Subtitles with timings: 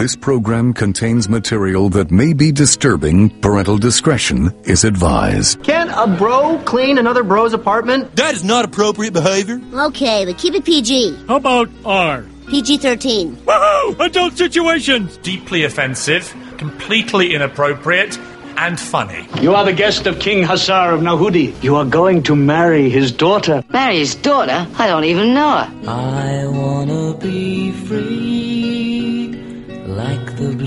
[0.00, 3.28] This program contains material that may be disturbing.
[3.42, 5.62] Parental discretion is advised.
[5.62, 8.16] Can a bro clean another bro's apartment?
[8.16, 9.60] That is not appropriate behavior.
[9.74, 11.26] Okay, but keep it PG.
[11.28, 12.24] How about R?
[12.48, 13.36] PG 13.
[13.36, 14.00] Woohoo!
[14.00, 15.18] Adult situations!
[15.18, 18.18] Deeply offensive, completely inappropriate,
[18.56, 19.28] and funny.
[19.42, 21.62] You are the guest of King Hassar of Nahudi.
[21.62, 23.62] You are going to marry his daughter.
[23.68, 24.66] Marry his daughter?
[24.78, 25.90] I don't even know her.
[25.90, 28.49] I wanna be free, like the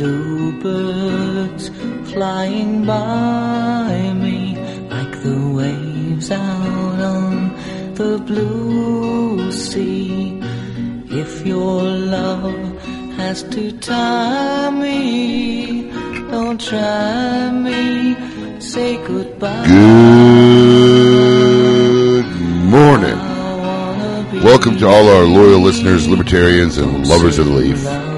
[0.03, 1.69] bluebirds
[2.11, 4.57] flying by me,
[4.89, 7.53] like the waves out on
[7.95, 10.39] the blue sea.
[11.09, 12.81] If your love
[13.17, 15.89] has to tie me,
[16.31, 18.15] don't try me.
[18.59, 19.67] Say goodbye.
[19.67, 19.85] Good
[22.75, 23.19] morning.
[24.43, 28.12] Welcome to all our loyal listeners, libertarians, and lovers of the leaf.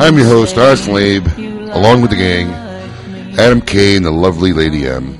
[0.00, 1.26] I'm your host, Honest Abe,
[1.72, 2.52] along with the gang,
[3.36, 3.96] Adam K.
[3.96, 5.18] and the lovely Lady M.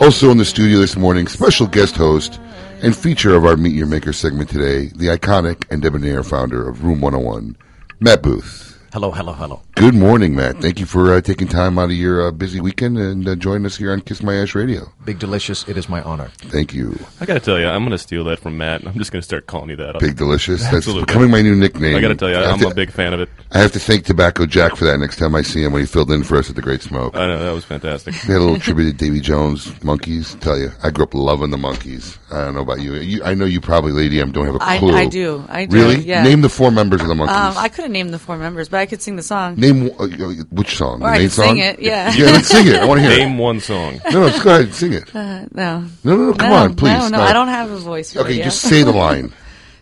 [0.00, 2.40] Also in the studio this morning, special guest host
[2.82, 6.82] and feature of our Meet Your Maker segment today, the iconic and debonair founder of
[6.82, 7.56] Room 101,
[8.00, 8.69] Matt Booth.
[8.92, 9.62] Hello, hello, hello.
[9.76, 10.56] Good morning, Matt.
[10.60, 13.64] Thank you for uh, taking time out of your uh, busy weekend and uh, joining
[13.64, 14.90] us here on Kiss My Ash Radio.
[15.04, 16.28] Big Delicious, it is my honor.
[16.38, 16.98] Thank you.
[17.20, 18.84] I got to tell you, I'm going to steal that from Matt.
[18.84, 20.00] I'm just going to start calling you that.
[20.00, 20.62] Big Delicious.
[20.64, 21.04] That's Absolutely.
[21.06, 21.94] becoming my new nickname.
[21.96, 23.28] I got to tell you, I I'm to- a big fan of it.
[23.52, 25.86] I have to thank Tobacco Jack for that next time I see him when he
[25.86, 27.14] filled in for us at the Great Smoke.
[27.16, 28.14] I know that was fantastic.
[28.14, 30.38] They had a little tribute to Davy Jones, Monkees.
[30.40, 32.18] Tell you, I grew up loving the Monkees.
[32.32, 32.94] I don't know about you.
[32.96, 34.94] you I know you probably, Lady M, don't have a I- clue.
[34.94, 35.44] I do.
[35.48, 36.00] I do, Really?
[36.02, 36.22] yeah.
[36.24, 37.28] Name the four members of the Monkees.
[37.34, 39.56] Um, I couldn't name the four members, but I could sing the song.
[39.56, 40.06] Name uh,
[40.50, 40.96] which song?
[40.96, 42.12] Or the I main could sing it, yeah.
[42.14, 42.76] Yeah, let's sing it.
[42.76, 43.42] I want to hear Name it.
[43.42, 44.00] one song.
[44.10, 45.14] No, no, just go ahead and sing it.
[45.14, 45.80] Uh, no.
[46.04, 46.92] No, no, no, come No, on, please.
[46.98, 47.22] No, no, No.
[47.22, 49.32] I don't have a voice for Okay, it just say the line.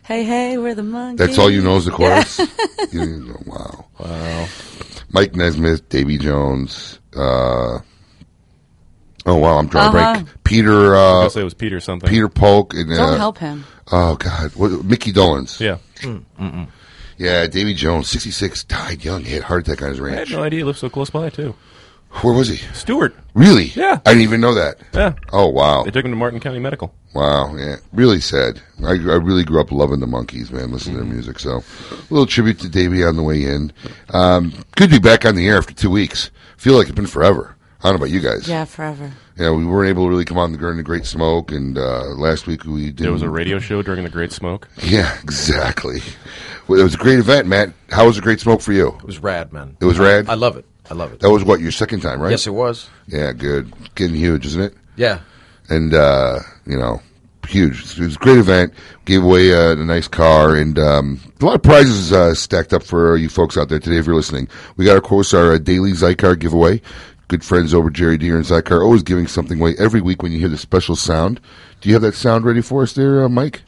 [0.03, 1.25] hey, hey, we're the monkeys.
[1.27, 1.97] That's all you know is the Yeah.
[1.97, 2.41] chorus?
[2.93, 3.85] You- wow.
[3.99, 4.49] Wow.
[5.11, 7.79] Mike Nesmith, Davy Jones, uh,
[9.27, 10.15] oh wow, I'm drawing a Uh-huh.
[10.23, 10.45] break.
[10.45, 12.09] Peter, uh, gonna say it was Peter something.
[12.11, 13.65] Peter Tork and, uh, Don't help him.
[13.91, 15.61] Oh God, what, Mickey Dolenz.
[15.61, 15.79] Yeah.
[17.19, 19.25] Yeah, Davy Jones, 66, died young.
[19.25, 20.17] He had a heart attack on his ranch.
[20.17, 21.55] I had no idea he lived so close by too.
[22.23, 22.57] Where was he?
[22.75, 23.15] Stewart.
[23.35, 23.67] Really?
[23.75, 24.01] Yeah.
[24.07, 24.79] I didn't even know that.
[24.95, 25.15] Yeah.
[25.33, 25.83] Oh wow.
[25.85, 26.95] They took him to Martin County Medical.
[27.15, 28.61] Wow, yeah, really sad.
[28.85, 31.39] I, I really grew up loving the Monkees, man, listening to their music.
[31.39, 31.57] So,
[31.91, 33.73] a little tribute to Davey on the way in.
[34.11, 36.31] Um, good to be back on the air after two weeks.
[36.59, 37.57] Feel like it's been forever.
[37.81, 38.47] I don't know about you guys.
[38.49, 39.13] Yeah, forever.
[39.39, 42.47] Yeah, we weren't able to really come on during the Great Smoke, and uh, last
[42.49, 42.99] week we did.
[42.99, 44.69] There was a radio show during the Great Smoke.
[44.83, 46.01] Yeah, exactly.
[46.67, 47.73] Well, it was a great event, Matt.
[47.91, 48.89] How was the Great Smoke for you?
[48.89, 49.77] It was rad, man.
[49.81, 50.29] It was rad?
[50.29, 50.65] I love it.
[50.91, 51.21] I love it.
[51.21, 52.31] That was what your second time, right?
[52.31, 52.89] Yes, it was.
[53.07, 53.73] Yeah, good.
[53.95, 54.75] Getting huge, isn't it?
[54.97, 55.21] Yeah.
[55.69, 57.01] and uh, you know,
[57.47, 57.99] huge.
[57.99, 58.73] It was a great event.
[59.05, 62.83] Gave away uh, a nice car and um, a lot of prizes uh, stacked up
[62.83, 63.99] for you folks out there today.
[63.99, 66.81] If you're listening, we got of course our uh, daily Xikar giveaway.
[67.29, 70.39] Good friends over Jerry Deere and Xikar always giving something away every week when you
[70.39, 71.41] hear the special sound.
[71.83, 73.61] Do you have that sound ready for us there, uh, Mike?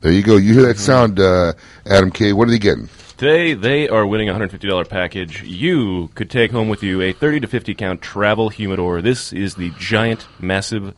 [0.00, 0.36] There you go.
[0.38, 1.52] You hear that sound, uh,
[1.84, 2.32] Adam K.
[2.32, 2.88] What are they getting?
[3.18, 5.42] Today, they are winning a $150 package.
[5.42, 9.02] You could take home with you a 30 to 50 count travel humidor.
[9.02, 10.94] This is the giant, massive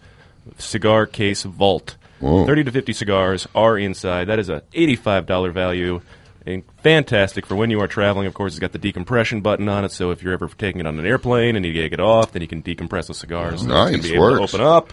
[0.59, 1.97] cigar case vault.
[2.21, 2.47] Whoa.
[2.47, 4.27] 30 to 50 cigars are inside.
[4.27, 6.03] That is a $85 value.
[6.47, 8.27] And fantastic for when you are traveling.
[8.27, 10.87] Of course, it's got the decompression button on it, so if you're ever taking it
[10.87, 13.61] on an airplane and you get to get off, then you can decompress the cigars.
[13.63, 14.93] and Nice, be able to open up.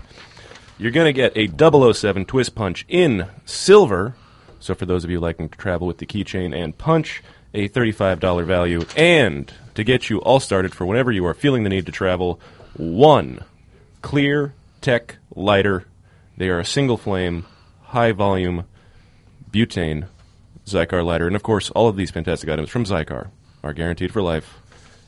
[0.78, 1.48] You're going to get a
[1.94, 4.16] 007 twist punch in silver.
[4.60, 8.46] So for those of you liking to travel with the keychain and punch, a $35
[8.46, 8.84] value.
[8.96, 12.40] And to get you all started for whenever you are feeling the need to travel,
[12.76, 13.44] one
[14.02, 15.86] clear tech lighter.
[16.36, 17.46] They are a single flame,
[17.84, 18.66] high volume
[19.52, 20.08] butane
[20.68, 21.28] Xikar lighter.
[21.28, 23.30] And of course, all of these fantastic items from Xikar
[23.64, 24.60] are guaranteed for life.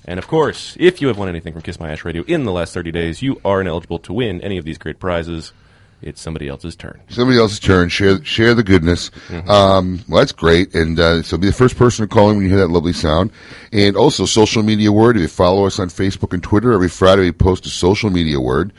[0.05, 2.51] And of course, if you have won anything from Kiss My Ash Radio in the
[2.51, 5.53] last 30 days, you are ineligible to win any of these great prizes.
[6.01, 7.01] It's somebody else's turn.
[7.09, 7.89] Somebody else's turn.
[7.89, 9.11] Share share the goodness.
[9.49, 10.73] Um, well, that's great.
[10.73, 12.93] And uh, so be the first person to call in when you hear that lovely
[12.93, 13.31] sound.
[13.73, 15.17] And also social media word.
[15.17, 18.39] If you follow us on Facebook and Twitter, every Friday we post a social media
[18.39, 18.71] word.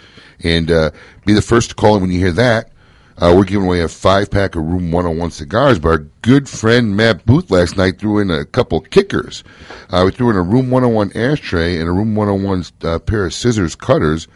[0.43, 0.93] And uh,
[1.27, 2.71] be the first to call in when you hear that.
[3.21, 6.97] Uh, we're giving away a five pack of Room 101 cigars, but our good friend
[6.97, 9.45] Matt Booth last night threw in a couple kickers.
[9.91, 13.35] Uh, we threw in a Room 101 ashtray and a Room 101 uh, pair of
[13.35, 14.27] scissors cutters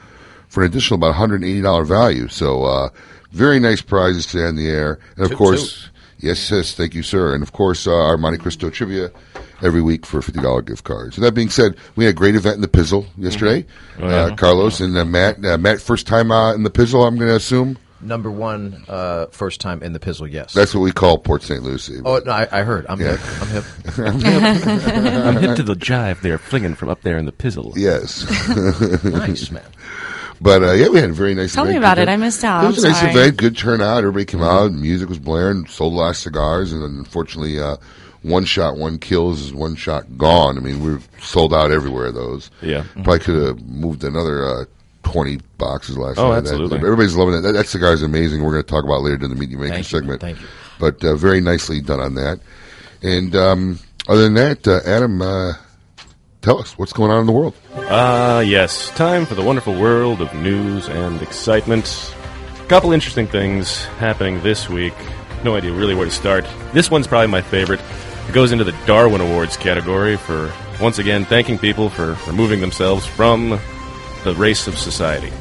[0.48, 2.28] for an additional about $180 value.
[2.28, 2.90] So, uh,
[3.32, 4.98] very nice prizes today on the air.
[5.16, 5.88] And of Toot course,
[6.18, 7.34] yes, yes, thank you, sir.
[7.34, 9.10] And of course, uh, our Montecristo trivia
[9.62, 11.14] every week for a $50 gift card.
[11.14, 13.66] So that being said, we had a great event in the Pizzle yesterday.
[13.98, 14.14] Oh, yeah.
[14.16, 17.30] uh, Carlos and uh, Matt, uh, Matt, first time uh, in the Pizzle, I'm going
[17.30, 17.78] to assume.
[18.04, 20.52] Number one, uh, first time in the pizzle, yes.
[20.52, 21.62] That's what we call Port St.
[21.62, 22.00] Lucie.
[22.04, 22.86] oh, no, I, I heard.
[22.88, 23.16] I'm Yeah.
[23.16, 23.40] hip.
[23.40, 23.64] I'm hip.
[23.98, 25.26] I'm hip.
[25.26, 27.72] I'm hip to the jive they're flinging from up there in the pizzle.
[27.76, 28.24] Yes.
[29.04, 29.62] nice, man.
[30.40, 31.54] But uh, yeah, we had a very nice.
[31.54, 32.12] Tell me about Good it.
[32.12, 32.64] I missed out.
[32.64, 33.12] It was I'm a nice sorry.
[33.12, 33.36] event.
[33.38, 33.98] Good turnout.
[33.98, 34.72] Everybody came out.
[34.72, 35.66] Music was blaring.
[35.66, 37.76] Sold a lot of cigars, and unfortunately, uh,
[38.22, 40.58] one shot, one kills is one shot gone.
[40.58, 42.10] I mean, we are sold out everywhere.
[42.12, 42.50] Those.
[42.60, 42.84] Yeah.
[42.94, 44.44] Probably could have moved another.
[44.44, 44.64] Uh,
[45.04, 46.38] 20 boxes last Oh, night.
[46.38, 46.78] absolutely.
[46.78, 47.40] That- everybody's loving it.
[47.42, 48.42] That, that cigar is amazing.
[48.42, 49.98] We're going to talk about it later in the Meet You Maker Thank you.
[49.98, 50.20] segment.
[50.20, 50.46] Thank you.
[50.80, 52.40] But uh, very nicely done on that.
[53.02, 53.78] And um,
[54.08, 55.52] other than that, uh, Adam, uh,
[56.42, 57.54] tell us what's going on in the world.
[57.76, 58.90] Ah, yes.
[58.90, 62.14] Time for the wonderful world of news and excitement.
[62.62, 64.94] A couple interesting things happening this week.
[65.44, 66.46] No idea really where to start.
[66.72, 67.80] This one's probably my favorite.
[68.28, 73.04] It goes into the Darwin Awards category for, once again, thanking people for removing themselves
[73.06, 73.60] from
[74.24, 75.32] the race of society.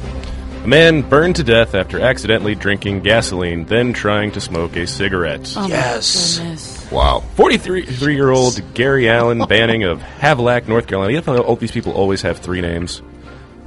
[0.62, 5.52] A man burned to death after accidentally drinking gasoline, then trying to smoke a cigarette.
[5.56, 6.88] Oh, Yes.
[6.90, 7.20] Wow.
[7.36, 11.12] 43 year old Gary Allen Banning of Havelock, North Carolina.
[11.12, 13.02] You know all these people always have three names?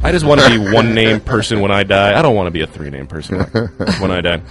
[0.01, 2.17] I just want to be one name person when I die.
[2.17, 3.39] I don't want to be a three name person
[3.99, 4.41] when I die.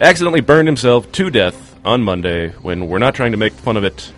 [0.00, 3.84] Accidentally burned himself to death on Monday when we're not trying to make fun of
[3.84, 4.12] it,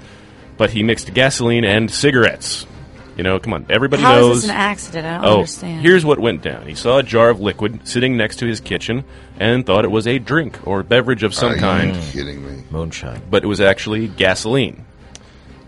[0.57, 2.67] but he mixed gasoline and cigarettes.
[3.17, 4.43] You know, come on, everybody How is knows.
[4.43, 5.07] this an accident?
[5.07, 5.83] I don't oh, understand.
[5.83, 6.67] here's what went down.
[6.67, 9.05] He saw a jar of liquid sitting next to his kitchen
[9.39, 12.65] and thought it was a drink or beverage of some Are you kind kidding me?
[12.71, 13.23] Moonshine.
[13.31, 14.85] but it was actually gasoline.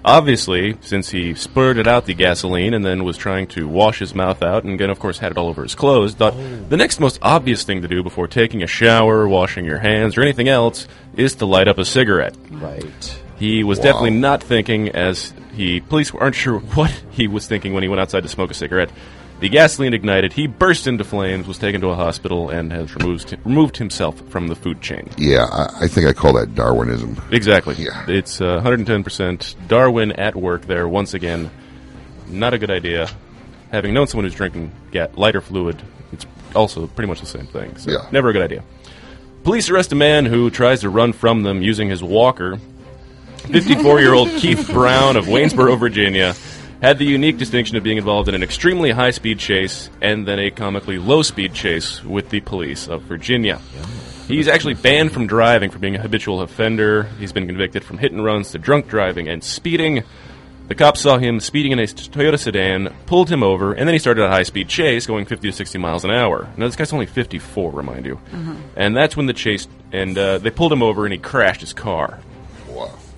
[0.04, 4.40] Obviously, since he spurted out the gasoline and then was trying to wash his mouth
[4.40, 6.64] out and then, of course, had it all over his clothes, thought oh.
[6.68, 10.22] the next most obvious thing to do before taking a shower, washing your hands, or
[10.22, 12.36] anything else is to light up a cigarette.
[12.50, 13.20] Right.
[13.38, 13.84] He was Wow.
[13.84, 18.00] definitely not thinking, as he police aren't sure what he was thinking when he went
[18.00, 18.90] outside to smoke a cigarette.
[19.38, 20.32] The gasoline ignited.
[20.32, 24.48] He burst into flames, was taken to a hospital, and has removed removed himself from
[24.48, 25.10] the food chain.
[25.18, 27.20] Yeah, I, I think I call that Darwinism.
[27.30, 27.74] Exactly.
[27.74, 28.06] Yeah.
[28.08, 29.68] It's uh, 110%.
[29.68, 31.50] Darwin at work there once again.
[32.28, 33.10] Not a good idea.
[33.72, 35.82] Having known someone who's drinking ga- lighter fluid,
[36.12, 36.24] it's
[36.54, 37.76] also pretty much the same thing.
[37.76, 38.08] So Yeah.
[38.12, 38.62] never a good idea.
[39.44, 42.58] Police arrest a man who tries to run from them using his walker.
[43.46, 46.34] 54 year old Keith Brown of Waynesboro, Virginia,
[46.82, 50.38] had the unique distinction of being involved in an extremely high speed chase and then
[50.38, 53.60] a comically low speed chase with the police of Virginia.
[54.26, 57.04] He's actually banned from driving for being a habitual offender.
[57.20, 60.02] He's been convicted from hit and runs to drunk driving and speeding.
[60.66, 64.00] The cops saw him speeding in a Toyota sedan, pulled him over, and then he
[64.00, 66.48] started a high speed chase going 50 to 60 miles an hour.
[66.56, 68.20] Now, this guy's only 54, remind you.
[68.74, 71.72] And that's when the chase, and uh, they pulled him over and he crashed his
[71.72, 72.18] car.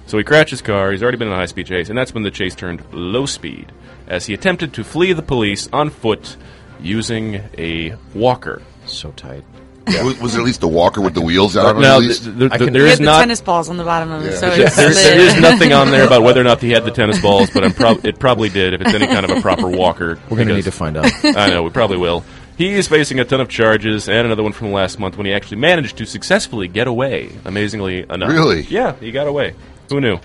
[0.08, 0.10] Wow.
[0.10, 0.90] So he crashed his car.
[0.92, 3.26] He's already been in a high speed chase, and that's when the chase turned low
[3.26, 3.70] speed
[4.06, 6.36] as he attempted to flee the police on foot
[6.80, 8.62] using a walker.
[8.86, 9.44] So tight.
[9.86, 11.76] Was, was it at least a walker with the wheels out?
[11.76, 12.24] on Now, at least?
[12.24, 14.10] th- th- th- can- there He is had the not tennis balls on the bottom
[14.10, 14.36] of it, Yeah.
[14.36, 15.18] so there, there- there.
[15.18, 17.72] there's nothing on there about whether or not he had the tennis balls, but I'm
[17.72, 20.18] prob- it probably did if it's any kind of a proper walker.
[20.28, 21.10] We're going to need to find out.
[21.24, 22.22] I know, we probably will.
[22.58, 25.32] He is facing a ton of charges and another one from last month when he
[25.32, 28.28] actually managed to successfully get away, amazingly enough.
[28.30, 28.62] Really?
[28.62, 29.54] Yeah, he got away.
[29.90, 30.18] Who knew?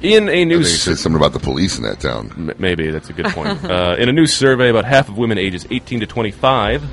[0.00, 2.30] In a I think new it said something about the police in that town.
[2.36, 3.64] M- Maybe that's a good point.
[3.68, 6.84] uh, in a new survey, about half of women ages 18 to 25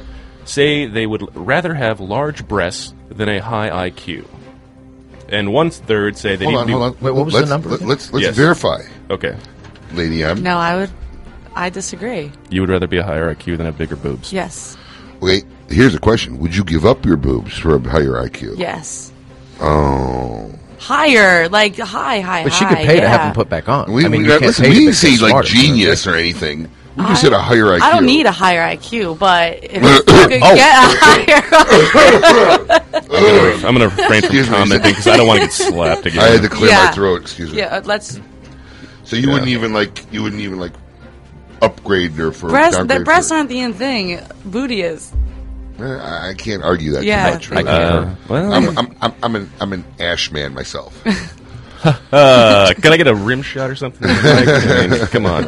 [0.45, 4.25] say they would rather have large breasts than a high IQ,
[5.29, 6.71] and one third say they Hold need on, to be.
[6.73, 6.91] hold on.
[7.01, 7.87] Wait, what was let's, the number Let, again?
[7.89, 8.35] let's let's Yes.
[8.35, 8.81] verify,
[9.11, 9.37] Okay,
[9.93, 10.41] Lady M.
[10.41, 10.89] No, I would.
[11.55, 12.31] I disagree.
[12.49, 14.33] you would rather be a higher IQ than have bigger boobs.
[14.33, 14.75] Yes.
[15.21, 18.57] Wait, here's a question: Would you give up your boobs for a higher IQ?
[18.57, 19.11] Yes.
[19.61, 20.51] Oh,
[20.85, 22.43] Higher, like high, high, high.
[22.43, 23.07] But she high, could pay to yeah.
[23.09, 23.91] have them put back on.
[23.91, 25.29] we, I mean, we, you can't listen, pay we to didn't make say them like
[25.31, 25.47] smarter.
[25.49, 26.69] genius or anything.
[26.95, 27.81] We just I- said a higher IQ.
[27.81, 31.41] I don't need a higher IQ, but if you could get a higher,
[33.67, 34.55] I'm going to refrain from Excuse me.
[34.55, 36.19] commenting because I don't want to get slapped again.
[36.23, 36.85] I had to clear Yeah.
[36.85, 37.21] my throat.
[37.21, 37.57] Excuse me.
[37.57, 38.19] yeah, uh, let's
[39.03, 40.73] So you wouldn't even like you wouldn't even like
[41.61, 42.77] upgrade her for breast.
[42.77, 44.21] downgrade The breasts for- aren't the end thing.
[44.45, 45.11] Booty is.
[45.79, 47.37] I I can't argue that Yeah.
[47.37, 47.65] too much.
[47.65, 48.05] I can't.
[48.05, 51.01] Uh, well, I'm, I'm, I'm, I'm an I'm an ash man myself.
[52.11, 54.07] uh, can I get a rim shot or something?
[54.11, 55.45] I mean, come on,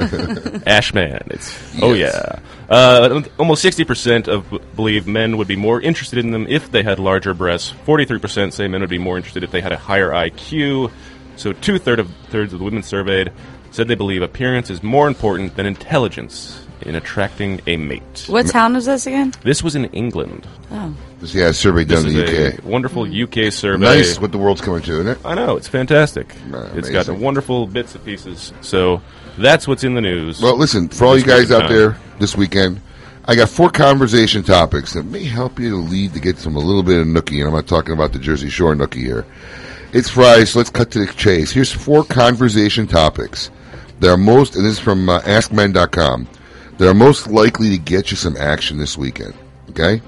[0.67, 1.27] Ashman.
[1.31, 2.39] It's oh yeah.
[2.69, 6.71] Uh, almost sixty percent of b- believe men would be more interested in them if
[6.71, 7.69] they had larger breasts.
[7.85, 10.91] Forty-three percent say men would be more interested if they had a higher IQ.
[11.37, 13.31] So two third of thirds of the women surveyed
[13.71, 18.25] said they believe appearance is more important than intelligence in attracting a mate.
[18.27, 19.33] What town is this again?
[19.43, 20.47] This was in England.
[20.71, 22.63] Oh, yeah, a survey This done in the UK.
[22.63, 23.83] a wonderful UK survey.
[23.83, 25.17] Nice what the world's coming to, isn't it?
[25.25, 26.35] I know it's fantastic.
[26.53, 27.21] Uh, It's got amazing.
[27.21, 28.53] wonderful bits and pieces.
[28.61, 29.01] So
[29.37, 30.41] that's what's in the news.
[30.41, 31.73] Well, listen, for all you guys out time.
[31.73, 32.81] there this weekend,
[33.25, 36.59] I got four conversation topics that may help you to lead to get some a
[36.59, 39.25] little bit of nookie, and I'm not talking about the Jersey Shore nookie here.
[39.93, 41.51] It's Friday, so let's cut to the chase.
[41.51, 43.49] Here's four conversation topics
[43.99, 46.27] that are most, and this is from uh, AskMen.com,
[46.77, 49.33] that are most likely to get you some action this weekend.
[49.69, 50.01] Okay?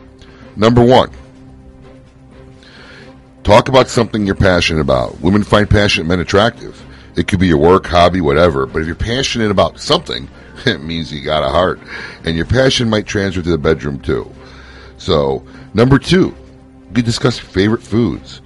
[0.55, 1.11] Number one,
[3.43, 5.19] talk about something you're passionate about.
[5.21, 6.83] Women find passionate men attractive.
[7.15, 8.65] It could be your work, hobby, whatever.
[8.65, 10.29] But if you're passionate about something,
[10.65, 11.79] it means you got a heart.
[12.23, 14.31] And your passion might transfer to the bedroom too.
[14.97, 16.35] So, number two,
[16.95, 18.41] you discuss favorite foods.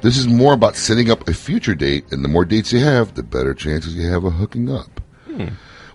[0.00, 3.14] This is more about setting up a future date, and the more dates you have,
[3.14, 5.00] the better chances you have of hooking up.
[5.26, 5.48] Hmm.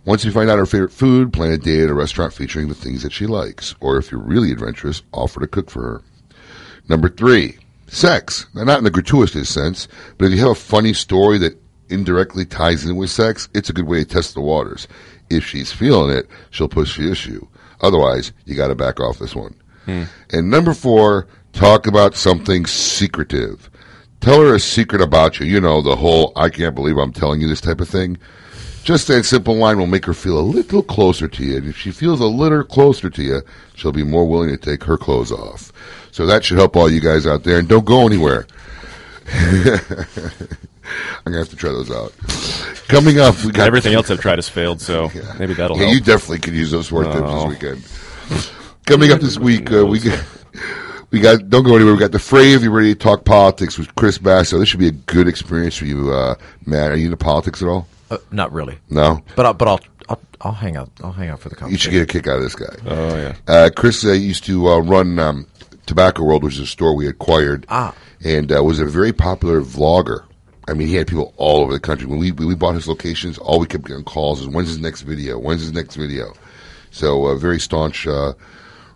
[0.05, 2.75] Once you find out her favorite food, plan a day at a restaurant featuring the
[2.75, 3.74] things that she likes.
[3.79, 6.01] Or if you're really adventurous, offer to cook for her.
[6.89, 7.57] Number three,
[7.88, 8.48] sex.
[8.53, 11.57] Now, not in a gratuitous sense, but if you have a funny story that
[11.89, 14.88] indirectly ties in with sex, it's a good way to test the waters.
[15.29, 17.48] If she's feeling it, she'll push the issue.
[17.81, 19.55] Otherwise, you got to back off this one.
[19.86, 20.03] Hmm.
[20.31, 23.69] And number four, talk about something secretive.
[24.19, 25.45] Tell her a secret about you.
[25.45, 28.17] You know, the whole, I can't believe I'm telling you this type of thing.
[28.83, 31.57] Just that simple line will make her feel a little closer to you.
[31.57, 33.41] And if she feels a little closer to you,
[33.75, 35.71] she'll be more willing to take her clothes off.
[36.11, 37.59] So that should help all you guys out there.
[37.59, 38.45] And don't go anywhere.
[39.33, 42.13] I'm gonna have to try those out.
[42.89, 45.09] Coming up, we got Everything else I've tried has failed, so
[45.39, 45.95] maybe that'll yeah, help.
[45.95, 48.83] you definitely could use those sport tips this weekend.
[48.85, 50.23] Coming up this week, uh, we got,
[51.11, 51.49] we got.
[51.49, 51.93] Don't go anywhere.
[51.93, 54.59] We got the fray If you're ready to talk politics with Chris Basso.
[54.59, 56.35] This should be a good experience for you, uh,
[56.65, 56.91] Matt.
[56.91, 57.87] Are you into politics at all?
[58.13, 58.77] Uh, not really.
[58.89, 59.79] No, But I'll, but I'll,
[60.10, 60.89] I'll I'll hang out.
[61.03, 61.91] I'll hang out for the you conversation.
[61.91, 62.75] should get a kick out of this guy.
[62.86, 63.36] Oh yeah.
[63.48, 65.48] Uh, Chris uh, used to uh, run um,
[65.86, 67.93] Tobacco World, which is a store we acquired, Ah.
[68.24, 70.24] and uh, was a very popular vlogger.
[70.67, 72.08] I mean, he had people all over the country.
[72.08, 74.79] When we when we bought his locations, all we kept getting calls is, "When's his
[74.79, 75.38] next video?
[75.39, 76.34] When's his next video?"
[76.91, 78.34] So, uh, very staunch uh,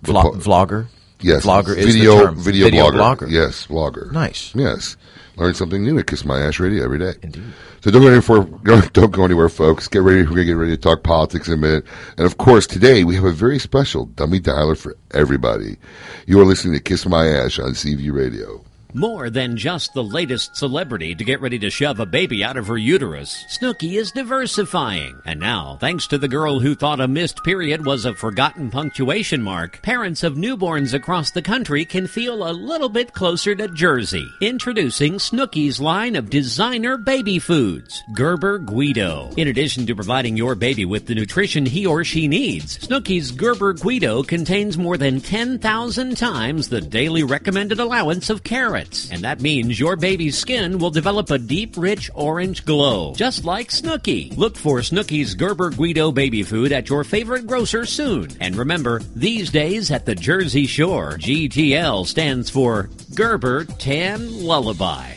[0.03, 0.87] Vlo- repo- vlogger.
[1.19, 2.35] Yes, Vlogger is the video term.
[2.35, 3.17] video, Video blogger.
[3.17, 3.31] blogger.
[3.31, 4.11] Yes, blogger.
[4.11, 4.53] Nice.
[4.53, 4.95] Yes,
[5.37, 7.13] learn something new at Kiss My Ash Radio every day.
[7.21, 7.43] Indeed.
[7.81, 8.59] So don't go anywhere.
[8.63, 9.87] Don't, don't go anywhere, folks.
[9.87, 10.23] Get ready.
[10.23, 11.85] We're gonna get ready to talk politics in a minute.
[12.17, 15.77] And of course, today we have a very special dummy dialer for everybody.
[16.25, 18.63] You are listening to Kiss My Ash on Seaview Radio.
[18.93, 22.67] More than just the latest celebrity to get ready to shove a baby out of
[22.67, 25.21] her uterus, Snooki is diversifying.
[25.25, 29.43] And now, thanks to the girl who thought a missed period was a forgotten punctuation
[29.43, 34.25] mark, parents of newborns across the country can feel a little bit closer to Jersey.
[34.39, 39.31] Introducing Snooki's line of designer baby foods, Gerber Guido.
[39.35, 43.73] In addition to providing your baby with the nutrition he or she needs, Snooki's Gerber
[43.73, 48.76] Guido contains more than 10,000 times the daily recommended allowance of carrots.
[49.11, 53.69] And that means your baby's skin will develop a deep, rich orange glow, just like
[53.69, 54.35] Snooki.
[54.37, 58.29] Look for Snooki's Gerber Guido baby food at your favorite grocer soon.
[58.39, 65.16] And remember, these days at the Jersey Shore, GTL stands for Gerber Tan Lullaby.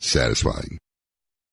[0.00, 0.78] satisfying.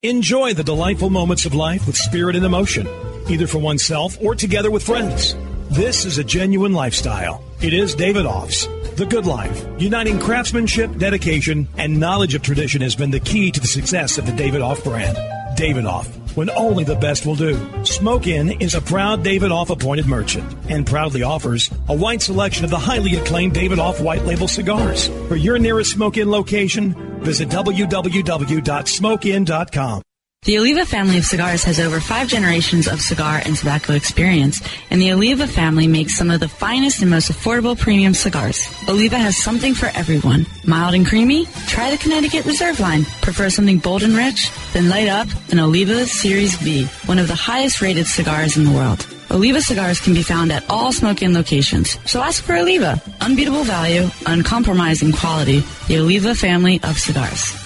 [0.02, 2.88] Enjoy the delightful moments of life with spirit and emotion,
[3.30, 5.36] either for oneself or together with friends.
[5.70, 7.44] This is a genuine lifestyle.
[7.62, 9.66] It is Davidoff's The Good Life.
[9.80, 14.26] Uniting craftsmanship, dedication, and knowledge of tradition has been the key to the success of
[14.26, 15.18] the Davidoff brand.
[15.58, 17.58] Davidoff, when only the best will do.
[17.84, 22.72] Smoke Inn is a proud Davidoff appointed merchant and proudly offers a wide selection of
[22.72, 25.08] the highly acclaimed Davidoff white label cigars.
[25.28, 30.04] For your nearest Smoke Inn location, visit www.smokeinn.com.
[30.46, 35.02] The Oliva family of cigars has over five generations of cigar and tobacco experience, and
[35.02, 38.68] the Oliva family makes some of the finest and most affordable premium cigars.
[38.90, 40.46] Oliva has something for everyone.
[40.66, 41.46] Mild and creamy?
[41.68, 43.06] Try the Connecticut Reserve line.
[43.22, 44.50] Prefer something bold and rich?
[44.74, 48.72] Then light up an Oliva Series V, one of the highest rated cigars in the
[48.72, 49.08] world.
[49.32, 53.02] Oliva cigars can be found at all Smoke Inn locations, so ask for Oliva.
[53.22, 55.64] Unbeatable value, uncompromising quality.
[55.88, 57.63] The Oliva family of cigars.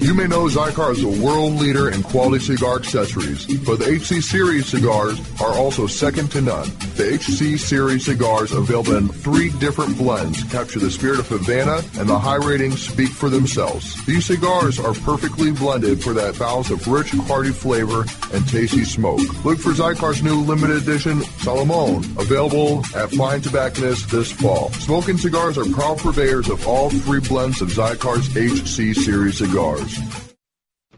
[0.00, 4.22] You may know Xikar is a world leader in quality cigar accessories, but the HC
[4.22, 6.68] Series cigars are also second to none.
[6.96, 12.08] The HC Series cigars, available in three different blends, capture the spirit of Havana, and
[12.08, 13.94] the high ratings speak for themselves.
[14.06, 19.20] These cigars are perfectly blended for that balance of rich, hearty flavor and tasty smoke.
[19.44, 24.72] Look for Xikar's new limited edition Salomon, available at fine tobacconists this fall.
[24.72, 29.89] Smoke Inn cigars are proud purveyors of all three blends of Xikar's HC Series cigars.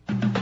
[0.09, 0.42] あ!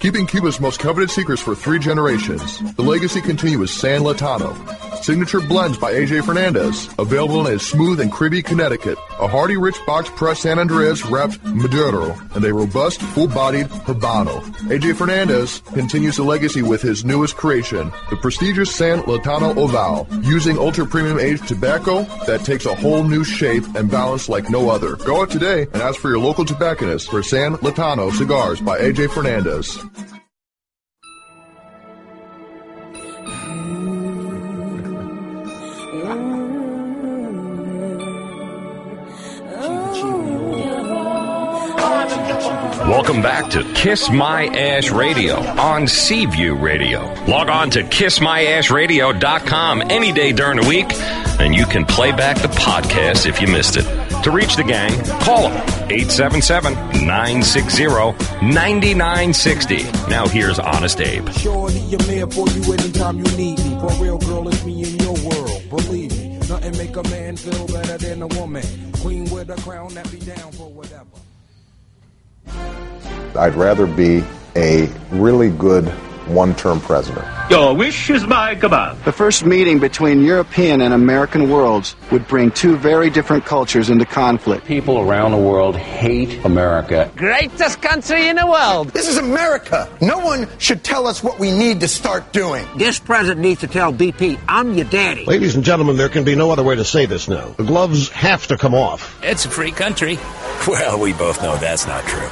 [0.00, 4.52] Keeping Cuba's most coveted secrets for three generations, the legacy continues San Lotano.
[5.04, 9.76] Signature blends by AJ Fernandez, available in a smooth and creamy Connecticut, a hearty rich
[9.86, 14.40] box pressed San Andres wrapped Maduro, and a robust full-bodied Habano.
[14.70, 20.56] AJ Fernandez continues the legacy with his newest creation, the prestigious San Lotano Oval, using
[20.56, 24.96] ultra-premium aged tobacco that takes a whole new shape and balance like no other.
[24.96, 29.10] Go out today and ask for your local tobacconist for San Lotano cigars by AJ
[29.10, 29.78] Fernandez.
[42.86, 47.00] Welcome back to Kiss My Ash Radio on Seaview Radio.
[47.26, 50.92] Log on to kissmyashradio.com any day during the week,
[51.40, 53.84] and you can play back the podcast if you missed it.
[54.24, 54.92] To reach the gang,
[55.22, 55.52] call them
[55.90, 56.74] 877
[57.06, 57.84] 960
[58.44, 59.84] 9960.
[60.10, 61.26] Now here's Honest Abe.
[61.30, 63.80] Surely I'm here for you anytime you need me.
[63.80, 65.62] For real, girl, it's me in your world.
[65.70, 68.62] Believe me, nothing make a man feel better than a woman.
[69.00, 71.06] Queen with a crown that be down for whatever.
[72.46, 74.22] I'd rather be
[74.56, 75.92] a really good
[76.28, 77.26] one-term president.
[77.50, 79.02] Your wish is my command.
[79.04, 84.04] The first meeting between European and American worlds would bring two very different cultures into
[84.04, 84.66] conflict.
[84.66, 87.10] People around the world hate America.
[87.16, 88.88] Greatest country in the world.
[88.88, 89.88] This is America.
[90.00, 92.66] No one should tell us what we need to start doing.
[92.76, 95.24] This president needs to tell BP, I'm your daddy.
[95.24, 97.48] Ladies and gentlemen, there can be no other way to say this now.
[97.48, 99.22] The gloves have to come off.
[99.22, 100.18] It's a free country.
[100.66, 102.30] Well, we both know that's not true.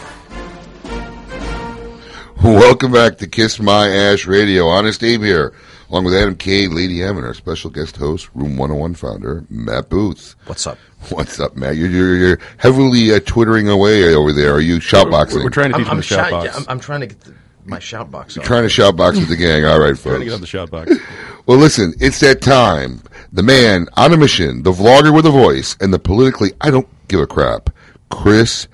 [2.42, 4.66] Welcome back to Kiss My Ash Radio.
[4.66, 5.54] Honest Abe here,
[5.88, 9.88] along with Adam K, Lady M, and our special guest host, Room 101 founder, Matt
[9.88, 10.34] Booth.
[10.46, 10.76] What's up?
[11.10, 11.76] What's up, Matt?
[11.76, 14.52] You're, you're, you're heavily uh, twittering away over there.
[14.52, 15.36] Are you shoutboxing?
[15.36, 17.00] We're, we're trying to teach I'm, him I'm the shout shy- yeah, I'm, I'm trying
[17.02, 18.34] to get the, my shoutbox.
[18.34, 18.48] You're on.
[18.48, 19.64] trying to shoutbox with the gang.
[19.64, 20.02] All right, folks.
[20.02, 20.92] Trying to get on the shout box.
[21.44, 23.02] Well, listen, it's that time.
[23.32, 26.86] The man on a mission, the vlogger with a voice, and the politically I don't
[27.08, 27.70] give a crap,
[28.10, 28.68] Chris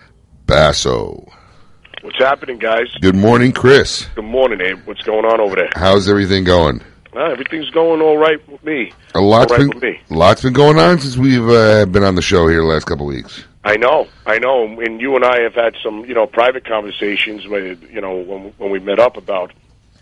[0.47, 1.27] Basso.
[2.03, 2.87] What's happening, guys?
[3.01, 4.07] Good morning, Chris.
[4.15, 4.87] Good morning, Abe.
[4.87, 5.71] What's going on over there?
[5.75, 6.81] How's everything going?
[7.15, 8.93] Uh, everything's going all right with me.
[9.15, 10.01] A lot's right been with me.
[10.09, 13.09] lots been going on since we've uh, been on the show here the last couple
[13.09, 13.45] of weeks.
[13.65, 17.49] I know, I know, and you and I have had some, you know, private conversations
[17.49, 19.53] where, you know, when when we met up about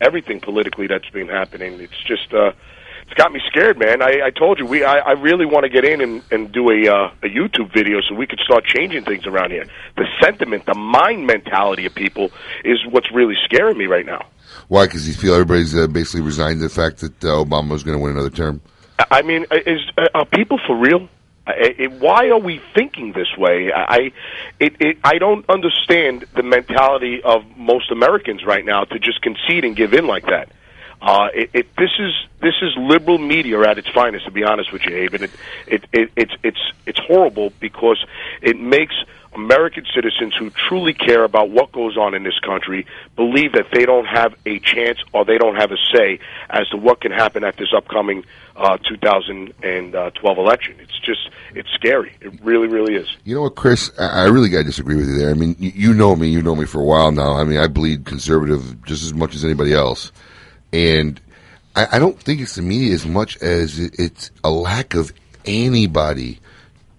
[0.00, 1.80] everything politically that's been happening.
[1.80, 2.52] It's just uh,
[3.06, 4.02] it's got me scared, man.
[4.02, 6.70] I, I told you we I, I really want to get in and, and do
[6.70, 9.64] a uh, a YouTube video so we could start changing things around here.
[9.96, 12.32] The sentiment, the mind mentality of people
[12.64, 14.26] is what's really scaring me right now.
[14.68, 14.86] Why?
[14.86, 17.96] Because you feel everybody's uh, basically resigned to the fact that uh, Obama was going
[17.96, 18.60] to win another term.
[19.10, 21.08] I mean, is uh, are people for real?
[21.46, 23.70] I, it, why are we thinking this way?
[23.72, 24.10] I,
[24.58, 29.64] it, it, I don't understand the mentality of most Americans right now to just concede
[29.64, 30.50] and give in like that.
[31.06, 34.72] Uh, it, it, this is this is liberal media at its finest, to be honest
[34.72, 35.14] with you, Abe.
[35.14, 35.30] And it,
[35.68, 38.04] it, it, it's it's it's horrible because
[38.42, 38.94] it makes
[39.32, 43.84] American citizens who truly care about what goes on in this country believe that they
[43.84, 46.18] don't have a chance or they don't have a say
[46.50, 48.24] as to what can happen at this upcoming
[48.56, 50.74] uh, 2012 election.
[50.80, 52.16] It's just it's scary.
[52.20, 53.06] It really, really is.
[53.22, 53.92] You know what, Chris?
[53.96, 55.30] I really got to disagree with you there.
[55.30, 56.28] I mean, you know me.
[56.28, 57.36] You know me for a while now.
[57.36, 60.10] I mean, I bleed conservative just as much as anybody else,
[60.76, 61.20] and
[61.74, 65.12] I, I don't think it's the media as much as it, it's a lack of
[65.46, 66.38] anybody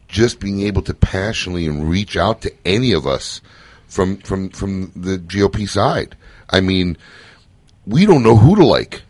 [0.08, 3.42] just being able to passionately and reach out to any of us
[3.88, 6.16] from from from the GOP side.
[6.50, 6.98] I mean,
[7.86, 9.04] we don't know who to like,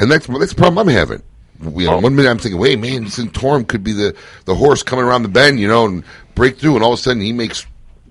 [0.00, 1.22] and that's that's the problem I'm having.
[1.62, 5.04] You know, one minute I'm thinking, wait, man, Santorum could be the the horse coming
[5.04, 7.64] around the bend, you know, and break through, and all of a sudden he makes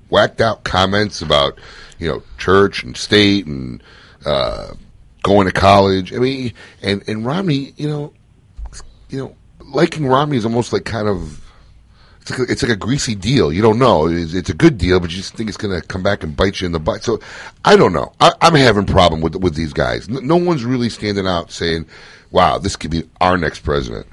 [0.10, 1.60] whacked out comments about
[1.98, 3.84] you know church and state and
[4.26, 4.74] uh,
[5.24, 6.14] going to college.
[6.14, 8.14] I mean, and and Romney, you know,
[9.10, 11.46] you know, liking Romney is almost like kind of
[12.22, 13.52] it's like a, it's like a greasy deal.
[13.52, 14.08] You don't know.
[14.08, 16.36] It's, it's a good deal, but you just think it's going to come back and
[16.36, 17.04] bite you in the butt.
[17.04, 17.20] So
[17.66, 18.14] I don't know.
[18.20, 20.10] I, I'm having problem with with these guys.
[20.10, 21.88] No, no one's really standing out saying,
[22.32, 24.08] "Wow, this could be our next president."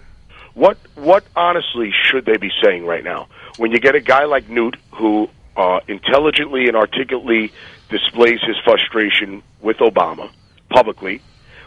[0.55, 3.29] What what honestly should they be saying right now?
[3.59, 7.53] When you get a guy like Newt who uh, intelligently and articulately
[7.89, 10.31] displays his frustration with Obama
[10.69, 11.21] publicly,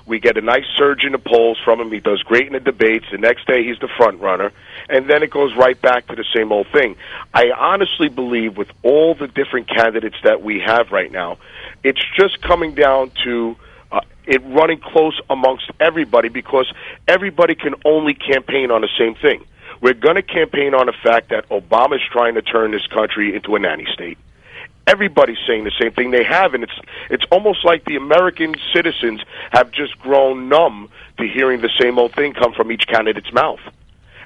[0.09, 1.91] we get a nice surge in the polls from him.
[1.91, 3.05] He does great in the debates.
[3.11, 4.51] The next day, he's the front runner,
[4.89, 6.95] and then it goes right back to the same old thing.
[7.33, 11.37] I honestly believe, with all the different candidates that we have right now,
[11.83, 13.55] it's just coming down to
[13.91, 16.71] uh, it running close amongst everybody because
[17.07, 19.45] everybody can only campaign on the same thing.
[19.79, 23.55] We're going to campaign on the fact that Obama's trying to turn this country into
[23.55, 24.17] a nanny state.
[24.89, 26.79] Everybody's saying the same thing they have, and it's
[27.11, 29.21] it's almost like the American citizens
[29.51, 33.59] have just grown numb to hearing the same old thing come from each candidate's mouth.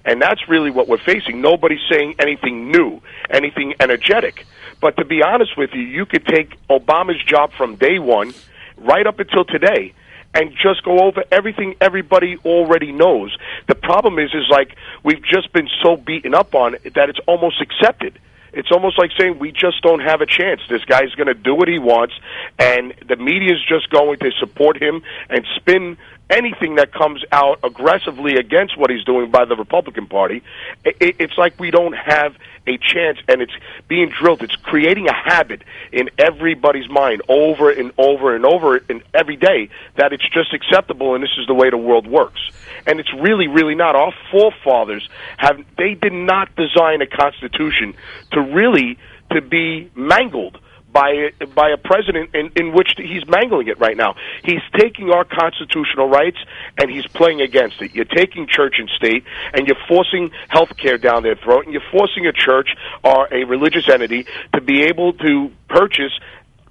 [0.06, 1.42] And that's really what we're facing.
[1.42, 4.46] Nobody's saying anything new, anything energetic.
[4.80, 8.34] But to be honest with you, you could take Obama's job from day one
[8.78, 9.94] right up until today
[10.34, 13.36] and just go over everything everybody already knows.
[13.68, 17.20] The problem is is like we've just been so beaten up on it that it's
[17.28, 18.18] almost accepted.
[18.54, 20.62] It's almost like saying we just don't have a chance.
[20.70, 22.14] This guy's going to do what he wants,
[22.60, 25.98] and the media is just going to support him and spin
[26.30, 30.44] anything that comes out aggressively against what he's doing by the Republican Party.
[30.86, 32.36] It, it's like we don't have
[32.66, 33.52] a chance, and it's
[33.88, 34.42] being drilled.
[34.42, 39.70] It's creating a habit in everybody's mind over and over and over and every day
[39.96, 42.40] that it's just acceptable, and this is the way the world works.
[42.86, 43.96] And it's really, really not.
[43.96, 47.96] Our forefathers have they did not design a constitution
[48.32, 48.98] to really
[49.32, 50.60] to be mangled
[50.94, 54.16] by by a president in, in which he's mangling it right now.
[54.44, 56.38] He's taking our constitutional rights
[56.78, 57.96] and he's playing against it.
[57.96, 61.90] You're taking church and state and you're forcing health care down their throat and you're
[61.92, 62.70] forcing a church
[63.04, 66.14] or a religious entity to be able to purchase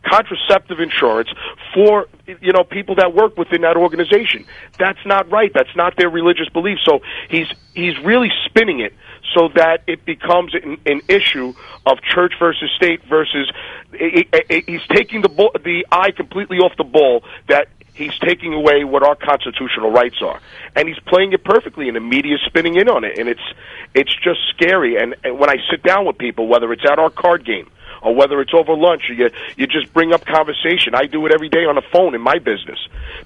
[0.05, 1.29] contraceptive insurance
[1.75, 4.45] for you know people that work within that organization.
[4.79, 5.51] That's not right.
[5.55, 6.79] That's not their religious belief.
[6.85, 8.93] So he's he's really spinning it
[9.35, 11.55] so that it becomes an, an issue
[11.87, 13.51] of church versus state versus
[13.93, 18.53] he- he- he's taking the bull, the eye completely off the ball that he's taking
[18.55, 20.41] away what our constitutional rights are
[20.75, 23.43] and he's playing it perfectly and the media's spinning in on it and it's
[23.95, 27.11] it's just scary and, and when i sit down with people whether it's at our
[27.11, 27.71] card game
[28.03, 30.95] or whether it's over lunch or you you just bring up conversation.
[30.95, 32.79] I do it every day on the phone in my business.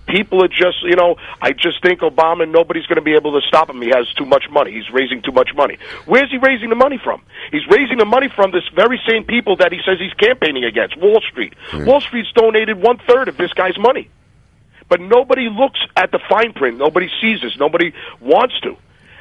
[0.07, 3.47] People are just you know i just think obama nobody's going to be able to
[3.47, 3.81] stop him.
[3.81, 4.73] He has too much money.
[4.73, 5.79] He's raising too much money.
[6.05, 7.23] Where's he raising the money from?
[7.51, 10.97] He's raising the money from this very same people that he says he's campaigning against
[10.99, 11.55] wall street.
[11.71, 11.87] Hmm.
[11.87, 14.11] Wall street's donated one third of this guy's money.
[14.89, 16.79] But nobody looks at the fine print.
[16.79, 17.57] Nobody sees this.
[17.59, 18.77] Nobody wants to.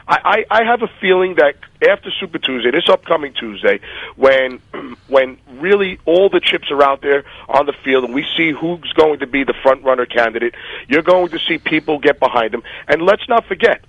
[0.07, 1.55] I, I, I have a feeling that
[1.87, 3.79] after Super Tuesday, this upcoming Tuesday,
[4.15, 4.59] when
[5.07, 8.93] when really all the chips are out there on the field and we see who's
[8.93, 10.53] going to be the front runner candidate,
[10.87, 12.63] you're going to see people get behind him.
[12.87, 13.83] And let's not forget,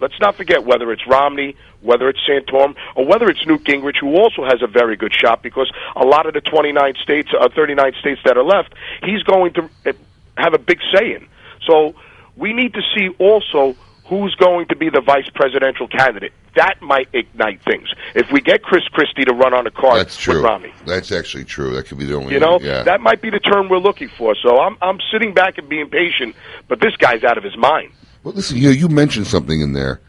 [0.00, 4.16] let's not forget whether it's Romney, whether it's Santorum, or whether it's Newt Gingrich, who
[4.16, 7.92] also has a very good shot because a lot of the 29 states, uh, 39
[8.00, 9.92] states that are left, he's going to uh,
[10.36, 11.28] have a big say in.
[11.66, 11.94] So
[12.36, 13.76] we need to see also
[14.10, 16.32] who's going to be the vice presidential candidate.
[16.56, 17.88] That might ignite things.
[18.16, 20.34] If we get Chris Christie to run on a card That's true.
[20.34, 20.72] with Romney.
[20.84, 21.76] That's actually true.
[21.76, 22.34] That could be the only.
[22.34, 22.82] You know, yeah.
[22.82, 24.34] that might be the turn we're looking for.
[24.34, 26.34] So I'm I'm sitting back and being patient,
[26.66, 27.92] but this guy's out of his mind.
[28.24, 30.00] Well, listen, you you mentioned something in there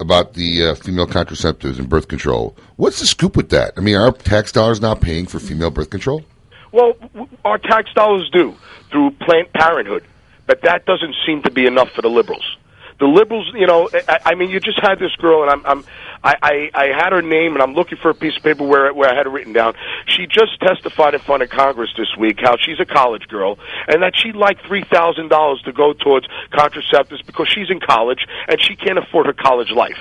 [0.00, 2.56] about the uh, female contraceptives and birth control.
[2.76, 3.74] What's the scoop with that?
[3.76, 6.24] I mean, are tax dollars not paying for female birth control?
[6.72, 8.54] Well, w- our tax dollars do
[8.90, 10.04] through Planned Parenthood,
[10.46, 12.56] but that doesn't seem to be enough for the liberals.
[13.00, 15.84] The liberals, you know, I, I mean, you just had this girl, and I'm, I'm,
[16.22, 18.92] I, I, I had her name, and I'm looking for a piece of paper where
[18.92, 19.72] where I had it written down.
[20.06, 23.58] She just testified in front of Congress this week how she's a college girl,
[23.88, 28.26] and that she'd like three thousand dollars to go towards contraceptives because she's in college
[28.48, 29.98] and she can't afford her college life.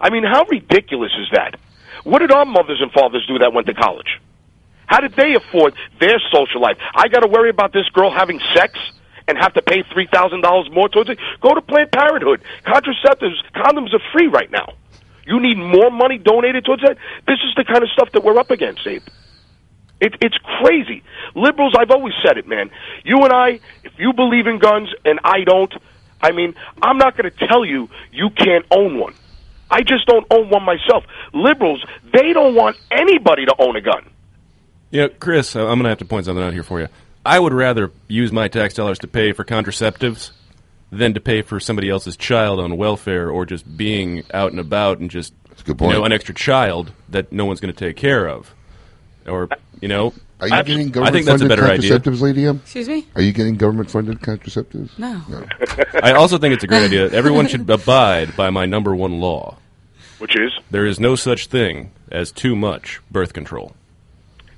[0.00, 1.58] I mean, how ridiculous is that?
[2.02, 4.20] What did our mothers and fathers do that went to college?
[4.86, 6.76] How did they afford their social life?
[6.94, 8.78] I got to worry about this girl having sex
[9.28, 11.18] and have to pay three thousand dollars more towards it.
[11.40, 12.42] Go to Planned Parenthood.
[12.64, 14.74] Contraceptives, condoms are free right now.
[15.26, 16.96] You need more money donated towards that.
[17.26, 19.02] This is the kind of stuff that we're up against, Abe.
[20.00, 21.02] It, it's crazy.
[21.34, 22.70] Liberals, I've always said it, man.
[23.04, 25.72] You and I, if you believe in guns and I don't,
[26.20, 29.14] I mean, I'm not going to tell you you can't own one.
[29.70, 31.04] I just don't own one myself.
[31.32, 34.08] Liberals, they don't want anybody to own a gun.
[34.92, 36.88] Know, Chris, I'm going to have to point something out here for you.
[37.26, 40.30] I would rather use my tax dollars to pay for contraceptives
[40.90, 44.98] than to pay for somebody else's child on welfare or just being out and about
[44.98, 45.34] and just
[45.64, 48.54] good you know an extra child that no one's going to take care of,
[49.26, 49.48] or
[49.80, 50.12] you know.
[50.38, 51.98] Are you I, getting I government think that's a funded better idea.
[51.98, 52.56] contraceptives, Lady M?
[52.62, 53.06] Excuse me?
[53.14, 54.98] Are you getting government funded contraceptives?
[54.98, 55.22] No.
[56.02, 57.08] I also think it's a great idea.
[57.10, 59.56] Everyone should abide by my number one law,
[60.18, 60.52] Which is?
[60.70, 63.74] there is no such thing as too much birth control.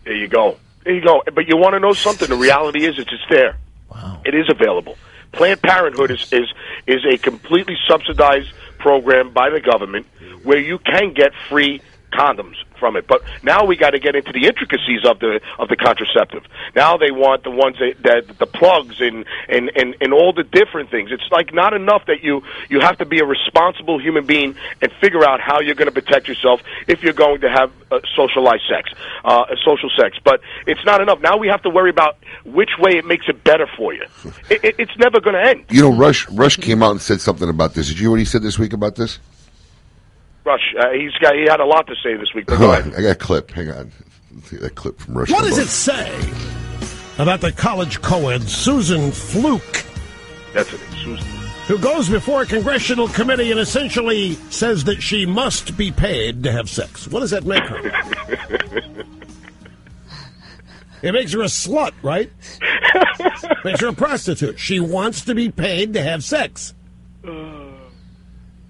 [0.03, 0.57] There you go.
[0.89, 1.23] There you go.
[1.35, 2.31] But you want to know something?
[2.31, 3.59] The reality is, it's, it's there.
[3.93, 4.23] Wow.
[4.25, 4.97] It is available.
[5.33, 6.51] Planned Parenthood is, is
[6.87, 8.49] is a completely subsidized
[8.79, 10.07] program by the government
[10.45, 13.07] where you can get free condoms from it.
[13.07, 16.45] But now we got to get into the intricacies of the of the contraceptive.
[16.75, 20.45] Now they want the ones that, that the plugs and, and and and all the
[20.45, 21.11] different things.
[21.13, 24.93] It's like not enough that you you have to be a responsible human being and
[25.01, 28.65] figure out how you're going to protect yourself if you're going to have uh, socialized
[28.69, 28.91] sex,
[29.25, 30.19] uh, social sex.
[30.23, 31.21] But it's not enough.
[31.21, 34.05] Now we have to worry about which way it makes it better for you.
[34.51, 35.65] It, it, it's never going to end.
[35.71, 37.89] You know, Rush Rush came out and said something about this.
[37.89, 39.19] Did you hear what he said this week about this?
[40.49, 42.47] Rush, uh, he's got he had a lot to say this week.
[42.47, 42.95] But go Hold ahead.
[42.97, 43.51] I got a clip.
[43.51, 43.93] Hang on.
[44.53, 45.31] That clip from Rush.
[45.31, 46.09] What does it say
[47.19, 49.85] about the college co-ed Susan Fluke,
[50.55, 51.27] That's it, Susan.
[51.67, 56.53] who goes before a congressional committee and essentially says that she must be paid to
[56.53, 57.07] have sex?
[57.09, 59.05] What does that make her?
[61.01, 62.29] It makes her a slut, right?
[63.65, 64.59] makes her a prostitute.
[64.59, 66.75] She wants to be paid to have sex.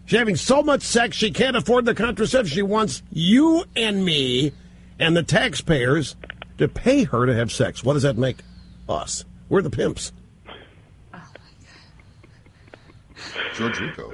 [0.09, 2.47] She's having so much sex she can't afford the contraception.
[2.47, 4.53] She wants you and me
[4.99, 6.16] and the taxpayers
[6.57, 7.85] to pay her to have sex.
[7.85, 8.38] What does that make
[8.88, 9.27] us?
[9.51, 10.12] We're the pimps.
[13.55, 14.11] George Rico.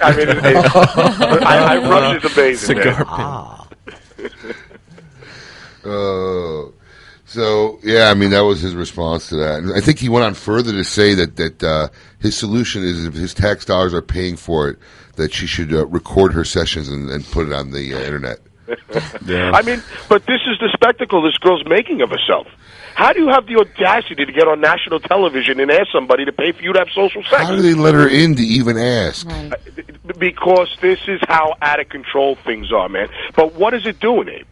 [0.00, 2.76] I mean, it, it, I, I, Rush is amazing.
[2.76, 3.66] Cigar
[4.14, 4.54] man.
[5.84, 6.70] Uh,
[7.24, 9.58] so yeah, I mean that was his response to that.
[9.58, 11.88] And I think he went on further to say that that uh,
[12.20, 14.78] his solution is if his tax dollars are paying for it,
[15.18, 18.38] that she should uh, record her sessions and, and put it on the uh, internet.
[19.30, 22.46] I mean, but this is the spectacle this girl's making of herself.
[22.94, 26.32] How do you have the audacity to get on national television and ask somebody to
[26.32, 27.36] pay for you to have social sex?
[27.36, 29.26] How do they let her in to even ask?
[30.18, 33.08] Because this is how out of control things are, man.
[33.36, 34.46] But what is it doing, Abe?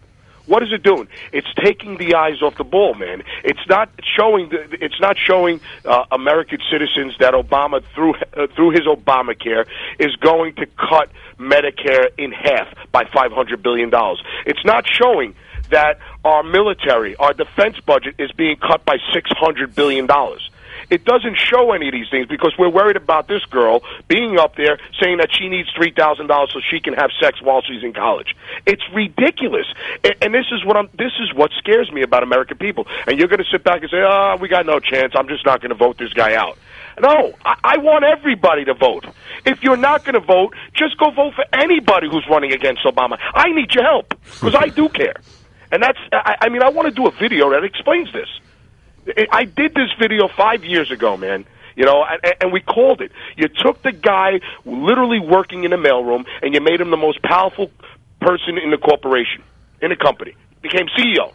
[0.47, 1.09] What is it doing?
[1.33, 3.23] It's taking the eyes off the ball, man.
[3.45, 4.49] It's not showing.
[4.49, 9.67] The, it's not showing uh, American citizens that Obama, through uh, through his Obamacare,
[9.99, 14.23] is going to cut Medicare in half by five hundred billion dollars.
[14.47, 15.35] It's not showing
[15.71, 20.49] that our military, our defense budget, is being cut by six hundred billion dollars.
[20.91, 24.57] It doesn't show any of these things because we're worried about this girl being up
[24.57, 27.83] there saying that she needs three thousand dollars so she can have sex while she's
[27.83, 28.37] in college.
[28.67, 29.67] It's ridiculous,
[30.05, 30.89] and, and this is what I'm.
[30.97, 32.87] This is what scares me about American people.
[33.07, 35.13] And you're going to sit back and say, "Oh, we got no chance.
[35.17, 36.59] I'm just not going to vote this guy out."
[37.01, 39.05] No, I, I want everybody to vote.
[39.45, 43.19] If you're not going to vote, just go vote for anybody who's running against Obama.
[43.35, 45.17] I need your help because I do care,
[45.71, 45.99] and that's.
[46.13, 48.29] I, I mean, I want to do a video that explains this.
[49.31, 51.45] I did this video five years ago, man.
[51.77, 53.13] You know, and, and we called it.
[53.37, 57.23] You took the guy literally working in a mailroom, and you made him the most
[57.23, 57.71] powerful
[58.21, 59.43] person in the corporation,
[59.83, 60.35] in the company.
[60.63, 61.35] Became CEO.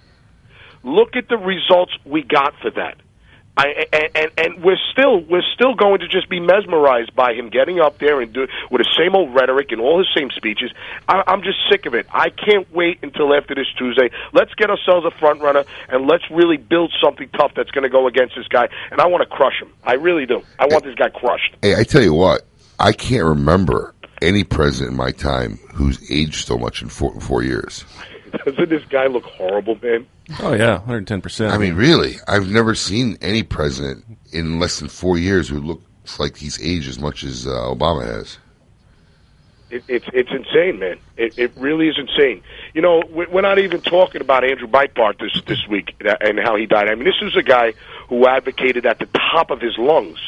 [0.84, 2.98] Look at the results we got for that.
[3.58, 7.50] I, and, and and we're still we're still going to just be mesmerized by him
[7.50, 10.72] getting up there and do with the same old rhetoric and all his same speeches.
[11.08, 12.08] I, I'm just sick of it.
[12.12, 14.10] I can't wait until after this Tuesday.
[14.32, 17.90] Let's get ourselves a front runner and let's really build something tough that's going to
[17.90, 18.70] go against this guy.
[18.90, 19.72] And I want to crush him.
[19.84, 20.42] I really do.
[20.58, 21.56] I want this guy crushed.
[21.62, 22.44] Hey, I tell you what,
[22.80, 27.44] I can't remember any president in my time who's aged so much in four, four
[27.44, 27.86] years.
[28.46, 30.06] Doesn't this guy look horrible, man?
[30.40, 31.22] Oh yeah, 110.
[31.22, 35.60] percent I mean, really, I've never seen any president in less than four years who
[35.60, 38.38] looks like he's aged as much as uh, Obama has.
[39.70, 40.98] It, it's it's insane, man.
[41.18, 42.44] It, it really is insane.
[42.74, 46.56] You know, we- we're not even talking about Andrew Breitbart this this week and how
[46.58, 46.90] he died.
[46.90, 47.74] I mean, this is a guy
[48.10, 50.20] who advocated at the top of his lungs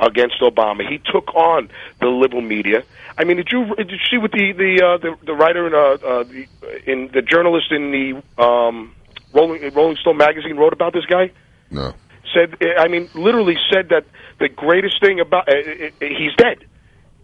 [0.00, 0.88] against Obama.
[0.88, 2.82] He took on the liberal media.
[3.16, 5.74] I mean, did you did you see what the the uh, the, the writer in
[5.74, 6.46] uh, uh, the
[6.90, 8.94] in the journalist in the um,
[9.32, 11.30] Rolling Rolling Stone magazine wrote about this guy?
[11.70, 11.94] No.
[12.34, 14.04] Said I mean, literally said that
[14.38, 15.54] the greatest thing about uh,
[16.00, 16.64] he's dead.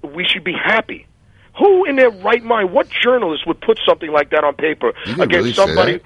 [0.02, 1.06] We should be happy.
[1.58, 2.72] Who in their right mind?
[2.72, 6.00] What journalist would put something like that on paper against really somebody?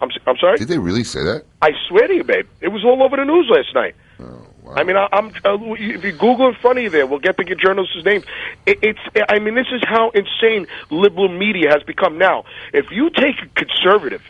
[0.00, 0.56] I'm I'm sorry.
[0.56, 1.44] Did they really say that?
[1.60, 3.94] I swear to you, babe, it was all over the news last night.
[4.18, 7.18] Oh, I mean, I, I'm uh, if you Google in front of you, there we'll
[7.18, 8.22] get the journalist's name.
[8.66, 12.44] It, it's I mean, this is how insane liberal media has become now.
[12.72, 14.22] If you take a conservative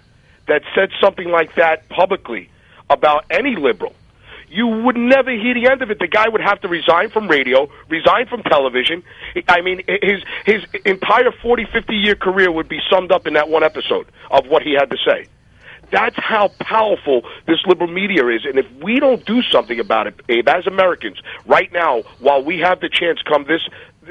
[0.46, 2.50] that said something like that publicly
[2.88, 3.94] about any liberal,
[4.48, 5.98] you would never hear the end of it.
[5.98, 9.02] The guy would have to resign from radio, resign from television.
[9.48, 13.48] I mean, his his entire 40, 50 year career would be summed up in that
[13.48, 15.26] one episode of what he had to say.
[15.90, 18.44] That's how powerful this liberal media is.
[18.44, 22.58] And if we don't do something about it, Abe, as Americans, right now, while we
[22.60, 23.62] have the chance come this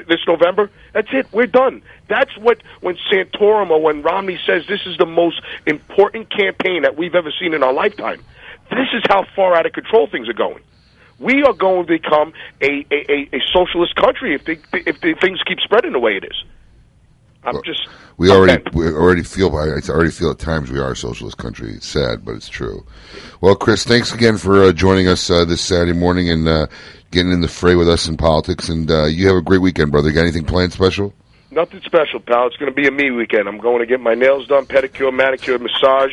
[0.08, 1.26] this November, that's it.
[1.32, 1.82] We're done.
[2.08, 6.96] That's what when Santorum or when Romney says this is the most important campaign that
[6.96, 8.22] we've ever seen in our lifetime.
[8.70, 10.62] This is how far out of control things are going.
[11.18, 15.40] We are going to become a, a, a, socialist country if they, if the things
[15.46, 16.44] keep spreading the way it is.
[17.44, 20.96] I'm just We already we already feel I already feel at times we are a
[20.96, 21.72] socialist country.
[21.72, 22.84] It's sad, but it's true.
[23.40, 26.66] Well, Chris, thanks again for uh, joining us uh, this Saturday morning and uh,
[27.10, 28.68] getting in the fray with us in politics.
[28.68, 30.12] And uh, you have a great weekend, brother.
[30.12, 31.14] Got anything planned special?
[31.50, 32.46] Nothing special, pal.
[32.46, 33.48] It's going to be a me weekend.
[33.48, 36.12] I'm going to get my nails done, pedicure, manicure, massage.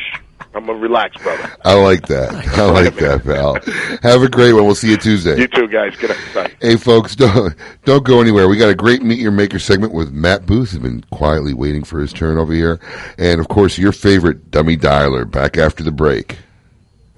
[0.54, 1.50] I'm going to relax, brother.
[1.64, 2.30] I like that.
[2.58, 3.54] I like that, pal.
[4.02, 4.64] Have a great one.
[4.64, 5.38] We'll see you Tuesday.
[5.38, 5.94] You too, guys.
[5.96, 6.18] Good night.
[6.34, 6.52] Bye.
[6.60, 8.48] Hey, folks, don't don't go anywhere.
[8.48, 10.70] We got a great Meet Your Maker segment with Matt Booth.
[10.70, 12.80] Has been quietly waiting for his turn over here,
[13.18, 15.30] and of course, your favorite dummy dialer.
[15.30, 16.38] Back after the break.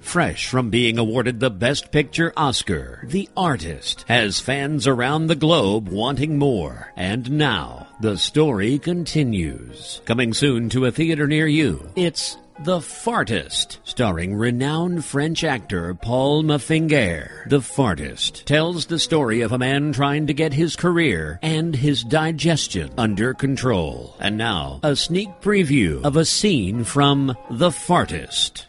[0.01, 5.87] Fresh from being awarded the Best Picture Oscar, The Artist has fans around the globe
[5.89, 6.91] wanting more.
[6.97, 10.01] And now, the story continues.
[10.05, 16.43] Coming soon to a theater near you, it's The Fartist, starring renowned French actor Paul
[16.43, 17.49] Maffinger.
[17.49, 22.03] The Fartist tells the story of a man trying to get his career and his
[22.03, 24.15] digestion under control.
[24.19, 28.65] And now, a sneak preview of a scene from The Fartist.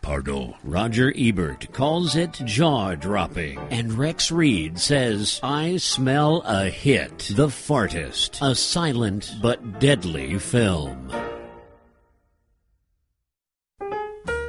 [0.00, 0.54] Pardon.
[0.62, 3.58] Roger Ebert calls it jaw dropping.
[3.72, 7.32] And Rex Reed says, I smell a hit.
[7.34, 8.38] The Fartist.
[8.40, 11.10] A silent but deadly film.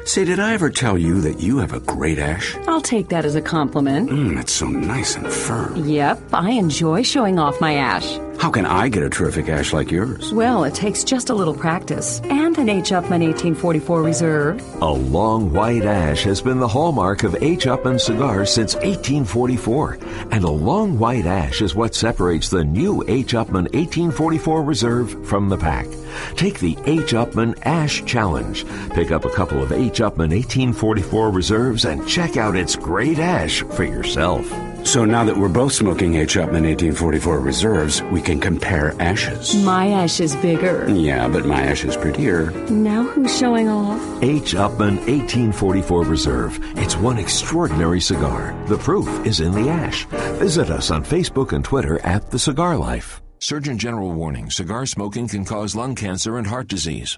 [0.05, 2.55] Say, did I ever tell you that you have a great ash?
[2.67, 4.11] I'll take that as a compliment.
[4.11, 5.83] Mmm, it's so nice and firm.
[5.83, 8.19] Yep, I enjoy showing off my ash.
[8.39, 10.34] How can I get a terrific ash like yours?
[10.34, 12.91] Well, it takes just a little practice and an H.
[12.91, 14.82] Upman 1844 Reserve.
[14.82, 17.65] A long white ash has been the hallmark of H.
[17.65, 20.00] Upman cigars since 1844,
[20.32, 23.34] and a long white ash is what separates the new H.
[23.34, 25.88] Upman 1844 Reserve from the pack.
[26.36, 27.13] Take the H.
[27.13, 28.65] Upman Ash Challenge.
[28.91, 30.00] Pick up a couple of H.
[30.00, 34.52] Upman 1844 Reserves and check out its great ash for yourself.
[34.86, 36.36] So now that we're both smoking H.
[36.36, 39.56] Upman 1844 Reserves, we can compare ashes.
[39.65, 40.88] My ash is bigger.
[40.89, 42.52] Yeah, but my ash is prettier.
[42.69, 44.00] Now who's showing off?
[44.24, 44.54] H.
[44.54, 46.60] Upman 1844 Reserve.
[46.78, 48.56] It's one extraordinary cigar.
[48.67, 50.06] The proof is in the ash.
[50.39, 53.21] Visit us on Facebook and Twitter at The Cigar Life.
[53.39, 57.17] Surgeon General warning cigar smoking can cause lung cancer and heart disease.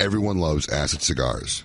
[0.00, 1.64] Everyone loves acid cigars.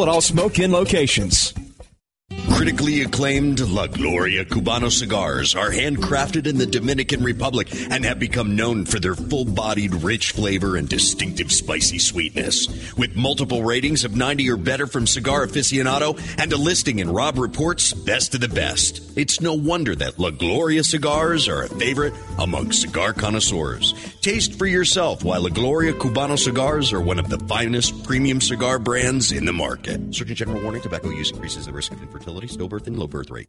[0.00, 1.52] at all Smoke Inn locations.
[2.50, 8.56] Critically acclaimed La Gloria Cubano cigars are handcrafted in the Dominican Republic and have become
[8.56, 12.94] known for their full bodied, rich flavor and distinctive spicy sweetness.
[12.96, 17.36] With multiple ratings of 90 or better from Cigar Aficionado and a listing in Robb
[17.36, 22.14] Report's Best of the Best, it's no wonder that La Gloria cigars are a favorite
[22.38, 23.94] among cigar connoisseurs.
[24.22, 28.78] Taste for yourself why La Gloria Cubano cigars are one of the finest premium cigar
[28.78, 30.14] brands in the market.
[30.14, 33.48] Surgeon General warning tobacco use increases the risk of infertility, stillbirth, and low birth rate.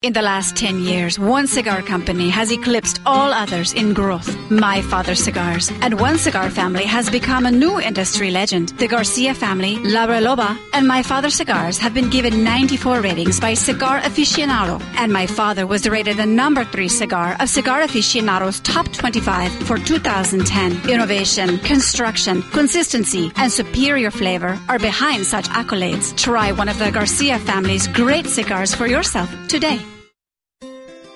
[0.00, 4.32] In the last 10 years, one cigar company has eclipsed all others in growth.
[4.48, 5.72] My Father's Cigars.
[5.82, 8.68] And one cigar family has become a new industry legend.
[8.78, 13.54] The Garcia family, La Reloba, and My Father Cigars have been given 94 ratings by
[13.54, 14.80] Cigar Aficionado.
[14.94, 19.78] And My Father was rated the number 3 cigar of Cigar Aficionado's top 25 for
[19.78, 20.88] 2010.
[20.88, 26.16] Innovation, construction, consistency, and superior flavor are behind such accolades.
[26.16, 29.80] Try one of the Garcia family's great cigars for yourself today.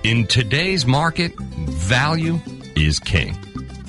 [0.04, 2.40] In today's market, value
[2.74, 3.38] is king.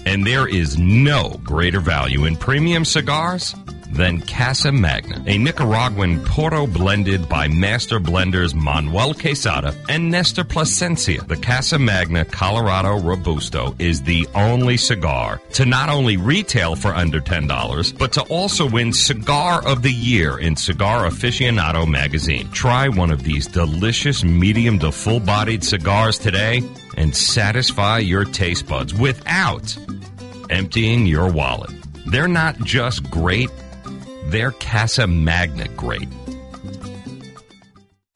[0.05, 3.55] And there is no greater value in premium cigars
[3.93, 11.21] than Casa Magna, a Nicaraguan puro blended by master blenders Manuel Quesada and Nestor Plasencia.
[11.21, 17.21] The Casa Magna Colorado Robusto is the only cigar to not only retail for under
[17.21, 22.49] $10, but to also win Cigar of the Year in Cigar Aficionado magazine.
[22.51, 26.63] Try one of these delicious medium to full bodied cigars today
[26.97, 29.77] and satisfy your taste buds without
[30.49, 31.71] emptying your wallet.
[32.05, 33.49] They're not just great,
[34.33, 36.09] they're Casa Magna great.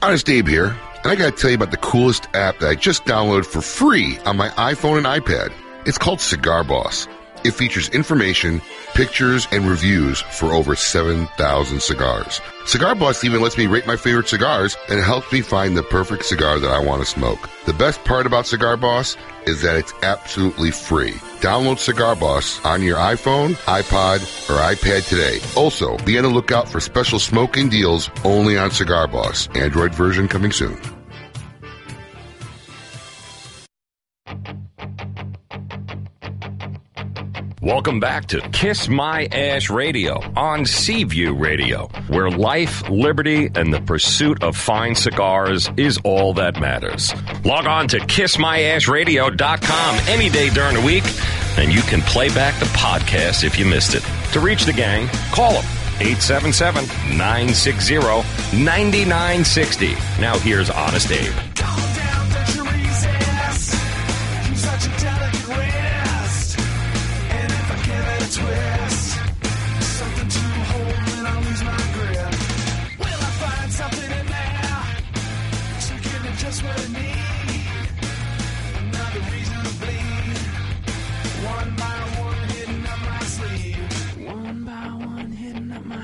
[0.02, 3.06] Honest Dave here, and I gotta tell you about the coolest app that I just
[3.06, 5.54] downloaded for free on my iPhone and iPad.
[5.86, 7.08] It's called Cigar Boss.
[7.48, 8.62] It features information,
[8.94, 12.42] pictures, and reviews for over 7,000 cigars.
[12.66, 16.26] Cigar Boss even lets me rate my favorite cigars and helps me find the perfect
[16.26, 17.40] cigar that I want to smoke.
[17.66, 21.14] The best part about Cigar Boss is that it's absolutely free.
[21.40, 24.20] Download Cigar Boss on your iPhone, iPod,
[24.50, 25.40] or iPad today.
[25.56, 29.48] Also, be on the lookout for special smoking deals only on Cigar Boss.
[29.56, 30.97] Android version coming soon.
[37.68, 43.82] Welcome back to Kiss My Ash Radio on Seaview Radio, where life, liberty, and the
[43.82, 47.14] pursuit of fine cigars is all that matters.
[47.44, 51.04] Log on to kissmyashradio.com any day during the week,
[51.58, 54.04] and you can play back the podcast if you missed it.
[54.32, 55.66] To reach the gang, call them
[56.00, 56.86] 877
[57.18, 57.96] 960
[58.64, 59.92] 9960.
[60.22, 61.57] Now here's Honest Abe.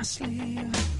[0.03, 0.92] sleeve.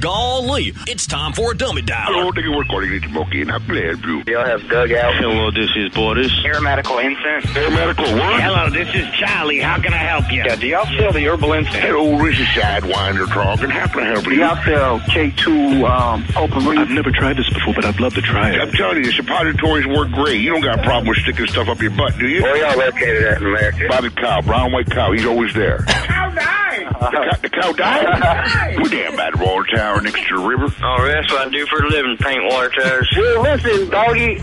[0.00, 2.06] Golly, it's time for a dummy dial.
[2.06, 3.44] Hello, thank you for calling it Smoky.
[3.44, 4.22] How can I help you?
[4.32, 5.16] Y'all have dugout.
[5.16, 6.30] Hello, this is Boris.
[6.44, 7.44] Aeromedical incense.
[7.56, 8.40] Aeromedical what?
[8.40, 9.58] Hello, this is Charlie.
[9.58, 10.44] How can I help you?
[10.44, 11.76] Yeah, do y'all sell the herbal incense?
[11.76, 13.70] Hello, this is Sidewinder talking.
[13.70, 14.30] How can I help you?
[14.30, 14.42] Do you?
[14.42, 16.78] y'all sell K2 um, open reef?
[16.78, 18.60] I've never tried this before, but I'd love to try it.
[18.60, 20.40] I'm telling you, the suppositories work great.
[20.42, 22.42] You don't got a problem with sticking stuff up your butt, do you?
[22.42, 23.88] Where y'all located at in America?
[23.88, 25.10] By the cow, brown white cow.
[25.12, 25.78] He's always there.
[26.14, 26.86] Cow died!
[27.00, 28.76] The cow, the cow died?
[28.78, 30.66] We're damn bad water tower next to the river.
[30.82, 33.12] Oh, that's what I do for a living, paint water towers.
[33.16, 34.38] Well, listen, doggy.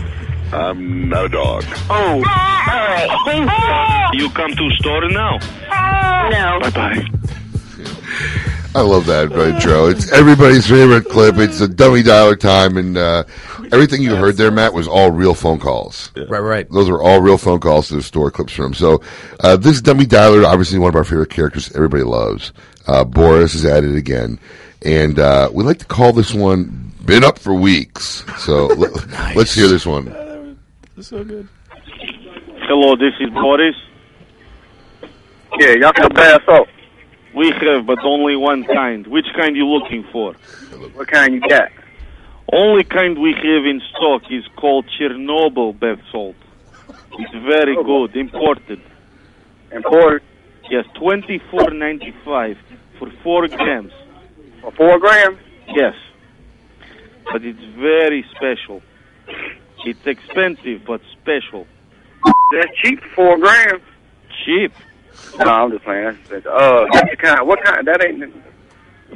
[0.52, 1.64] I'm not a dog.
[1.88, 2.16] Oh.
[2.16, 4.10] All right.
[4.12, 5.38] You come to store now?
[5.38, 6.58] No.
[6.60, 7.06] Bye bye.
[8.74, 9.86] I love that intro.
[9.86, 11.36] It's everybody's favorite clip.
[11.36, 13.24] It's a dummy dialer time, and uh,
[13.70, 16.10] everything you heard there, Matt, was all real phone calls.
[16.16, 16.70] Right, right.
[16.70, 18.72] Those are all real phone calls to the store clips from.
[18.74, 19.02] So
[19.40, 22.52] uh, this dummy dialer, obviously one of our favorite characters, everybody loves.
[22.86, 24.38] Uh, Boris is at it again,
[24.84, 29.54] and uh, we like to call this one "Been Up for Weeks." So let, us
[29.54, 30.06] hear this one.
[30.96, 31.48] That's so good.
[32.68, 33.76] Hello, this is Boris.
[35.58, 36.66] Yeah, y'all can pass up.
[37.34, 39.06] We have, but only one kind.
[39.06, 40.34] Which kind you looking for?
[40.94, 41.70] What kind you got?
[42.52, 46.36] Only kind we have in stock is called Chernobyl bath salt.
[47.18, 48.80] It's very good, imported.
[49.70, 50.22] Imported?
[50.70, 52.58] Yes, twenty four ninety five
[52.98, 53.92] for four grams.
[54.62, 55.38] For four grams?
[55.68, 55.94] Yes,
[57.32, 58.80] but it's very special.
[59.84, 61.66] It's expensive, but special.
[62.52, 63.82] That's cheap four grams.
[64.44, 64.72] Cheap.
[65.38, 66.16] No, I'm just playing.
[66.30, 67.46] That's, uh, that's the kind.
[67.46, 67.86] What kind?
[67.86, 68.20] That ain't.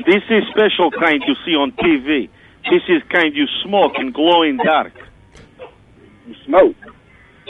[0.04, 2.28] This is special kind you see on TV.
[2.70, 4.92] This is kind you smoke and glow in dark.
[6.26, 6.76] You smoke?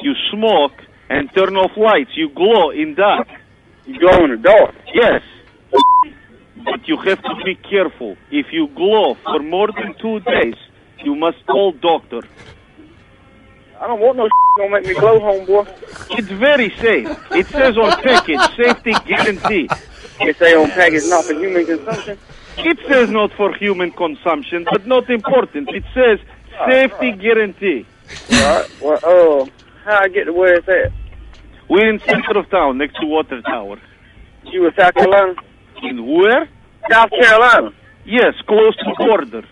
[0.03, 0.73] You smoke
[1.09, 2.11] and turn off lights.
[2.15, 3.29] You glow in dark.
[3.87, 4.75] You glow in the dark?
[4.93, 5.23] Yes.
[6.67, 8.17] But you have to be careful.
[8.31, 10.57] If you glow for more than two days,
[11.05, 12.23] you must call doctor.
[13.81, 15.69] I don't want no gonna make me glow, homeboy.
[16.19, 17.09] It's very safe.
[17.33, 19.69] It says on package, safety guarantee.
[20.21, 22.19] It say on package not for human consumption.
[22.59, 25.69] It says not for human consumption, but not important.
[25.69, 26.19] It says
[26.67, 27.87] safety guarantee.
[28.33, 28.81] All right.
[28.81, 29.47] Well, uh,
[29.85, 30.93] how I get to where it's at?
[31.69, 33.79] We're in center of town, next to Water Tower.
[34.45, 35.35] You in South Carolina?
[35.83, 36.49] In where?
[36.91, 37.73] South Carolina.
[38.05, 39.43] Yes, close to the border.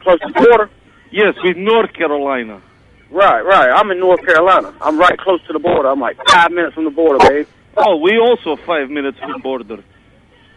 [0.00, 0.70] Close to the border?
[1.10, 2.62] Yes, with North Carolina.
[3.10, 3.70] Right, right.
[3.70, 4.74] I'm in North Carolina.
[4.80, 5.88] I'm right close to the border.
[5.88, 7.46] I'm like five minutes from the border, babe.
[7.76, 9.82] Oh, we also five minutes from the border.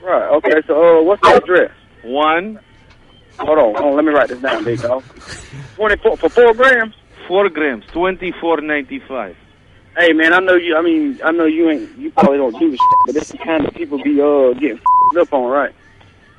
[0.02, 0.30] Right.
[0.30, 0.62] Okay.
[0.68, 1.72] So, uh, what's the address?
[2.04, 2.60] One.
[3.40, 3.76] Hold on.
[3.76, 3.96] Hold on.
[3.96, 5.04] Let me write this down, big dog.
[5.76, 6.94] Twenty-four for four grams.
[7.28, 9.38] Four grams, twenty-four ninety-five.
[9.98, 10.34] Hey, man.
[10.34, 10.76] I know you.
[10.76, 11.98] I mean, I know you ain't.
[11.98, 14.54] You probably don't do this, shit, but this is the kind of people be uh
[14.54, 14.82] getting
[15.18, 15.74] up on, right?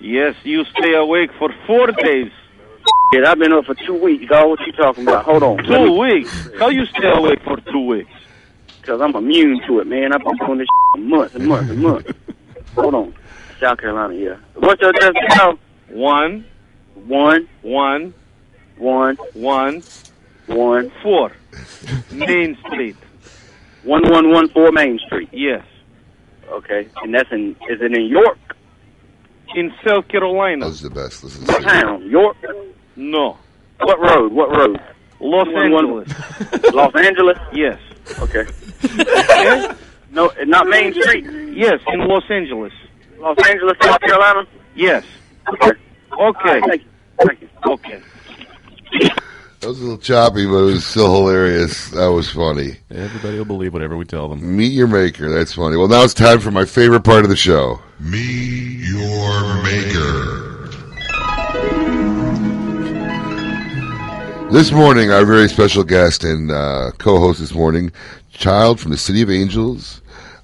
[0.03, 2.33] Yes, you stay awake for four days.
[3.13, 4.49] Yeah, I've been up for two weeks, dog.
[4.49, 5.25] What you talking about?
[5.27, 5.59] Hold on.
[5.59, 6.49] Two weeks?
[6.59, 8.11] How you stay awake for two weeks?
[8.81, 10.13] Because I'm immune to it, man.
[10.13, 12.11] I've been doing this for months and months and months.
[12.75, 13.15] Hold on.
[13.61, 14.37] South Carolina, yeah.
[14.55, 15.57] What's your address now?
[15.91, 16.47] One.
[17.07, 17.49] One.
[17.63, 18.13] One.
[18.79, 19.17] One.
[19.35, 19.83] One.
[20.47, 20.93] One.
[21.01, 21.31] Four.
[22.11, 22.97] Main Street.
[23.85, 25.29] One one one four Main Street.
[25.31, 25.65] Yes.
[26.49, 26.89] Okay.
[27.05, 28.37] And that's in is it in York?
[29.55, 30.67] In South Carolina.
[30.67, 31.23] This is the best.
[31.23, 32.09] This is What town?
[32.09, 32.37] York?
[32.97, 33.37] No.
[33.81, 34.33] What road?
[34.33, 34.81] What road?
[35.21, 36.73] Los One- one- Angeles.
[36.75, 37.39] Los Angeles?
[37.53, 37.79] Yes.
[38.21, 38.45] Okay.
[40.11, 41.25] no, not Main Street.
[41.57, 42.73] Yes, in Los Angeles.
[43.19, 44.47] Los Angeles, South Carolina?
[44.75, 45.05] Yes.
[45.49, 45.73] Okay.
[46.19, 46.61] Okay.
[46.67, 46.89] thank you.
[47.27, 47.49] Thank you.
[47.67, 48.03] Okay.
[49.63, 51.91] That was a little choppy, but it was still hilarious.
[51.91, 52.79] That was funny.
[52.91, 54.57] Everybody will believe whatever we tell them.
[54.57, 55.31] Meet your maker.
[55.31, 55.77] That's funny.
[55.77, 57.79] Well, now it's time for my favorite part of the show.
[58.01, 60.69] Meet your maker.
[64.51, 67.93] This morning, our very special guest and uh, co-host this morning,
[68.33, 70.02] child from the City of Angels,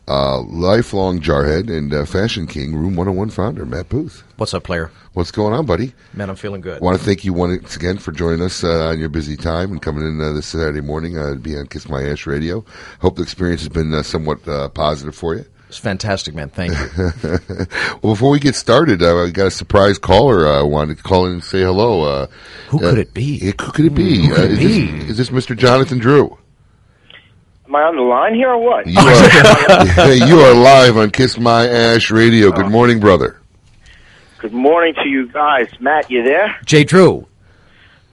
[0.08, 4.24] uh, lifelong jarhead and uh, fashion king, Room 101 founder, Matt Booth.
[4.36, 4.90] What's up, player?
[5.12, 5.92] What's going on, buddy?
[6.14, 6.80] Man, I'm feeling good.
[6.80, 9.70] I want to thank you once again for joining us uh, on your busy time
[9.70, 12.64] and coming in uh, this Saturday morning uh, to be on Kiss My Ash Radio.
[13.00, 15.44] Hope the experience has been uh, somewhat uh, positive for you.
[15.68, 16.48] It's fantastic, man.
[16.48, 17.10] Thank you.
[18.02, 20.48] well, before we get started, uh, we got a surprise caller.
[20.48, 22.04] I uh, wanted to call in and say hello.
[22.04, 22.26] Uh,
[22.70, 23.38] Who could it be?
[23.38, 24.26] Who could it be?
[24.26, 24.86] Who could it is, be?
[25.00, 25.54] This, is this Mr.
[25.54, 26.38] Jonathan Drew?
[27.68, 28.86] Am I on the line here or what?
[28.86, 32.50] You are, you are live on Kiss My Ash Radio.
[32.50, 33.40] Good morning, brother.
[34.38, 35.68] Good morning to you guys.
[35.78, 36.56] Matt, you there?
[36.64, 37.26] Jay Drew.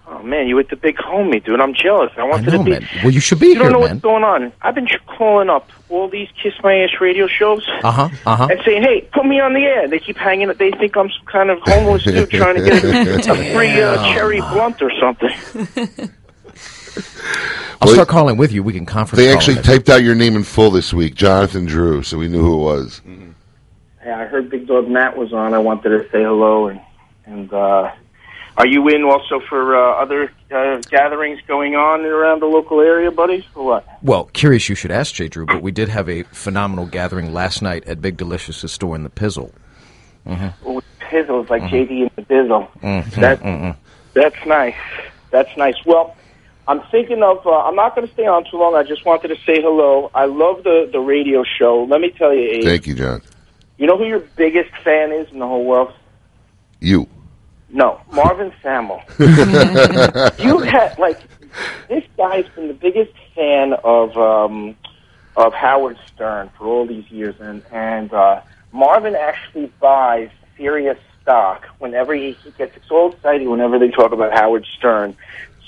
[0.08, 1.60] Oh man, you with the big homie, dude.
[1.62, 2.12] I'm jealous.
[2.18, 2.70] I wanted know, to be.
[2.72, 2.88] man.
[3.02, 3.90] Well, you should be You don't know man.
[3.92, 4.52] what's going on.
[4.62, 4.88] I've been
[5.18, 8.10] calling up all these Kiss My Ass radio shows Uh huh.
[8.26, 8.48] Uh huh.
[8.52, 10.50] and saying, "Hey, put me on the air." They keep hanging.
[10.50, 10.58] Up.
[10.58, 14.14] They think I'm some kind of homeless dude trying to get a, a free uh,
[14.14, 16.12] cherry blunt or something.
[17.82, 18.64] I'll start calling with you.
[18.64, 19.18] We can conference.
[19.20, 19.66] They call actually it.
[19.66, 22.64] typed out your name in full this week, Jonathan Drew, so we knew who it
[22.64, 23.02] was.
[24.02, 25.54] Hey, I heard Big Dog Matt was on.
[25.54, 26.80] I wanted to say hello and
[27.26, 27.52] and.
[27.54, 27.92] uh
[28.58, 33.12] are you in also for uh, other uh, gatherings going on around the local area,
[33.12, 33.86] buddies, or what?
[34.02, 37.62] Well, curious you should ask, Jay Drew, but we did have a phenomenal gathering last
[37.62, 39.52] night at Big Delicious' store in the Pizzle.
[40.26, 40.48] Mm-hmm.
[40.66, 42.70] Oh, Pizzle is like JD and the Bizzle.
[42.80, 43.76] Mhm, That mhm.
[44.14, 44.76] that's nice.
[45.32, 45.76] That's nice.
[45.86, 46.16] Well,
[46.68, 47.46] I'm thinking of.
[47.46, 48.76] Uh, I'm not going to stay on too long.
[48.76, 50.10] I just wanted to say hello.
[50.14, 51.84] I love the the radio show.
[51.84, 52.64] Let me tell you, Abe.
[52.64, 53.22] Thank you, John.
[53.78, 55.94] You know who your biggest fan is in the whole world?
[56.80, 57.08] You.
[57.70, 59.02] No, Marvin Samuel.
[59.20, 61.20] you had like
[61.88, 64.76] this guy's been the biggest fan of um,
[65.36, 68.42] of Howard Stern for all these years, and and uh,
[68.72, 74.32] Marvin actually buys Sirius stock whenever he, he gets so excited whenever they talk about
[74.34, 75.16] Howard Stern.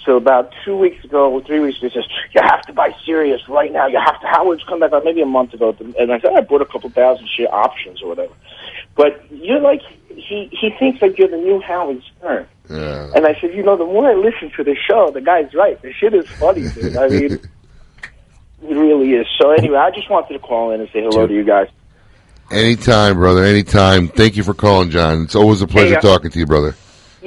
[0.07, 2.95] So about two weeks ago, or three weeks ago, he says, you have to buy
[3.05, 3.87] Sirius right now.
[3.87, 4.27] You have to.
[4.27, 7.27] Howard's come back, maybe a month ago, and I said, I bought a couple thousand
[7.27, 8.33] share options or whatever.
[8.95, 12.47] But you're like, he, he thinks like you're the new Howard Stern.
[12.69, 13.11] Yeah.
[13.15, 15.79] And I said, you know, the more I listen to the show, the guy's right.
[15.81, 16.95] The shit is funny, dude.
[16.95, 17.41] I mean, it
[18.61, 19.27] really is.
[19.41, 21.67] So anyway, I just wanted to call in and say hello to you guys.
[22.49, 23.43] Anytime, brother.
[23.43, 24.07] Anytime.
[24.07, 25.23] Thank you for calling, John.
[25.23, 26.77] It's always a pleasure Hey, uh, talking to you, brother.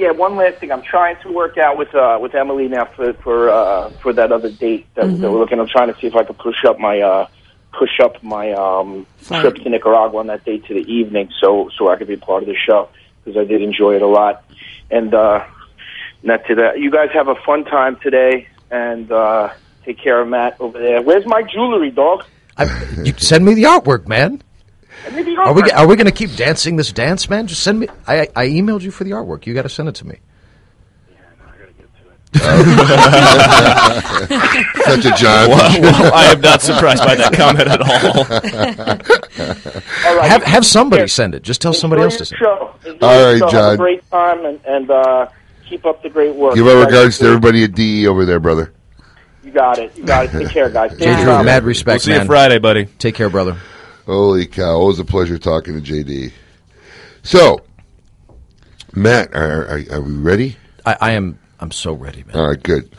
[0.01, 0.71] Yeah, one last thing.
[0.71, 4.31] I'm trying to work out with uh, with Emily now for for uh, for that
[4.31, 5.59] other date that, that we're looking.
[5.59, 7.27] I'm trying to see if I can push up my uh,
[7.71, 9.41] push up my um, Flight.
[9.41, 12.41] trip to Nicaragua on that date to the evening, so so I could be part
[12.41, 12.89] of the show
[13.23, 14.43] because I did enjoy it a lot.
[14.89, 15.45] And uh,
[16.23, 19.53] not to that, you guys have a fun time today, and uh,
[19.85, 21.03] take care of Matt over there.
[21.03, 22.23] Where's my jewelry, dog?
[23.03, 24.41] You send me the artwork, man.
[25.03, 27.47] Send me the Are we are we going to keep dancing this dance, man?
[27.47, 27.87] Just send me.
[28.07, 29.45] I I emailed you for the artwork.
[29.45, 30.19] You got to send it to me.
[32.33, 32.45] Such
[35.03, 35.49] a John.
[35.49, 38.23] Well, well, I am not surprised by that comment at all.
[40.23, 41.43] have have somebody send it.
[41.43, 42.39] Just tell somebody else to send.
[42.39, 42.73] show.
[42.85, 43.39] Enjoy All your.
[43.39, 43.73] Have John.
[43.73, 45.27] a great time, and, and uh,
[45.67, 46.55] keep up the great work.
[46.55, 48.71] Give our regards to everybody at DE over there, brother.
[49.43, 49.93] You got it.
[49.97, 50.31] You got it.
[50.31, 50.93] Take care, guys.
[50.95, 51.21] Stay J.
[51.21, 51.37] strong.
[51.39, 52.25] Drew, mad respect, We'll see you.
[52.27, 52.85] Friday, buddy.
[52.85, 53.57] Take care, brother.
[54.05, 54.71] Holy cow!
[54.77, 56.31] Always a pleasure talking to JD.
[57.23, 57.59] So,
[58.95, 60.57] Matt, are, are, are we ready?
[60.85, 61.37] I, I am.
[61.59, 62.35] I'm so ready, man.
[62.35, 62.89] All right, good.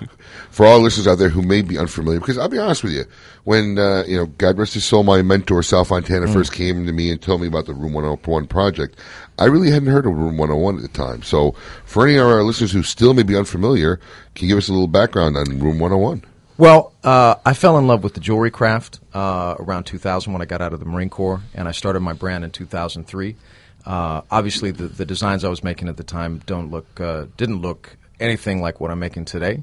[0.51, 3.05] For all listeners out there who may be unfamiliar, because I'll be honest with you,
[3.43, 6.33] when uh, you know, God rest his soul, my mentor Sal Fontana Mm.
[6.33, 8.97] first came to me and told me about the Room 101 project,
[9.41, 11.23] I really hadn't heard of Room 101 at the time.
[11.25, 13.97] So, for any of our listeners who still may be unfamiliar,
[14.37, 16.23] can you give us a little background on Room 101?
[16.59, 20.45] Well, uh, I fell in love with the jewelry craft uh, around 2000 when I
[20.45, 23.37] got out of the Marine Corps, and I started my brand in 2003.
[23.85, 27.63] Uh, obviously, the, the designs I was making at the time don't look uh, didn't
[27.63, 29.63] look anything like what I'm making today.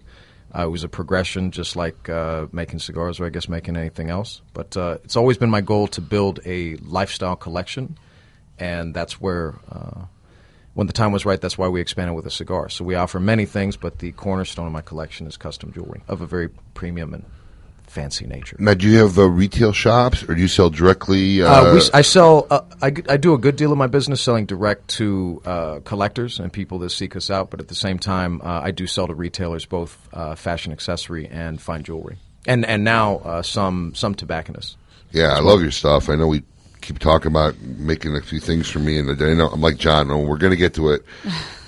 [0.54, 4.10] Uh, it was a progression, just like uh, making cigars, or I guess making anything
[4.10, 4.42] else.
[4.54, 7.98] But uh, it's always been my goal to build a lifestyle collection,
[8.58, 9.56] and that's where.
[10.74, 12.70] When the time was right, that's why we expanded with a cigar.
[12.70, 16.22] So we offer many things, but the cornerstone of my collection is custom jewelry of
[16.22, 17.26] a very premium and
[17.90, 18.56] fancy nature.
[18.60, 21.42] Now, do you have uh, retail shops, or do you sell directly?
[21.42, 22.48] Uh, Uh, we, I sell.
[22.50, 26.40] Uh, I, I do a good deal of my business selling direct to uh, collectors
[26.40, 27.50] and people that seek us out.
[27.50, 31.28] But at the same time, uh, I do sell to retailers, both uh, fashion accessory
[31.28, 34.78] and fine jewelry, and and now uh, some some tobacconists.
[35.12, 36.10] Yeah, I love your stuff.
[36.10, 36.44] I know we
[36.82, 40.08] keep talking about making a few things for me, and I know I'm like John.
[40.08, 41.04] No, we're going to get to it,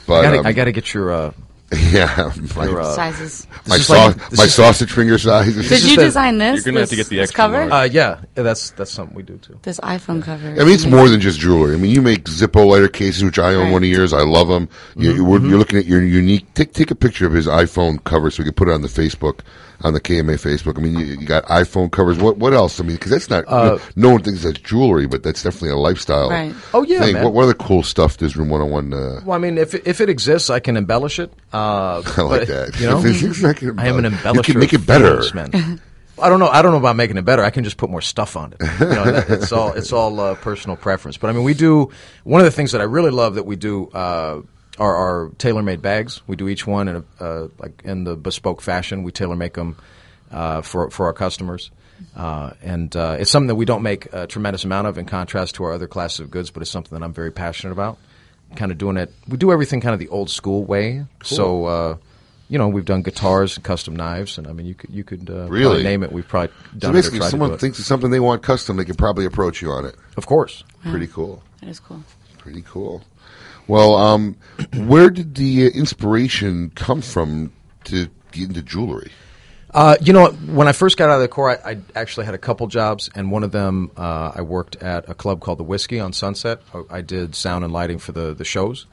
[0.07, 1.11] but I gotta, um, gotta get your.
[1.11, 1.31] Uh,
[1.91, 3.47] yeah, my, your, uh, Sizes.
[3.65, 5.55] my, This is sau- like- my is- sausage finger size.
[5.55, 6.65] Did you design this?
[6.65, 7.71] You're gonna have to get the this extra cover.
[7.71, 9.57] Uh, yeah, that's that's something we do too.
[9.63, 10.49] This iPhone cover.
[10.49, 11.73] I mean, it's more than just jewelry.
[11.75, 13.71] I mean, you make Zippo lighter cases, which I own Right.
[13.71, 14.11] one of yours.
[14.11, 14.67] I love them.
[14.97, 16.53] You, Mm-hmm, we're, you're looking at your unique.
[16.55, 18.89] Take take a picture of his iPhone cover so we can put it on the
[18.89, 19.39] Facebook,
[19.83, 20.77] on the KMA Facebook.
[20.77, 22.17] I mean, you, you got iPhone covers.
[22.17, 22.79] What what else?
[22.79, 23.45] I mean, because that's not.
[23.47, 26.29] Uh, no one thinks that's jewelry, but that's definitely a lifestyle.
[26.29, 26.53] Right.
[26.73, 27.13] Oh, yeah, thing.
[27.13, 27.23] man.
[27.23, 28.93] What, what other cool stuff does Room 101?
[28.93, 31.31] Uh, Well, I mean, if it- if it exists, I can embellish it.
[31.53, 32.79] Uh, I like but, that.
[32.79, 34.35] You know, If it exists, I can I am an embellisher.
[34.35, 35.21] you can make it better.
[35.33, 35.81] man.
[36.21, 36.47] I don't know.
[36.49, 37.43] I don't know about making it better.
[37.43, 38.61] I can just put more stuff on it.
[38.79, 41.17] You know, that- it's all it's all uh, personal preference.
[41.17, 41.89] But I mean, we do
[42.23, 44.41] one of the things that I really love that we do uh,
[44.81, 46.21] are our tailor-made bags.
[46.27, 49.03] We do each one in a uh, like in the bespoke fashion.
[49.03, 49.77] We tailor make them
[50.31, 51.71] uh, for for our customers.
[52.15, 55.53] Uh, and uh, it's something that we don't make a tremendous amount of in contrast
[55.55, 57.99] to our other classes of goods, but it's something that I'm very passionate about.
[58.55, 61.05] Kind of doing it, we do everything kind of the old school way.
[61.23, 61.97] So, uh,
[62.49, 65.29] you know, we've done guitars and custom knives, and I mean, you could you could
[65.29, 65.83] uh, Really?
[65.83, 66.11] name it.
[66.11, 67.61] We've probably so done it or basically, if tried to someone do it.
[67.61, 69.95] thinks it's something they want custom, they can probably approach you on it.
[70.17, 70.63] Of course.
[70.83, 71.43] Pretty cool.
[71.61, 72.03] That is cool.
[72.39, 73.03] Pretty cool.
[73.71, 74.35] Well, um,
[74.75, 77.53] where did the uh, inspiration come from
[77.85, 79.13] to get into jewelry?
[79.73, 82.35] Uh, you know, when I first got out of the Corps, I, I actually had
[82.35, 85.63] a couple jobs, and one of them uh, I worked at a club called the
[85.63, 86.61] Whiskey on Sunset.
[86.73, 88.87] I, I did sound and lighting for the the shows,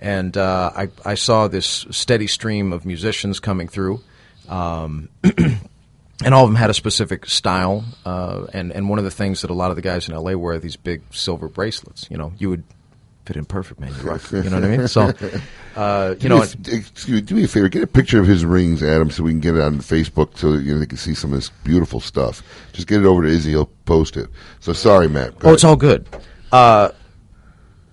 [0.00, 4.00] and uh, I I saw this steady stream of musicians coming through.
[4.48, 9.12] Um, and all of them had a specific style, uh, and and one of the
[9.12, 12.08] things that a lot of the guys in LA wear these big silver bracelets.
[12.10, 12.64] You know, you would
[13.30, 13.94] fit in perfect, man.
[13.96, 14.32] You rock.
[14.32, 14.88] You know what I mean?
[14.88, 15.12] So,
[15.76, 17.68] uh, you know, excuse me, do me a favor.
[17.68, 20.54] Get a picture of his rings, Adam, so we can get it on Facebook, so
[20.54, 22.42] you know they can see some of this beautiful stuff.
[22.72, 23.50] Just get it over to Izzy.
[23.50, 24.28] He'll post it.
[24.58, 25.34] So sorry, Matt.
[25.44, 26.08] Oh, it's all good.
[26.50, 26.90] Uh,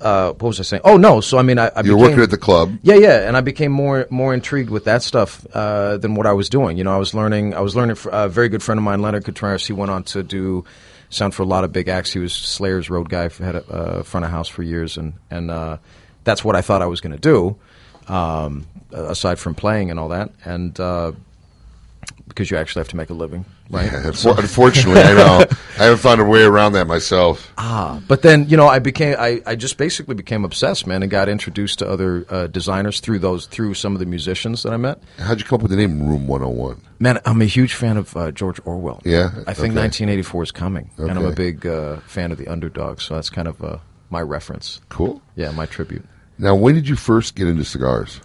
[0.01, 0.81] uh, what was I saying?
[0.85, 1.21] Oh no!
[1.21, 2.75] So I mean, I, I You're became- working at the club.
[2.81, 6.33] Yeah, yeah, and I became more more intrigued with that stuff uh, than what I
[6.33, 6.77] was doing.
[6.79, 7.53] You know, I was learning.
[7.53, 7.95] I was learning.
[7.95, 9.67] fr- A very good friend of mine, Leonard Contreras.
[9.67, 10.65] He went on to do
[11.10, 12.12] sound for a lot of big acts.
[12.12, 13.30] He was Slayer's road guy.
[13.30, 15.78] Had a uh, front of house for years, and and uh,
[16.24, 17.58] that's what I thought I was going to do.
[18.14, 21.12] Um, aside from playing and all that, and uh,
[22.28, 23.86] because you actually have to make a living, right?
[23.86, 25.45] Yeah, unfor- unfortunately, I know.
[25.80, 27.53] I haven't found a way around that myself.
[27.57, 31.11] Ah, but then you know, I became I, I just basically became obsessed, man, and
[31.11, 34.78] got introduced to other uh, designers through those through some of the musicians that I
[34.78, 34.99] met.
[35.20, 36.82] How'd you come up with the name Room 101?
[36.99, 39.01] Man, I'm a huge fan of uh, George Orwell.
[39.05, 39.30] Yeah?
[39.45, 39.82] I think Okay.
[39.82, 43.01] 1984 is coming, and I'm a big uh, fan of the underdog.
[43.01, 43.78] So that's kind of uh,
[44.09, 44.82] my reference.
[44.89, 45.22] Cool.
[45.36, 46.03] Yeah, my tribute.
[46.39, 48.20] Now, when did you first get into cigars?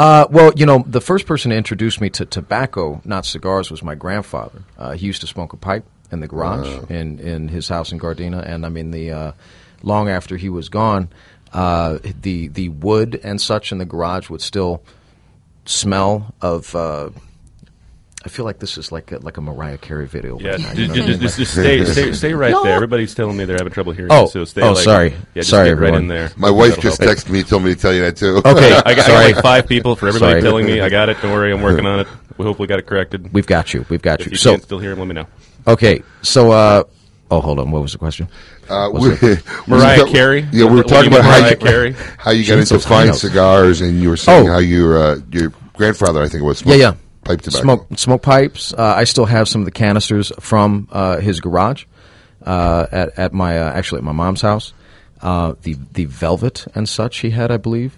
[0.00, 3.82] Uh, well, you know, the first person to introduce me to tobacco, not cigars, was
[3.82, 4.62] my grandfather.
[4.78, 6.84] Uh, he used to smoke a pipe in the garage Wow.
[6.88, 9.32] in, in his house in Gardena, and I mean the uh,
[9.82, 11.10] long after he was gone,
[11.52, 14.82] uh, the the wood and such in the garage would still
[15.66, 16.74] smell of.
[18.22, 20.38] I feel like this is like a, like a Mariah Carey video.
[20.38, 21.20] Yeah, right now, you just, know what I mean?
[21.20, 22.64] just, just stay, stay, stay right No.
[22.64, 22.74] there.
[22.74, 25.08] Everybody's telling me they're having trouble hearing Oh, you, so stay oh, like, sorry.
[25.12, 26.02] Yeah, just Sorry, get right everyone.
[26.02, 26.30] in there.
[26.36, 27.16] My wife That'll just help.
[27.16, 28.36] texted me, told me to tell you that too.
[28.44, 30.42] Okay, I got, I got like five people for everybody Sorry.
[30.42, 31.16] telling me I got it.
[31.22, 32.08] Don't worry, I'm working on it.
[32.36, 33.32] We hopefully got it corrected.
[33.32, 33.86] We've got you.
[33.88, 34.30] We've got If you.
[34.32, 35.26] you So- can't still hear him, let me know.
[35.66, 36.84] Okay, so uh,
[37.30, 37.70] oh, hold on.
[37.70, 38.28] What was the question?
[38.68, 40.46] Uh, Was we- it- Mariah Carey?
[40.52, 41.92] Yeah, we were talking you mean, about how Mariah you, Carey?
[42.18, 44.52] how you She got needs into fine cigars, and you were saying Oh.
[44.52, 46.94] how your uh, your grandfather, I think it was, yeah, yeah.
[47.24, 47.62] Pipe tobacco.
[47.62, 48.72] Smoke smoke pipes.
[48.72, 51.84] Uh, I still have some of the canisters from uh, his garage
[52.44, 54.72] uh, at at my uh, actually at my mom's house.
[55.20, 57.96] Uh, the the velvet and such he had, I believe.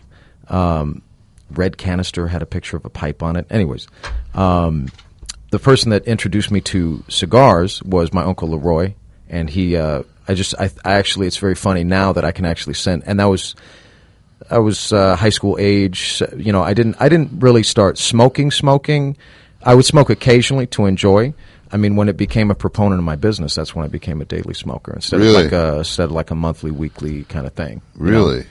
[0.48, 1.02] Um,
[1.50, 3.46] red canister had a picture of a pipe on it.
[3.50, 3.86] Anyways,
[4.34, 4.88] um,
[5.50, 8.94] the person that introduced me to cigars was my uncle Leroy,
[9.28, 9.76] and he.
[10.28, 13.18] I just I, I actually it's very funny now that I can actually send and
[13.18, 13.56] that was
[14.50, 16.22] I was uh, high school age.
[16.36, 16.96] You know, I didn't.
[17.00, 18.50] I didn't really start smoking.
[18.50, 19.16] Smoking,
[19.62, 21.34] I would smoke occasionally to enjoy.
[21.74, 24.26] I mean, when it became a proponent of my business, that's when I became a
[24.26, 25.46] daily smoker instead Really?
[25.46, 27.80] of like a instead of like a monthly, weekly kind of thing.
[27.98, 28.42] you know?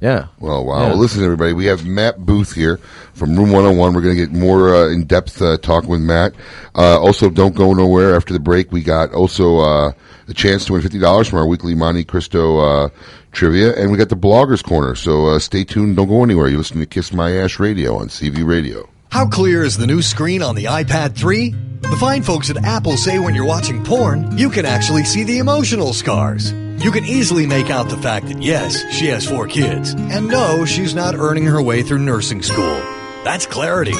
[0.00, 0.14] Really?
[0.14, 0.26] Yeah.
[0.38, 0.80] Well, wow.
[0.80, 0.88] Yeah.
[0.88, 1.52] Well, listen, everybody.
[1.52, 2.78] We have Matt Booth here
[3.14, 3.94] from Room 101.
[3.94, 6.34] We're going to get more uh, in depth uh, talk with Matt.
[6.74, 8.72] Uh, also, don't go nowhere after the break.
[8.72, 9.92] We got also uh,
[10.28, 12.88] a chance to win $50 from our weekly Montecristo uh,
[13.32, 14.94] trivia, and we got the Bloggers Corner.
[14.94, 15.96] So uh, stay tuned.
[15.96, 16.48] Don't go anywhere.
[16.48, 18.88] You're listening to Kiss My Ash Radio on Seaview Radio.
[19.10, 21.50] How clear is the new screen on the iPad 3?
[21.80, 25.38] The fine folks at Apple say when you're watching porn, you can actually see the
[25.38, 26.52] emotional scars.
[26.82, 30.64] You can easily make out the fact that yes, she has four kids, and no,
[30.64, 32.80] she's not earning her way through nursing school.
[33.22, 33.92] That's clarity.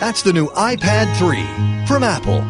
[0.00, 2.44] That's the new iPad 3 from Apple.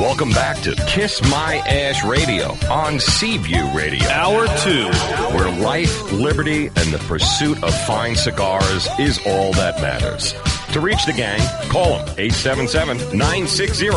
[0.00, 4.08] Welcome back to Kiss My Ash Radio on Seaview Radio.
[4.08, 4.88] Hour two.
[5.36, 10.34] Where life, liberty, and the pursuit of fine cigars is all that matters.
[10.72, 13.88] To reach the gang, call them 877 960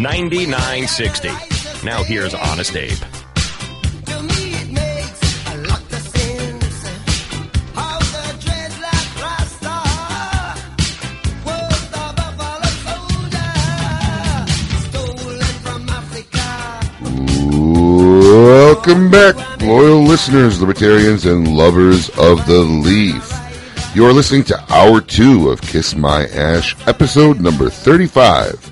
[0.00, 1.63] 9960.
[1.84, 2.96] Now here's Honest Abe.
[18.22, 23.30] Welcome back, loyal listeners, libertarians, and lovers of the leaf.
[23.94, 28.70] You're listening to Hour 2 of Kiss My Ash, episode number 35.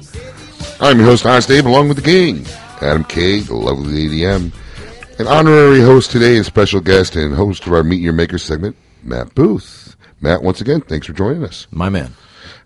[0.81, 2.47] I'm your host, Honest Abe, along with the gang,
[2.83, 4.53] Adam K., the lovely ADM.
[5.19, 8.77] An honorary host today and special guest and host of our Meet Your Maker segment,
[9.03, 9.97] Matt Booth.
[10.21, 11.67] Matt, once again, thanks for joining us.
[11.71, 12.15] My man.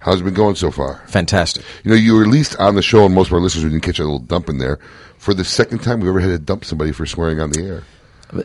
[0.00, 1.02] How's it been going so far?
[1.06, 1.64] Fantastic.
[1.82, 3.82] You know, you were least on the show, and most of our listeners we didn't
[3.84, 4.78] catch a little dump in there.
[5.18, 7.82] For the second time we've ever had to dump somebody for swearing on the air.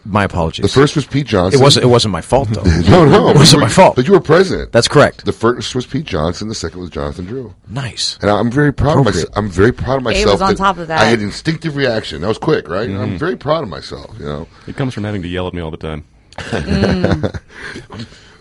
[0.06, 0.62] My apologies.
[0.64, 1.60] The first was Pete Johnson.
[1.60, 1.86] It wasn't.
[1.86, 2.62] It wasn't my fault though.
[2.90, 3.96] no, no, it wasn't You my fault.
[3.96, 4.72] But you were president.
[4.72, 5.26] That's correct.
[5.26, 6.50] The first was Pete Johnson.
[6.50, 7.56] The second was Jonathan Drew.
[7.68, 8.18] Nice.
[8.22, 9.30] And I'm very proud of myself.
[9.36, 10.34] I'm very proud of Abe myself.
[10.34, 11.02] was on top of that.
[11.02, 12.22] I had an instinctive reaction.
[12.22, 12.90] That was quick, right?
[12.90, 13.00] Mhm.
[13.00, 14.16] I'm very proud of myself.
[14.20, 14.48] You know.
[14.68, 16.06] It comes from having to yell at me all the time.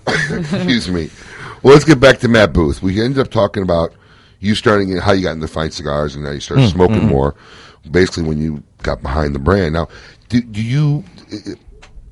[0.06, 1.10] Excuse me.
[1.62, 2.82] Well, let's get back to Matt Booth.
[2.82, 3.92] We ended up talking about
[4.40, 7.00] you starting and how you got into fine cigars and now you started Mm, smoking
[7.00, 7.08] mm.
[7.08, 7.34] more.
[7.90, 9.74] Basically, when you got behind the brand.
[9.74, 9.88] Now,
[10.28, 11.04] do, do you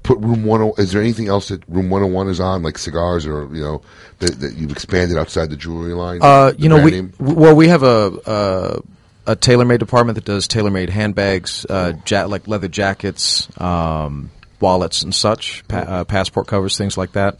[0.02, 0.62] put Room One?
[0.62, 3.44] oh, Is there anything else that Room One Hundred One is on, like cigars, or
[3.54, 3.82] you know
[4.20, 6.20] that, that you've expanded outside the jewelry line?
[6.22, 7.12] Uh, you know, we name?
[7.18, 8.82] well, we have a,
[9.26, 15.02] a a tailor-made department that does tailor-made handbags, uh, ja- like leather jackets, um, wallets,
[15.02, 17.38] and such, pa- uh, passport covers, things like that.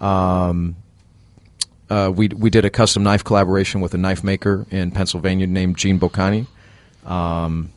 [0.00, 0.76] Um,
[1.90, 5.76] uh, we we did a custom knife collaboration with a knife maker in Pennsylvania named
[5.76, 6.46] Gene Bocani.
[7.04, 7.70] Um,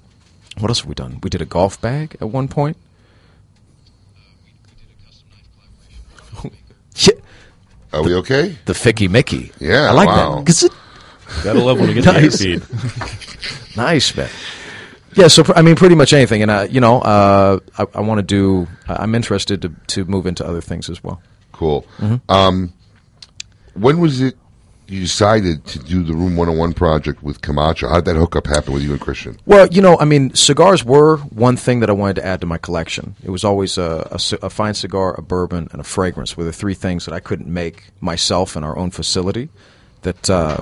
[0.59, 1.19] what else have we done?
[1.21, 2.77] We did a golf bag at one point.
[6.95, 7.13] yeah.
[7.97, 8.57] Are we okay?
[8.65, 9.51] The Ficky Mickey.
[9.59, 10.35] Yeah, I like wow.
[10.35, 10.45] that.
[10.45, 10.71] 'Cause it-
[11.43, 12.41] Gotta love when you get the nice.
[12.41, 12.63] feed.
[13.77, 14.29] nice, man.
[15.15, 18.19] Yeah, so I mean, pretty much anything, and uh, you know, uh, I, I want
[18.19, 18.67] to do.
[18.87, 21.21] I- I'm interested to to move into other things as well.
[21.51, 21.85] Cool.
[21.97, 22.31] Mm-hmm.
[22.31, 22.73] Um,
[23.73, 24.37] when was it
[24.87, 27.89] you decided to do the Room 101 project with Camacho?
[27.89, 29.37] How did that hookup happen with you and Christian?
[29.45, 32.47] Well, you know, I mean, cigars were one thing that I wanted to add to
[32.47, 33.15] my collection.
[33.23, 36.53] It was always a, a a fine cigar, a bourbon, and a fragrance were the
[36.53, 39.49] three things that I couldn't make myself in our own facility
[40.03, 40.61] that uh,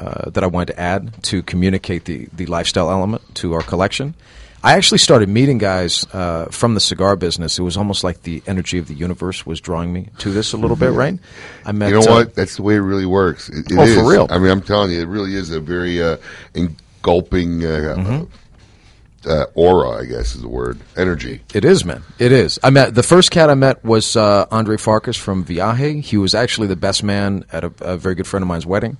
[0.00, 4.14] uh, that I wanted to add to communicate the, the lifestyle element to our collection.
[4.62, 7.58] I actually started meeting guys uh, from the cigar business.
[7.58, 10.58] It was almost like the energy of the universe was drawing me to this a
[10.58, 11.18] little bit, right?
[11.64, 11.88] I met.
[11.88, 12.34] you know uh, what?
[12.34, 13.48] That's the way it really works.
[13.48, 14.26] It, it Oh, for real.
[14.28, 16.18] I mean, I'm telling you, it really is a very uh,
[16.54, 19.30] engulfing uh, Mm-hmm.
[19.30, 20.02] uh, aura.
[20.02, 20.78] I guess is the word.
[20.94, 21.40] Energy.
[21.54, 22.02] It is, man.
[22.18, 22.58] It is.
[22.62, 26.02] I met the first cat I met was uh, Andre Farkas from Viaje.
[26.02, 28.98] He was actually the best man at a, a very good friend of mine's wedding.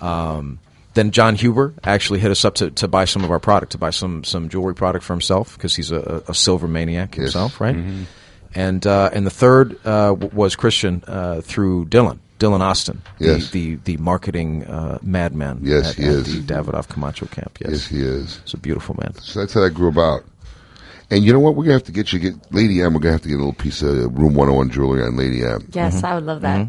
[0.00, 0.60] Um,
[0.94, 3.78] then John Huber actually hit us up to, to buy some of our product, to
[3.78, 7.76] buy some some jewelry product for himself because he's a, a silver maniac himself, right?
[7.76, 8.04] Mhm.
[8.54, 12.18] And uh, and the third uh, w- was Christian uh, through Dylan.
[12.38, 13.50] Dylan Austin, Yes.
[13.52, 15.60] the, the the marketing uh, madman.
[15.62, 16.46] Yes, at, he at is.
[16.46, 17.58] the Davidoff Camacho camp.
[17.60, 18.40] Yes, Yes, he is.
[18.42, 19.14] It's a beautiful man.
[19.14, 20.24] So that's how that grew about.
[21.10, 21.54] And you know what?
[21.54, 22.92] We're gonna have to get you get Lady M.
[22.92, 25.66] We're gonna have to get a little piece of Room 101 jewelry on Lady M.
[25.72, 26.68] Yes, I would love that.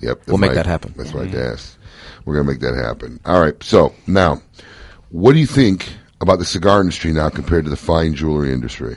[0.00, 0.94] Yep, We'll make what I- that happen.
[0.96, 1.78] That's what I asked.
[2.24, 3.20] We're gonna make that happen.
[3.24, 3.60] All right.
[3.62, 4.40] So now,
[5.10, 5.88] what do you think
[6.20, 8.96] about the cigar industry now compared to the fine jewelry industry?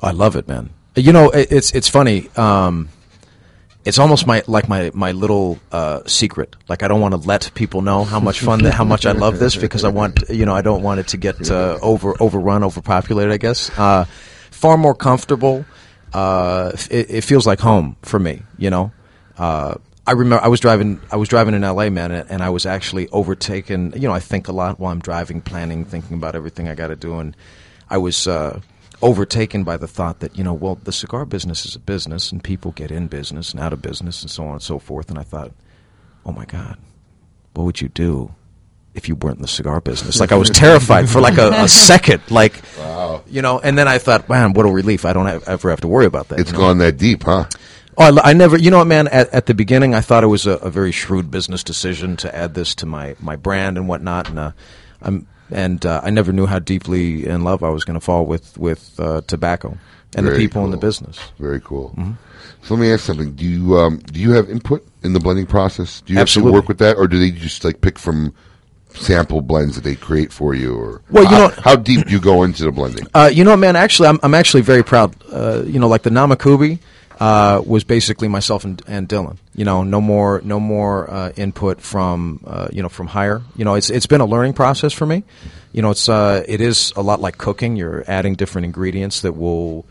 [0.00, 0.70] I love it, man.
[0.96, 2.28] You know, it's it's funny.
[2.36, 2.88] Um,
[3.84, 6.56] it's almost my like my my little uh, secret.
[6.68, 9.38] Like I don't want to let people know how much fun, how much I love
[9.38, 12.64] this because I want you know I don't want it to get uh, over overrun,
[12.64, 13.32] overpopulated.
[13.32, 14.04] I guess uh,
[14.50, 15.64] far more comfortable.
[16.12, 18.42] Uh, it, it feels like home for me.
[18.56, 18.92] You know.
[20.06, 21.00] I remember I was driving.
[21.10, 23.92] I was driving in L.A., man, and, and I was actually overtaken.
[23.96, 26.88] You know, I think a lot while I'm driving, planning, thinking about everything I got
[26.88, 27.34] to do, and
[27.88, 28.60] I was uh,
[29.00, 32.44] overtaken by the thought that you know, well, the cigar business is a business, and
[32.44, 35.08] people get in business and out of business, and so on and so forth.
[35.08, 35.52] And I thought,
[36.26, 36.76] oh my God,
[37.54, 38.34] what would you do
[38.92, 40.20] if you weren't in the cigar business?
[40.20, 42.62] Like I was terrified for like a, a second, like
[43.26, 43.58] you know.
[43.58, 45.06] And then I thought, man, what a relief!
[45.06, 46.40] I don't have, ever have to worry about that.
[46.40, 46.64] It's you know?
[46.64, 47.46] gone that deep, huh?
[47.96, 48.56] Oh, I, I never.
[48.58, 49.08] You know what, man?
[49.08, 52.34] At, at the beginning, I thought it was a, a very shrewd business decision to
[52.34, 54.52] add this to my, my brand and whatnot, and uh,
[55.02, 58.26] I'm and uh, I never knew how deeply in love I was going to fall
[58.26, 59.78] with with uh, tobacco
[60.16, 61.18] and the Very people in the business.
[61.38, 61.90] Very cool.
[61.90, 62.12] Mm-hmm.
[62.62, 63.34] So let me ask something.
[63.34, 66.00] Do you um, do you have input in the blending process?
[66.00, 66.50] Do you Absolutely.
[66.50, 68.34] actually work with that, or do they just like pick from
[68.94, 70.74] sample blends that they create for you?
[70.74, 73.06] Or Well, you how, know- how deep do you go into the blending?
[73.14, 73.76] Uh, you know, man.
[73.76, 75.14] Actually, I'm I'm actually very proud.
[75.30, 76.78] Uh, you know, like the Namakubi
[77.20, 79.36] uh, was basically myself and, and Dylan.
[79.54, 83.42] You know, no more no more uh, input from uh, you know from higher.
[83.56, 85.22] You know, it's it's been a learning process for me.
[85.72, 87.76] You know, it's uh, it is a lot like cooking.
[87.76, 89.84] You're adding different ingredients that will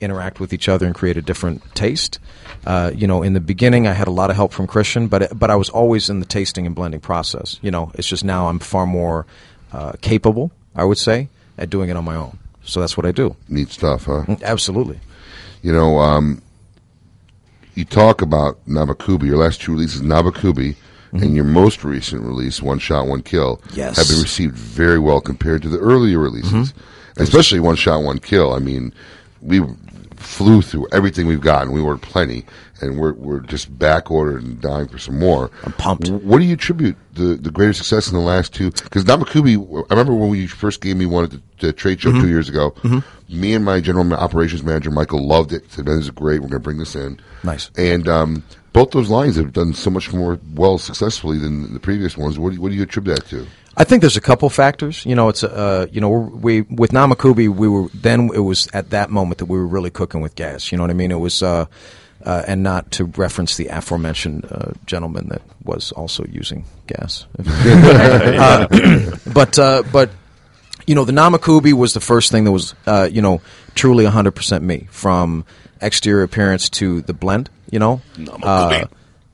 [0.00, 2.18] interact with each other and create a different taste.
[2.66, 5.38] Uh, you know, in the beginning, I had a lot of help from Christian, but
[5.38, 7.58] but I was always in the tasting and blending process.
[7.62, 9.26] You know, it's just now I'm far more
[9.72, 11.28] uh, capable, I would say,
[11.58, 12.38] at doing it on my own.
[12.64, 13.36] So that's what I do.
[13.48, 14.24] Neat stuff, huh?
[14.42, 15.00] Absolutely.
[15.62, 16.42] You know, um,
[17.74, 19.24] you talk about Namakubi.
[19.26, 20.76] Your last two releases, Namakubi,
[21.12, 23.76] and your most recent release, One Shot, One Kill, Mm-hmm.
[23.78, 23.96] Yes.
[23.96, 27.22] have been received very well compared to the earlier releases, Mm-hmm.
[27.22, 28.52] especially One Shot, One Kill.
[28.52, 28.92] I mean,
[29.42, 29.60] we
[30.20, 31.72] flew through everything we've gotten.
[31.72, 32.44] We ordered plenty,
[32.80, 35.50] and we're we're just back ordered and dying for some more.
[35.64, 36.08] I'm pumped.
[36.10, 38.70] What do you attribute the the greater success in the last two?
[38.70, 39.56] Because Namakubi,
[39.90, 42.20] I remember when you first gave me one at the, the trade show Mhm.
[42.20, 42.72] two years ago.
[42.82, 43.02] Mhm.
[43.28, 45.64] Me and my general operations manager Michael loved it.
[45.72, 46.40] Said, "Man, "This is great.
[46.40, 47.70] We're going to bring this in." Nice.
[47.76, 48.42] And um,
[48.72, 52.38] both those lines have done so much more well successfully than the previous ones.
[52.38, 53.46] What do you, what do you attribute that to?
[53.80, 55.06] I think there's a couple factors.
[55.06, 58.90] You know, it's uh, you know, we with Namakubi, we were then it was at
[58.90, 60.70] that moment that we were really cooking with gas.
[60.70, 61.10] You know what I mean?
[61.10, 61.64] It was, uh,
[62.22, 67.26] uh, and not to reference the aforementioned uh, gentleman that was also using gas.
[68.40, 68.66] Uh,
[69.32, 70.10] but uh, but
[70.86, 73.40] you know, the Namakubi was the first thing that was uh, you know
[73.74, 75.46] truly 100% me from
[75.80, 77.48] exterior appearance to the blend.
[77.70, 78.02] You know,
[78.42, 78.84] uh,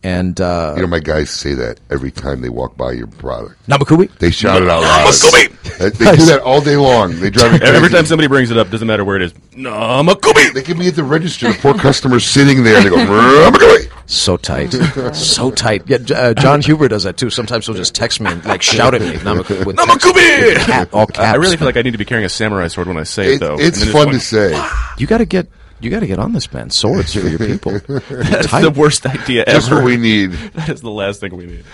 [0.06, 3.56] And uh, You know, my guys say that every time they walk by your product.
[3.66, 4.08] Namakubi?
[4.18, 5.08] They shout it out loud.
[5.12, 5.78] Namakubi!
[5.78, 7.18] They they do that all day long.
[7.18, 7.74] They drive me crazy.
[7.74, 9.32] Every time somebody brings it up, doesn't matter where it is.
[9.56, 10.52] Namakubi!
[10.54, 11.52] They can be at the register.
[11.52, 12.80] The poor customer's sitting there.
[12.82, 13.90] They go, Namakubi!
[14.08, 14.70] So tight,
[15.16, 15.82] so tight.
[15.88, 17.28] Yeah, uh, John Huber does that too.
[17.28, 19.14] Sometimes he'll just text me and like shout at me.
[19.14, 19.66] Namakubi!
[19.66, 20.54] with text- Namakubi!
[20.66, 21.18] Cap, all caps.
[21.18, 23.32] I really feel like I need to be carrying a samurai sword when I say
[23.32, 23.56] it, It- though.
[23.58, 24.66] it's And then fun going, to say.
[24.98, 25.48] You got to get
[25.80, 26.70] you got to get on this, man.
[26.70, 27.72] Swords for your people.
[28.08, 29.58] That's the worst idea ever.
[29.58, 30.32] Just what we need.
[30.54, 31.64] That is the last thing we need.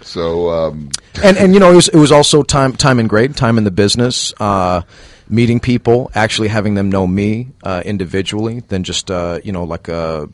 [0.00, 0.90] So, um,
[1.22, 3.64] and and you know it was it was also time time and grade time in
[3.64, 4.82] the business uh,
[5.28, 9.88] meeting people actually having them know me uh, individually than just uh, you know like
[9.88, 10.26] uh,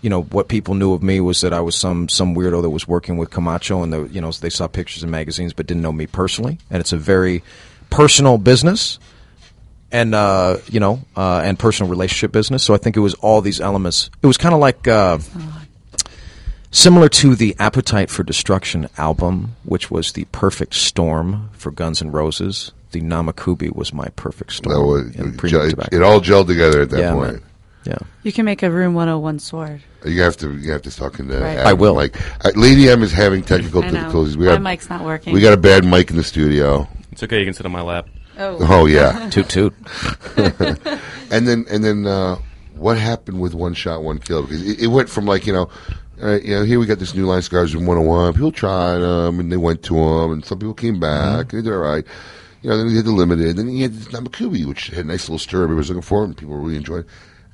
[0.00, 2.70] you know what people knew of me was that I was some some weirdo that
[2.70, 5.82] was working with Camacho and the, you know they saw pictures in magazines but didn't
[5.82, 7.42] know me personally and it's a very
[7.90, 8.98] personal business
[9.98, 13.40] and uh, you know uh, and personal relationship business so I think it was all
[13.40, 15.18] these elements it was kind of like uh,
[16.72, 22.10] Similar to the Appetite for Destruction album, which was the perfect storm for Guns N'
[22.12, 24.86] Roses, the Namakubi was my perfect storm.
[24.86, 27.32] was, in it, premium it, it all gelled together at that Yeah, point.
[27.32, 27.42] man.
[27.86, 27.98] Yeah.
[28.24, 29.80] You can make a Room 101 sword.
[30.04, 30.54] You have to.
[30.54, 31.38] You have to talk into.
[31.38, 31.56] Right.
[31.56, 31.94] Adam I will.
[31.94, 34.36] Like Uh, Lady M is having technical difficulties.
[34.36, 35.32] We My got, mic's not working.
[35.32, 36.86] We got a bad mic in the studio.
[37.12, 37.38] It's okay.
[37.38, 38.06] You can sit on my lap.
[38.38, 38.58] Oh.
[38.60, 39.28] Oh yeah.
[39.30, 39.74] toot toot.
[40.36, 42.36] and then and then uh,
[42.74, 44.42] what happened with one shot, one kill?
[44.42, 45.70] Because it, it went from like you know.
[46.22, 48.32] Uh, you know, here we got this new line of cigars in 101.
[48.32, 51.68] People tried them and they went to them, and some people came back and they
[51.68, 52.06] did all right.
[52.62, 53.56] You know, then we had the limited.
[53.56, 55.64] Then you had this Namakubi, which had a nice little stir.
[55.64, 57.10] Everybody was looking for it, and people really enjoyed it.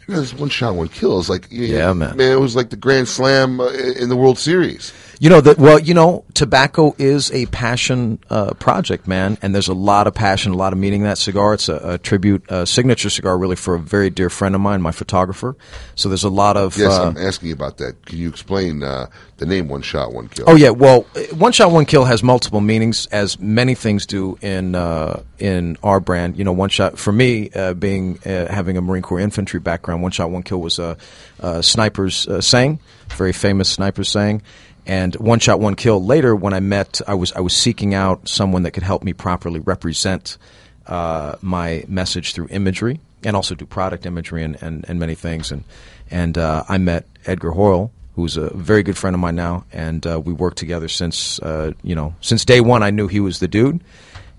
[0.07, 2.17] You know, this one shot, one kill is like, Yeah, know, man.
[2.17, 4.93] Man, it was like the Grand Slam uh, in the World Series.
[5.21, 9.69] You know that well, you know, tobacco is a passion uh, project, man, and there's
[9.69, 11.55] a lot of passion, a lot of meaning in that cigar.
[11.55, 14.83] It's a, a tribute, a signature cigar, really, for a very dear friend of mine,
[14.83, 15.57] my photographer.
[15.95, 18.05] So there's a lot of Yes, uh, I'm asking about that.
[18.05, 19.07] Can you explain uh,
[19.43, 20.45] the name One Shot, One Kill?
[20.47, 24.75] Oh yeah, well, one shot, one kill has multiple meanings, as many things do in
[24.75, 26.39] uh, in our brand.
[26.39, 30.03] You know, one shot for me, uh, being uh, having a Marine Corps infantry background,
[30.03, 30.97] one shot, one kill was a,
[31.41, 32.79] a sniper's uh, saying,
[33.09, 34.43] very famous sniper's saying.
[34.87, 36.05] And one shot, one kill.
[36.05, 39.13] Later, when I met, I was I was seeking out someone that could help me
[39.13, 40.39] properly represent
[40.87, 45.51] uh, my message through imagery and also do product imagery and, and, and many things.
[45.51, 45.65] And
[46.11, 50.07] and uh, I met Edgar Hoyos, who's a very good friend of mine now, and
[50.07, 52.83] uh, we worked together since uh, you know since day one.
[52.83, 53.83] I knew he was the dude,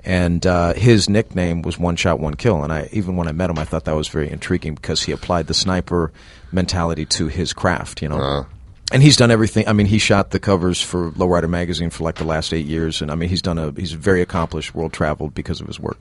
[0.03, 2.63] and uh, his nickname was One Shot One Kill.
[2.63, 5.11] And I even when I met him, I thought that was very intriguing because he
[5.11, 6.11] applied the sniper
[6.51, 8.01] mentality to his craft.
[8.01, 8.45] You know.
[8.91, 9.67] And he's done everything.
[9.67, 13.01] I mean, he shot the covers for Lowrider magazine for like the last eight years,
[13.01, 15.97] and I mean, he's done a he's very accomplished, world traveled because of his work.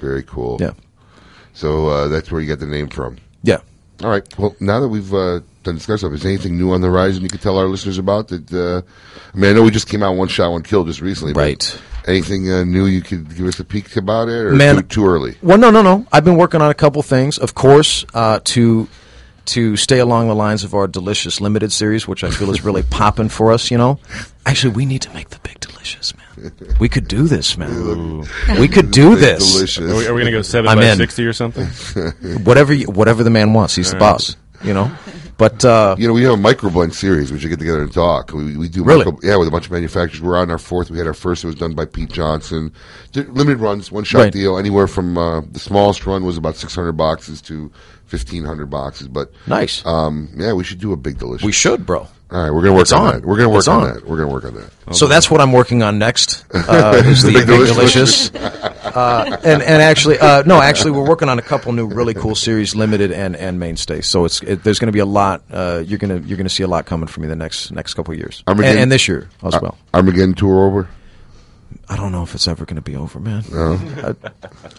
[0.00, 0.58] Very cool.
[0.60, 0.72] Yeah.
[1.52, 3.18] So uh, that's where you got the name from.
[3.42, 3.60] Yeah.
[4.02, 4.38] All right.
[4.38, 5.12] Well, now that we've
[5.66, 8.28] done discuss stuff, is anything new on the horizon you could tell our listeners about?
[8.28, 8.82] That uh,
[9.34, 11.34] I mean, I know we just came out one shot, one kill just recently.
[11.34, 11.80] Right.
[12.06, 15.06] Anything uh, new you could give us a peek about it, or Man- too, too
[15.06, 15.36] early?
[15.42, 16.06] Well, no, no, no.
[16.12, 18.88] I've been working on a couple things, of course, uh, to
[19.46, 22.82] to stay along the lines of our delicious limited series, which I feel is really
[22.90, 23.70] popping for us.
[23.70, 23.98] You know,
[24.44, 26.52] actually, we need to make the big delicious, man.
[26.78, 28.24] We could do this, man.
[28.58, 29.54] We could do this.
[29.54, 29.78] Delicious.
[29.78, 30.96] Are we, are we going to go 7 I'm by in.
[30.98, 31.66] 60 or something?
[32.44, 33.74] whatever, you, whatever the man wants.
[33.74, 34.12] He's the All right.
[34.12, 34.36] boss.
[34.62, 34.90] You know,
[35.38, 37.30] but uh, You know, we have a microblend series.
[37.32, 38.32] We should get together and talk.
[38.32, 39.04] We, we do Really?
[39.04, 40.20] micro, yeah, with a bunch of manufacturers.
[40.22, 40.90] We're on our fourth.
[40.90, 41.44] We had our first.
[41.44, 42.72] It was done by Pete Johnson.
[43.14, 44.32] Limited runs, one shot Right.
[44.32, 44.58] deal.
[44.58, 47.70] Anywhere from uh, the smallest run was about six hundred boxes to
[48.06, 49.08] fifteen hundred boxes.
[49.08, 49.84] But Nice.
[49.86, 51.44] Um, yeah, we should do a big delicious.
[51.44, 52.06] we should, bro.
[52.28, 53.12] All right, we're gonna work It's on, on.
[53.14, 53.24] that.
[53.24, 53.94] We're gonna work It's on, on.
[53.94, 54.04] that.
[54.06, 54.94] We're gonna work on that.
[54.96, 56.44] So that's what I'm working on next.
[56.52, 58.30] Uh, is the, The Big Big Delicious.
[58.30, 58.30] Delicious,
[58.96, 62.34] uh, and and actually, uh, no, actually, we're working on a couple new really cool
[62.34, 64.00] series, limited and and mainstay.
[64.00, 65.42] So it's it, there's going to be a lot.
[65.50, 68.12] Uh, you're gonna you're gonna see a lot coming from me the next next couple
[68.12, 69.78] of years, and, Armageddon- and this year as Ar- well.
[69.94, 70.88] Armageddon tour over.
[71.88, 73.44] I don't know if it's ever going to be over, man.
[73.52, 74.14] I,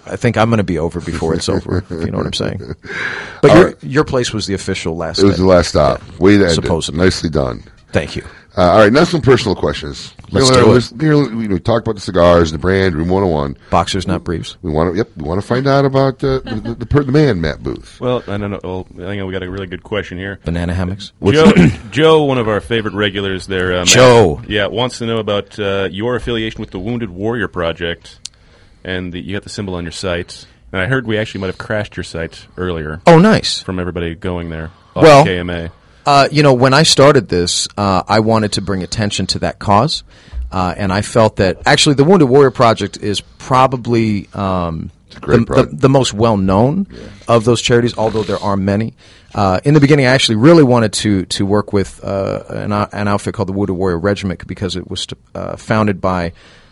[0.05, 1.77] I think I'm going to be over before it's over.
[1.77, 2.59] If you know what I'm saying.
[3.41, 3.83] But your right.
[3.83, 5.19] your place was the official last.
[5.19, 5.43] It was day.
[5.43, 6.01] the last stop.
[6.01, 6.17] Yeah.
[6.17, 6.99] Way to Supposedly.
[6.99, 7.63] nicely done.
[7.91, 8.23] Thank you.
[8.57, 10.13] Uh, all right, now some personal questions.
[10.31, 10.73] Let's you know, do it.
[10.73, 13.57] let's- you know, we, we talked about the cigars, the brand, Room 101.
[13.69, 14.57] Boxers, not briefs.
[14.61, 14.97] We want to.
[14.97, 17.63] Yep, we want to find out about uh, the, the, the, per- the man, Matt
[17.63, 17.99] Booth.
[17.99, 18.59] Well, I don't know.
[18.63, 20.39] Well, I think we got a really good question here.
[20.43, 21.13] Banana hammocks.
[21.23, 21.51] Joe,
[21.91, 23.73] Joe, one of our favorite regulars there.
[23.73, 24.41] Uh, Matt, Joe.
[24.47, 28.19] yeah, wants to know about uh, your affiliation with the Wounded Warrior Project,
[28.83, 30.45] and the, you got the symbol on your site.
[30.71, 33.01] And I heard we actually might have crashed your site earlier.
[33.07, 33.61] Oh, nice.
[33.61, 34.71] From everybody going there.
[34.95, 35.71] Well, KMA.
[36.07, 39.59] Uh, you know, when I started this, uh, I wanted to bring attention to that
[39.59, 40.03] cause,
[40.53, 44.89] uh, and I felt that actually the Wounded Warrior Project is probably um,
[45.21, 46.87] the, the, the most well known
[47.27, 48.93] of those charities, although there are many.
[49.35, 53.07] Uh, in the beginning, I actually really wanted to to work with uh, an, an
[53.09, 55.05] outfit called the Wounded Warrior Regiment because it was
[55.35, 56.31] uh, founded by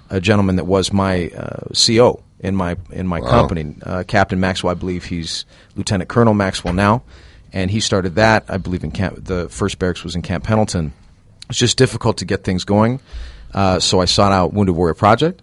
[0.09, 3.27] a gentleman that was my uh, CO in my in my Wow.
[3.27, 4.71] company, uh, Captain Maxwell.
[4.71, 5.43] I believe he's
[5.75, 7.03] Lieutenant Colonel Maxwell now,
[7.55, 8.45] and he started that.
[8.49, 9.25] I believe in camp.
[9.25, 10.93] The first barracks was in Camp Pendleton.
[11.49, 12.99] It's just difficult to get things going,
[13.53, 15.41] uh, so I sought out Wounded Warrior Project.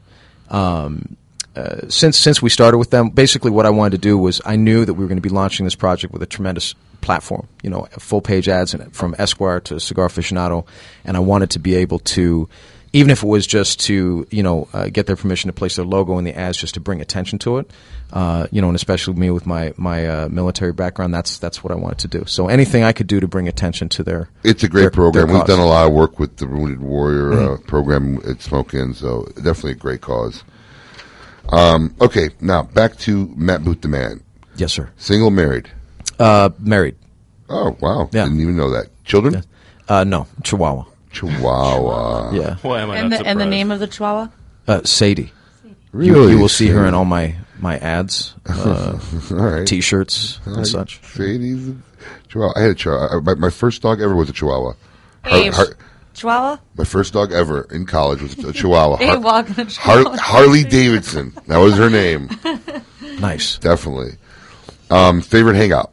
[0.49, 1.17] Um,
[1.57, 4.57] uh, since since we started with them, basically what I wanted to do was I
[4.57, 7.71] knew that we were going to be launching this project with a tremendous platform, you
[7.71, 10.67] know, full page ads in it from Esquire to Cigar Aficionado,
[11.05, 12.49] and I wanted to be able to,
[12.93, 15.85] even if it was just to you know uh, get their permission to place their
[15.85, 17.71] logo in the ads, just to bring attention to it,
[18.13, 21.71] uh, you know, and especially me with my my uh, military background, that's that's what
[21.73, 22.25] I wanted to do.
[22.27, 25.29] So anything I could do to bring attention to their It's a great their- program.
[25.29, 27.67] their We've done a lot of work with the Wounded Warrior uh, Mhm.
[27.67, 30.45] program at Smoke Inn, so definitely a great cause.
[31.49, 34.23] Um, okay, now back to Matt Booth the Man.
[34.57, 34.91] Yes, sir.
[34.97, 35.71] Single, married.
[36.19, 36.95] Uh, married.
[37.49, 38.09] Oh wow!
[38.13, 38.25] Yeah.
[38.25, 38.87] Didn't even know that.
[39.05, 39.43] Children?
[39.89, 40.85] Uh, no, Chihuahua.
[41.13, 42.33] Chihuahua.
[42.35, 42.57] Yeah.
[42.63, 44.29] Why am I and not the, and the name of the Chihuahua?
[44.67, 45.33] Uh, Sadie.
[45.65, 46.33] You, Really?
[46.33, 48.99] you will see her in all my my ads, uh,
[49.31, 49.67] All right.
[49.67, 51.01] t-shirts and such.
[51.15, 51.77] Sadie's a
[52.29, 52.55] Chihuahua.
[52.57, 53.21] I had a Chihuahua.
[53.21, 54.73] My, my first dog ever was a Chihuahua.
[55.25, 55.53] Har- Abe.
[55.53, 55.77] Har-
[56.15, 56.59] Chihuahua?
[56.77, 58.97] my first dog ever in college was a Chihuahua.
[59.01, 60.17] Abe Har- walking a Har- Chihuahua.
[60.19, 61.35] Harley Davidson.
[61.47, 62.31] That was her name.
[63.21, 63.59] Nice.
[63.59, 64.17] Definitely.
[64.91, 65.92] Um, favorite hangout?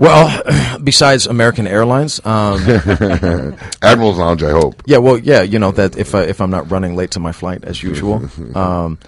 [0.00, 2.58] Well, besides American Airlines, um,
[3.82, 4.82] Admiral's Lounge, I hope.
[4.86, 7.32] Yeah, well, yeah, you know that if I, if I'm not running late to my
[7.32, 8.98] flight as usual, um,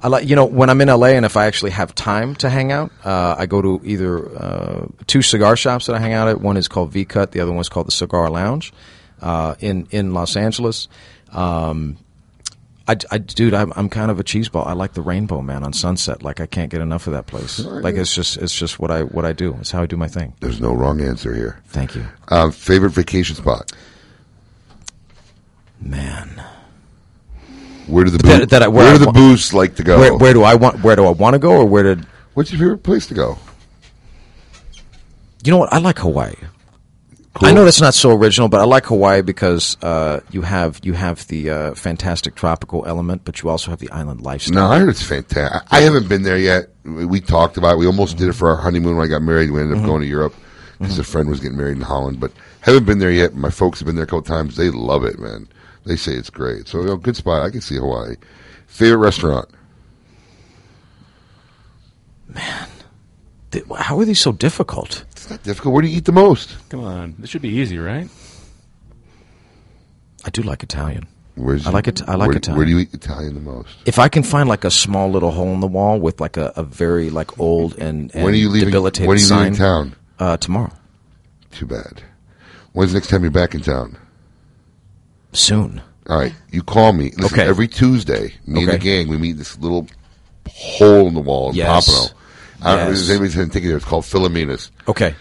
[0.00, 2.48] I like you know when I'm in LA and if I actually have time to
[2.48, 6.28] hang out, uh, I go to either uh, two cigar shops that I hang out
[6.28, 6.40] at.
[6.40, 8.72] One is called V Cut, the other one is called the Cigar Lounge
[9.20, 10.86] uh, in in Los Angeles.
[11.32, 11.96] Um,
[12.90, 14.66] I, I, dude, I'm, I'm kind of a cheeseball.
[14.66, 16.22] I like the Rainbow Man on Sunset.
[16.22, 17.60] Like I can't get enough of that place.
[17.60, 19.56] Like it's just it's just what I what I do.
[19.60, 20.34] It's how I do my thing.
[20.40, 21.60] There's no wrong answer here.
[21.68, 22.04] Thank you.
[22.28, 23.70] Um, favorite vacation spot?
[25.80, 26.42] Man.
[27.86, 29.82] Where do the That- boo- that I- where, where I do the booze like to
[29.82, 29.98] go?
[29.98, 30.82] Where, where do I want?
[30.82, 32.04] Where do I want to go, or where did?
[32.34, 33.38] What's your favorite place to go?
[35.42, 35.72] You know what?
[35.72, 36.34] I like Hawaii.
[37.36, 40.92] I know that's not so original, but I like Hawaii because uh, you have you
[40.94, 44.54] have the uh, fantastic tropical element, but you also have the island lifestyle.
[44.54, 45.62] No, I heard it's fantastic.
[45.72, 46.70] I haven't been there yet.
[46.84, 47.78] We talked about it.
[47.78, 49.52] We almost did it for our honeymoon when I got married.
[49.52, 49.86] We ended up Mhm.
[49.86, 50.34] going to Europe
[50.78, 53.34] because a friend was getting married in Holland, but haven't been there yet.
[53.34, 54.56] My folks have been there a couple times.
[54.56, 55.46] They love it, man.
[55.86, 56.66] They say it's great.
[56.68, 57.42] So, you know, good spot.
[57.42, 58.16] I can see Hawaii.
[58.66, 59.48] Favorite restaurant?
[62.34, 62.44] Th-
[63.78, 65.04] How are these so difficult?
[65.12, 65.72] It's not difficult.
[65.74, 66.56] Where do you eat the most?
[66.68, 68.08] Come on, this should be easy, right?
[70.24, 71.06] I do like Italian.
[71.34, 72.02] Where's I like it.
[72.08, 72.56] I like where, Italian.
[72.58, 73.70] Where do you eat Italian the most?
[73.86, 76.52] If I can find like a small little hole in the wall with like a,
[76.56, 79.42] a very like old and, and When are you leaving- debilitated when are you sign,
[79.44, 79.96] leaving town?
[80.18, 80.72] Uh, tomorrow.
[81.50, 82.02] Too bad.
[82.72, 83.96] When's the next time you're back in town?
[85.32, 85.80] Soon.
[86.08, 87.12] All right, you call me.
[87.16, 87.48] Listen, Okay.
[87.48, 89.86] Every Tuesday, me and the gang, we meet in this little
[90.48, 91.86] hole in the wall in Yes.
[91.86, 92.19] Pompano.
[92.62, 93.76] I don't know if anybody's take it there.
[93.76, 94.70] It's called Philomena's.
[94.88, 95.14] Okay.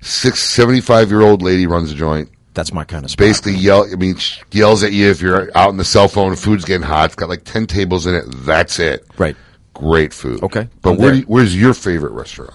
[0.00, 2.30] Six, 75 year old lady runs a joint.
[2.52, 3.18] That's my kind of spot.
[3.24, 3.84] Basically, yell.
[3.90, 6.36] I mean, she yells at you if you're out on the cell phone.
[6.36, 7.06] Food's getting hot.
[7.06, 8.24] It's got like ten tables in it.
[8.28, 9.04] That's it.
[9.18, 9.34] Right.
[9.72, 10.40] Great food.
[10.42, 10.68] Okay.
[10.82, 11.12] But where there.
[11.14, 12.54] do you, where's your favorite restaurant?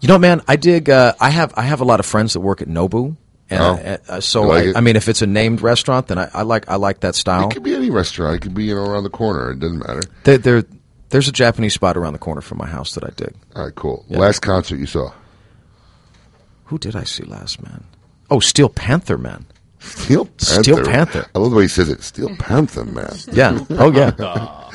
[0.00, 0.90] You know, man, I dig.
[0.90, 3.16] Uh, I have I have a lot of friends that work at Nobu,
[3.50, 3.72] and Oh.
[3.74, 4.76] uh, uh, so You like I, it?
[4.76, 7.48] I mean, if it's a named restaurant, then I, I like I like that style.
[7.48, 8.36] It could be any restaurant.
[8.36, 9.50] It could be you know around the corner.
[9.50, 10.02] It doesn't matter.
[10.22, 10.64] There, there,
[11.10, 13.34] there's a Japanese spot around the corner from my house that I dig.
[13.54, 14.04] All right, cool.
[14.08, 14.18] Yeah.
[14.18, 15.12] Last concert you saw?
[16.66, 17.84] Who did I see last, man?
[18.30, 19.46] Oh, Steel Panther, man.
[19.80, 20.62] Steel Panther.
[20.62, 21.26] Steel Panther.
[21.34, 22.02] I love the way he says it.
[22.02, 23.14] Steel Panther, man.
[23.32, 23.64] Yeah.
[23.70, 24.12] Oh, yeah.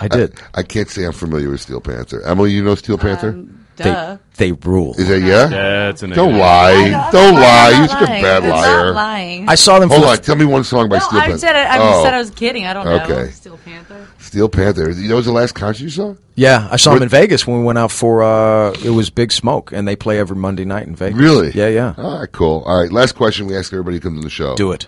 [0.00, 0.40] I did.
[0.54, 2.22] I, can't say I'm familiar with Steel Panther.
[2.22, 3.30] Emily, you know Steel Panther?
[3.30, 4.18] Um, Duh.
[4.36, 4.94] They, they rule.
[4.98, 5.46] Is that yeah?
[5.46, 6.72] That's an Don't lie.
[6.72, 7.70] I know, I'm Don't not- lie.
[7.78, 8.22] You're such a lying.
[8.22, 8.92] bad It's not liar.
[8.92, 9.48] lying.
[9.48, 9.88] I saw them.
[9.90, 10.16] Hold for on.
[10.18, 11.38] Tell me one song by No, Steel I Panther.
[11.38, 11.68] said it.
[11.70, 12.66] I oh, said I was kidding.
[12.66, 13.00] I don't know.
[13.02, 13.30] Okay.
[13.32, 14.06] Steel Panther.
[14.18, 14.90] Steel Panther.
[14.90, 16.14] You know, was the last concert you saw?
[16.36, 18.22] Yeah, I saw What- them in Vegas when we went out for.
[18.22, 21.18] Uh, it was Big Smoke, and they play every Monday night in Vegas.
[21.18, 21.50] Really?
[21.52, 21.94] Yeah, yeah.
[21.98, 22.62] All right, cool.
[22.66, 24.54] All right, last question we ask everybody who comes on the show.
[24.56, 24.86] Do it.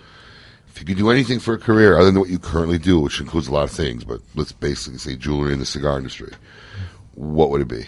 [0.69, 3.19] If you could do anything for a career other than what you currently do, which
[3.19, 6.31] includes a lot of things, but let's basically say jewelry in the cigar industry,
[7.15, 7.87] what would it be?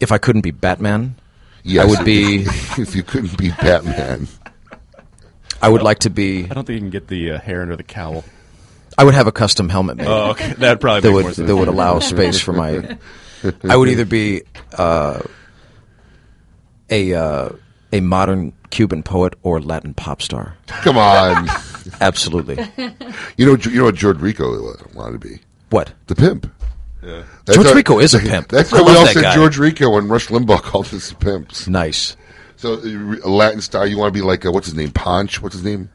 [0.00, 1.16] If I couldn't be Batman,
[1.64, 2.42] Yes, I would be.
[2.78, 4.28] if you couldn't be Batman.
[5.60, 6.44] I would like to be.
[6.44, 8.24] I don't think you can get the uh, hair under the cowl.
[8.96, 10.06] I would have a custom helmet made.
[10.06, 10.52] Oh, okay.
[10.54, 11.48] That'd probably that make would more sense.
[11.48, 12.96] that would allow space for my.
[13.68, 14.42] I would either be
[14.76, 15.20] uh,
[16.90, 17.50] a uh,
[17.92, 20.56] a modern Cuban poet or Latin pop star.
[20.68, 21.48] Come on.
[22.00, 22.56] Absolutely.
[23.36, 24.50] You know, you know what George Rico
[24.94, 25.40] wanted to be?
[25.70, 25.92] What?
[26.06, 26.50] The pimp.
[27.44, 28.48] That's George why- Rico is a pimp.
[28.48, 29.34] That's I why we love all said guy.
[29.34, 31.66] George Rico when Rush Limbaugh called us pimps.
[31.68, 32.16] Nice.
[32.56, 34.90] So uh, a Latin style, you want to be like uh, what's his name?
[34.90, 35.40] Ponch.
[35.42, 35.90] What's his name?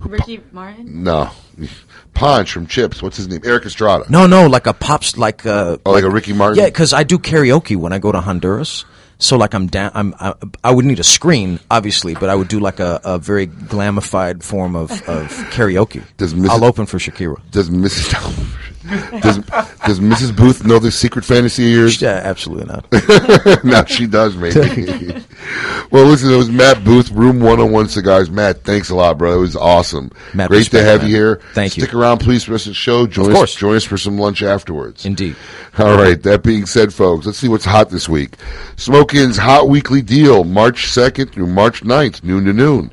[0.00, 1.04] Ricky Martin.
[1.04, 1.30] No,
[2.14, 3.00] Ponch from Chips.
[3.02, 3.40] What's his name?
[3.44, 4.04] Erik Estrada.
[4.08, 6.58] No, no, like a pops, like a Oh, like a Ricky Martin?
[6.58, 8.84] Yeah, because I do karaoke when I go to Honduras.
[9.18, 9.92] So like I'm down.
[9.94, 10.34] I'm I,
[10.64, 14.42] I would need a screen, obviously, but I would do like a, a very glamified
[14.42, 16.02] form of, of karaoke.
[16.16, 16.48] Does Mrs.
[16.48, 17.40] I'll open for Shakira.
[17.52, 18.10] Does Mrs.
[19.20, 20.36] does, does Mrs.
[20.36, 22.02] Booth know this secret fantasy of yours?
[22.02, 23.64] Yeah, absolutely not.
[23.64, 24.56] no, she does, maybe.
[25.90, 28.30] well, listen, it was Matt Booth, Room 101 Cigars.
[28.30, 29.34] Matt, thanks a lot, bro.
[29.34, 30.10] It was awesome.
[30.34, 31.10] Matt, Great to have man.
[31.10, 31.40] you here.
[31.54, 31.84] Thank you.
[31.84, 33.06] Stick around, please, for the rest of the show.
[33.06, 33.54] Join Of us, course.
[33.54, 35.06] join us for some lunch afterwards.
[35.06, 35.36] Indeed.
[35.78, 36.20] All right.
[36.22, 38.34] That being said, folks, let's see what's hot this week.
[38.76, 42.90] Smoke Inn's Hot Weekly Deal, March 2nd through March 9th, noon to noon.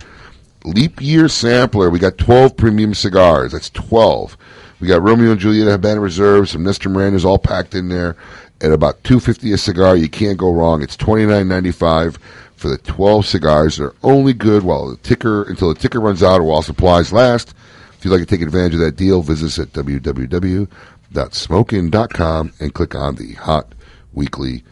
[0.65, 1.89] Leap Year Sampler.
[1.89, 3.53] We got 12 premium cigars.
[3.53, 4.37] That's 12.
[4.79, 8.15] We got Romeo and Juliet Havana Reserve, some Nestor Miranda's all packed in there
[8.61, 9.95] at about 250 a cigar.
[9.95, 10.81] You can't go wrong.
[10.81, 12.17] It's 29.95
[12.55, 13.77] for the 12 cigars.
[13.77, 17.53] They're only good while the ticker until the ticker runs out or while supplies last.
[17.97, 22.95] If you'd like to take advantage of that deal, visit us at www.smokeinn.com and click
[22.95, 23.75] on the Hot
[24.13, 24.63] Weekly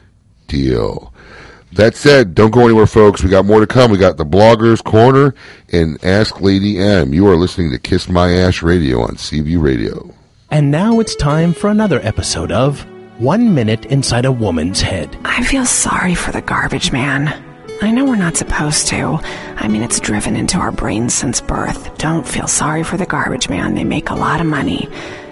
[0.48, 1.14] Deal.
[1.74, 3.24] That said, don't go anywhere, folks.
[3.24, 3.92] We got more to come.
[3.92, 5.36] We got the Bloggers Corner
[5.72, 7.14] and Ask Lady M.
[7.14, 10.14] You are listening to Kiss My Ash Radio on Seaview Radio.
[10.50, 12.86] And now it's time for another episode of
[13.20, 15.16] One Minute Inside a Woman's Head.
[15.26, 17.44] I feel sorry for the garbage man.
[17.82, 19.20] I know we're not supposed to.
[19.58, 21.96] I mean, it's driven into our brains since birth.
[21.98, 23.76] Don't feel sorry for the garbage man.
[23.76, 24.90] They make a lot of money.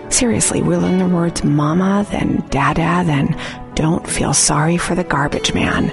[0.10, 3.36] Seriously, we learn the words mama, then dada, then
[3.74, 5.92] don't feel sorry for the garbage man.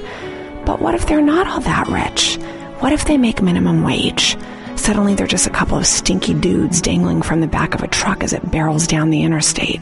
[0.65, 2.37] But what if they're not all that rich?
[2.81, 4.37] What if they make minimum wage?
[4.77, 8.25] Suddenly they're just a couple of stinky dudes dangling from the back of a truck
[8.25, 9.81] as it barrels down the interstate.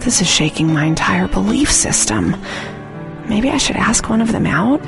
[0.00, 2.36] This is shaking my entire belief system.
[3.28, 4.80] Maybe I should ask one of them out?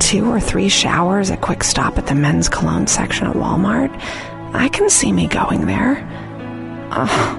[0.00, 3.90] Two or three showers, a quick stop at the men's cologne section at Walmart.
[4.54, 6.06] I can see me going there.
[6.92, 7.38] Ugh,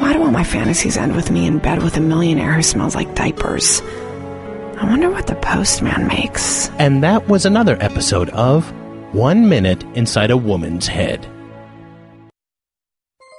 [0.00, 2.94] why do all my fantasies end with me in bed with a millionaire who smells
[2.94, 3.80] like diapers?
[4.80, 6.70] I wonder what the postman makes.
[6.78, 8.72] And that was another episode of
[9.12, 11.28] One Minute Inside a Woman's Head.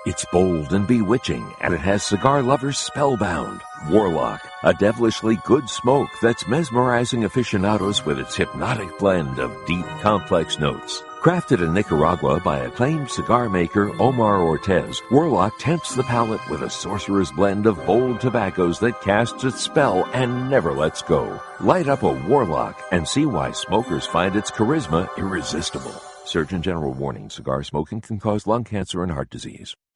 [0.05, 3.59] It's bold and bewitching, and it has cigar lovers spellbound.
[3.89, 10.59] Warlock, a devilishly good smoke that's mesmerizing aficionados with its hypnotic blend of deep, complex
[10.59, 11.01] notes.
[11.21, 16.69] Crafted in Nicaragua by acclaimed cigar maker Omar Ortez, Warlock tempts the palate with a
[16.71, 21.39] sorcerer's blend of bold tobaccos that casts its spell and never lets go.
[21.59, 25.93] Light up a Warlock and see why smokers find its charisma irresistible.
[26.25, 29.75] Surgeon General warning cigar smoking can cause lung cancer and heart disease.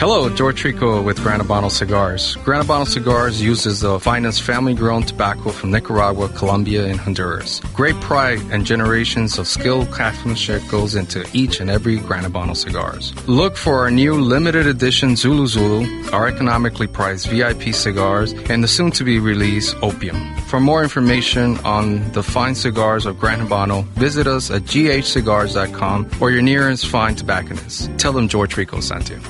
[0.00, 2.34] Hello, George Rico with Gran Habano Cigars.
[2.36, 7.60] Gran Habano Cigars uses the finest family grown tobacco from Nicaragua, Colombia, and Honduras.
[7.74, 13.12] Great pride and generations of skilled craftsmanship goes into each and every Gran Habano cigars.
[13.28, 18.68] Look for our new limited edition Zulu Zulu, our economically priced VIP cigars, and the
[18.68, 20.34] soon to be released Opium.
[20.46, 26.30] For more information on the fine cigars of Gran Habano, visit us at ghcigars.com or
[26.30, 27.90] your nearest fine tobacconist.
[27.98, 29.20] Tell them George Rico sent you.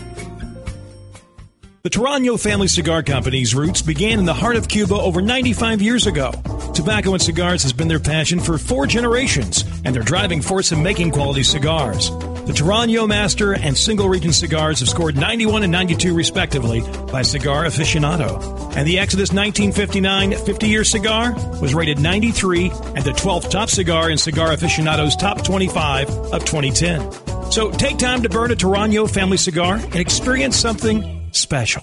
[1.83, 6.07] The Torano Family Cigar Company's roots began in the heart of Cuba over 95 years
[6.07, 6.31] ago.
[6.75, 10.83] Tobacco and cigars has been their passion for four generations and their driving force in
[10.83, 12.11] making quality cigars.
[12.11, 17.65] The Torano Master and Single Region cigars have scored 91 and 92 respectively by Cigar
[17.65, 18.77] Aficionado.
[18.77, 21.33] And the Exodus 1959 50 year cigar
[21.63, 27.51] was rated 93 and the 12th top cigar in Cigar Aficionado's top 25 of 2010.
[27.51, 31.83] So take time to burn a Torano family cigar and experience something special.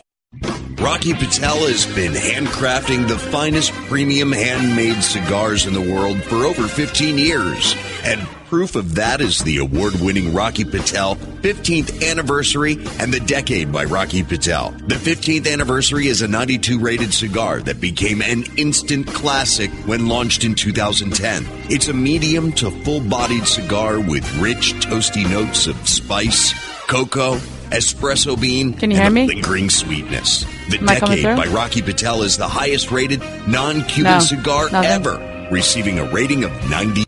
[0.80, 6.68] Rocky Patel has been handcrafting the finest premium handmade cigars in the world for over
[6.68, 7.76] 15 years.
[8.04, 13.72] And proof of that is the award winning Rocky Patel 15th anniversary and the decade
[13.72, 14.72] by Rocky Patel.
[14.86, 20.44] The 15th anniversary is a 92 rated cigar that became an instant classic when launched
[20.44, 21.44] in 2010.
[21.72, 26.54] It's a medium to full bodied cigar with rich, toasty notes of spice,
[26.88, 27.40] cocoa,
[27.72, 29.36] espresso bean, Can you and hear the me?
[29.36, 30.46] lingering sweetness.
[30.70, 34.90] The Am Decade by Rocky Patel is the highest rated non-Cuban No, cigar nothing.
[34.90, 37.04] ever, receiving a rating of 90.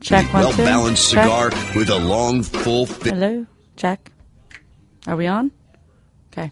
[0.00, 1.24] Check one, well-balanced Check.
[1.24, 3.14] cigar with a long, full fit.
[3.14, 3.46] Hello,
[3.76, 4.12] check.
[5.06, 5.50] Are we on?
[6.32, 6.50] Okay.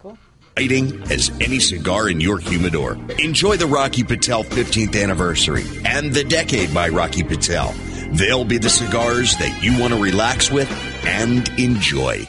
[0.00, 0.18] Cool.
[0.56, 2.98] Lighting as any cigar in your humidor.
[3.18, 7.72] Enjoy the Rocky Patel 15th anniversary and the Decade by Rocky Patel.
[8.12, 10.70] They'll be the cigars that you want to relax with
[11.06, 12.28] and enjoy.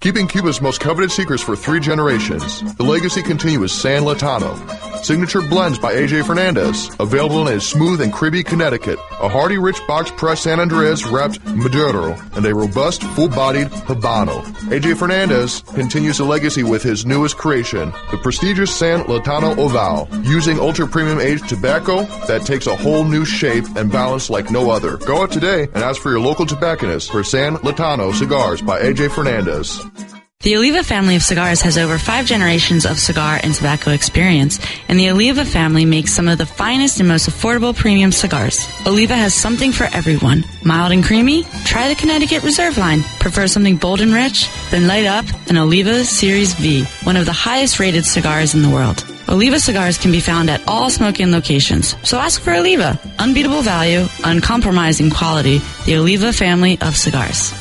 [0.00, 4.56] Keeping Cuba's most coveted secrets for three generations, the legacy continues San Lotano.
[5.04, 9.78] Signature blends by AJ Fernandez, available in a smooth and cribby Connecticut, a hearty rich
[9.86, 14.40] box pressed San Andres wrapped Maduro, and a robust full-bodied Habano.
[14.70, 20.58] AJ Fernandez continues the legacy with his newest creation, the prestigious San Lotano Oval, using
[20.58, 24.96] ultra-premium aged tobacco that takes a whole new shape and balance like no other.
[24.96, 29.10] Go out today and ask for your local tobacconist for San Lotano cigars by AJ
[29.14, 29.89] Fernandez.
[30.42, 34.58] The Oliva family of cigars has over five generations of cigar and tobacco experience,
[34.88, 38.66] and the Oliva family makes some of the finest and most affordable premium cigars.
[38.86, 40.46] Oliva has something for everyone.
[40.64, 41.42] Mild and creamy?
[41.66, 43.02] Try the Connecticut Reserve line.
[43.18, 44.48] Prefer something bold and rich?
[44.70, 48.70] Then light up an Oliva Series V, one of the highest rated cigars in the
[48.70, 49.04] world.
[49.28, 52.98] Oliva cigars can be found at all smoking locations, so ask for Oliva.
[53.18, 57.52] Unbeatable value, uncompromising quality, the Oliva family of cigars.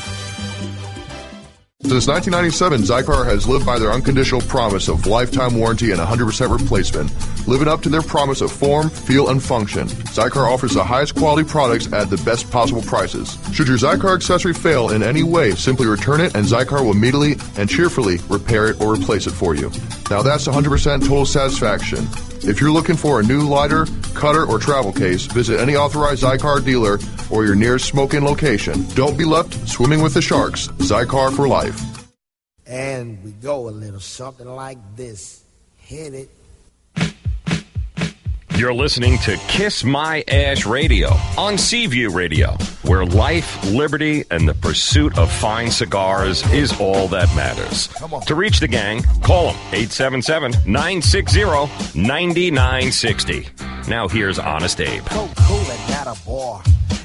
[1.81, 7.09] Since 1997, Xikar has lived by their unconditional promise of lifetime warranty and 100% replacement,
[7.47, 9.87] living up to their promise of form, feel, and function.
[9.87, 13.37] Xikar offers the highest quality products at the best possible prices.
[13.53, 17.37] Should your Xikar accessory fail in any way, simply return it and Xikar will immediately
[17.55, 19.71] and cheerfully repair it or replace it for you.
[20.09, 22.05] Now that's 100% total satisfaction.
[22.41, 23.85] If you're looking for a new lighter,
[24.15, 26.97] cutter, or travel case, visit any authorized Xikar dealer
[27.29, 28.85] or your nearest smoking location.
[28.95, 30.67] Don't be left swimming with the sharks.
[30.79, 31.79] Xikar for life.
[32.65, 35.43] And we go a little something like this.
[35.77, 36.29] Hit it.
[38.59, 44.53] You're listening to Kiss My Ash Radio on Seaview Radio, where life, liberty, and the
[44.53, 47.87] pursuit of fine cigars is all that matters.
[48.25, 51.41] To reach the gang, call them 877 960
[51.97, 53.47] 9960.
[53.87, 55.07] Now here's Honest Abe.
[55.07, 56.61] So cool and not a bore.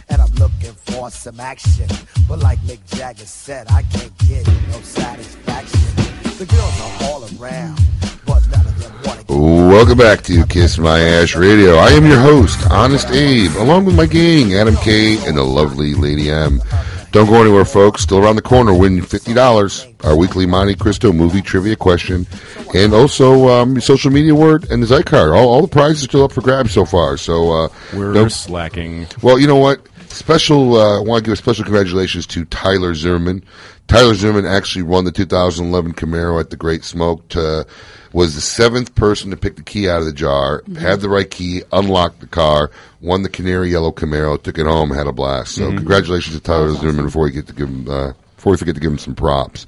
[0.08, 1.86] And I'm looking for some action.
[2.28, 5.80] But like Mick Jagger said, I can't get no satisfaction.
[6.36, 7.78] The girls are all around,
[9.04, 11.74] Welcome back to Kiss My Ash Radio.
[11.76, 15.18] I am your host, Honest Abe, along with my gang, Adam K.
[15.26, 16.62] and the lovely Lady M.
[17.12, 18.02] Don't go anywhere, folks.
[18.02, 20.04] Still around the corner, win $50.
[20.04, 22.26] Our weekly Montecristo movie trivia question.
[22.74, 25.36] And also um, social media word and the Xikar.
[25.36, 27.16] All, all the prizes are still up for grabs so far.
[27.18, 29.06] So uh, We're don't- slacking.
[29.22, 29.86] Well, you know what?
[30.08, 30.76] Special.
[30.76, 33.44] Uh, I want to give a special congratulations to Tyler Zimmerman.
[33.86, 37.36] Tyler Zimmerman actually won the 2011 Camaro at the Great Smoke.
[37.36, 37.64] Uh,
[38.14, 41.30] was the seventh person to pick the key out of the jar, had the right
[41.30, 42.70] key, unlocked the car,
[43.02, 45.54] won the Canary Yellow Camaro, took it home, had a blast.
[45.56, 45.76] So Mhm.
[45.78, 48.80] congratulations to Tyler Zimmerman before we get to give him uh, before we forget to
[48.80, 49.66] give him some props.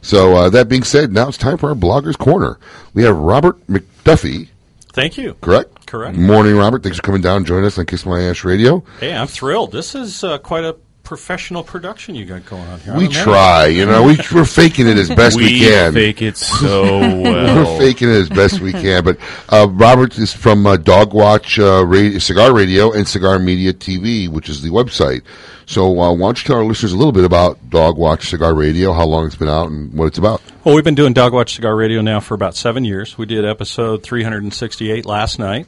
[0.00, 2.58] So uh, that being said, now it's time for our bloggers corner.
[2.94, 4.48] We have Robert McDuffie.
[4.92, 5.34] Thank you.
[5.40, 5.86] Correct.
[5.86, 6.16] Correct.
[6.16, 6.82] Morning, Robert.
[6.82, 8.82] Thanks for coming down and joining us on Kiss My Ash Radio.
[9.00, 9.70] Hey, I'm thrilled.
[9.72, 10.76] This is uh, quite a
[11.16, 12.96] professional production you got going on here.
[12.96, 15.92] We try, you know, we, we're faking it as best we, We can.
[15.92, 17.54] fake it so well.
[17.74, 19.04] we're faking it as best we can.
[19.04, 19.18] But
[19.50, 24.26] uh, Robert is from uh, Dog Watch uh, radio, Cigar Radio and Cigar Media TV,
[24.26, 25.20] which is the website.
[25.66, 28.54] So uh, why don't you tell our listeners a little bit about Dog Watch Cigar
[28.54, 30.40] Radio, how long it's been out, and what it's about?
[30.64, 33.18] Well, we've been doing Dog Watch Cigar Radio now for about seven years.
[33.18, 35.66] We did episode 368 last night.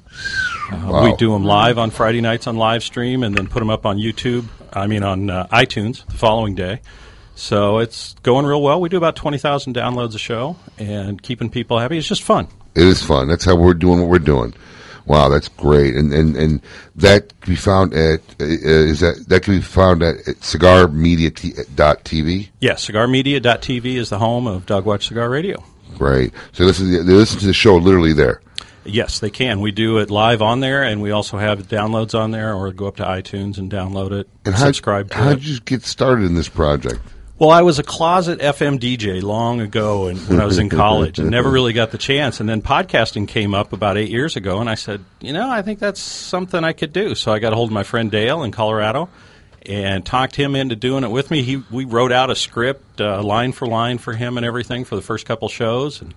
[0.73, 1.05] Uh, Wow.
[1.05, 3.85] We do them live on Friday nights on live stream and then put them up
[3.85, 6.81] on YouTube, I mean on uh, iTunes the following day.
[7.37, 8.81] So it's going real well.
[8.81, 11.99] We do about 20,000 downloads a show and keeping people happy.
[11.99, 12.49] It's just fun.
[12.75, 13.29] It is fun.
[13.29, 14.55] That's how we're doing what we're doing.
[15.07, 16.63] Wow, that's great, and and and
[16.97, 22.49] that can be found at uh, is that that can be found at, at cigarmedia.tv.
[22.61, 25.63] Yes, cigarmedia.tv is the home of Dogwatch Cigar Radio.
[25.99, 26.33] Great.
[26.53, 28.41] So this is they listen to the show literally there.
[28.85, 29.61] Yes, they can.
[29.61, 32.87] We do it live on there, and we also have downloads on there, or go
[32.87, 35.21] up to iTunes and download it, And how subscribe to it.
[35.23, 35.35] how it.
[35.37, 37.01] did you get started in this project?
[37.37, 41.19] Well, I was a closet FM DJ long ago, and when I was in college,
[41.19, 42.39] and never really got the chance.
[42.39, 45.61] And then podcasting came up about eight years ago, and I said, you know, I
[45.63, 47.17] think that's something I could do.
[47.17, 49.09] So I got a hold of my friend Dale in Colorado,
[49.67, 51.43] and talked him into doing it with me.
[51.43, 54.95] He we wrote out a script, uh, line for line, for him and everything for
[54.95, 56.15] the first couple shows, and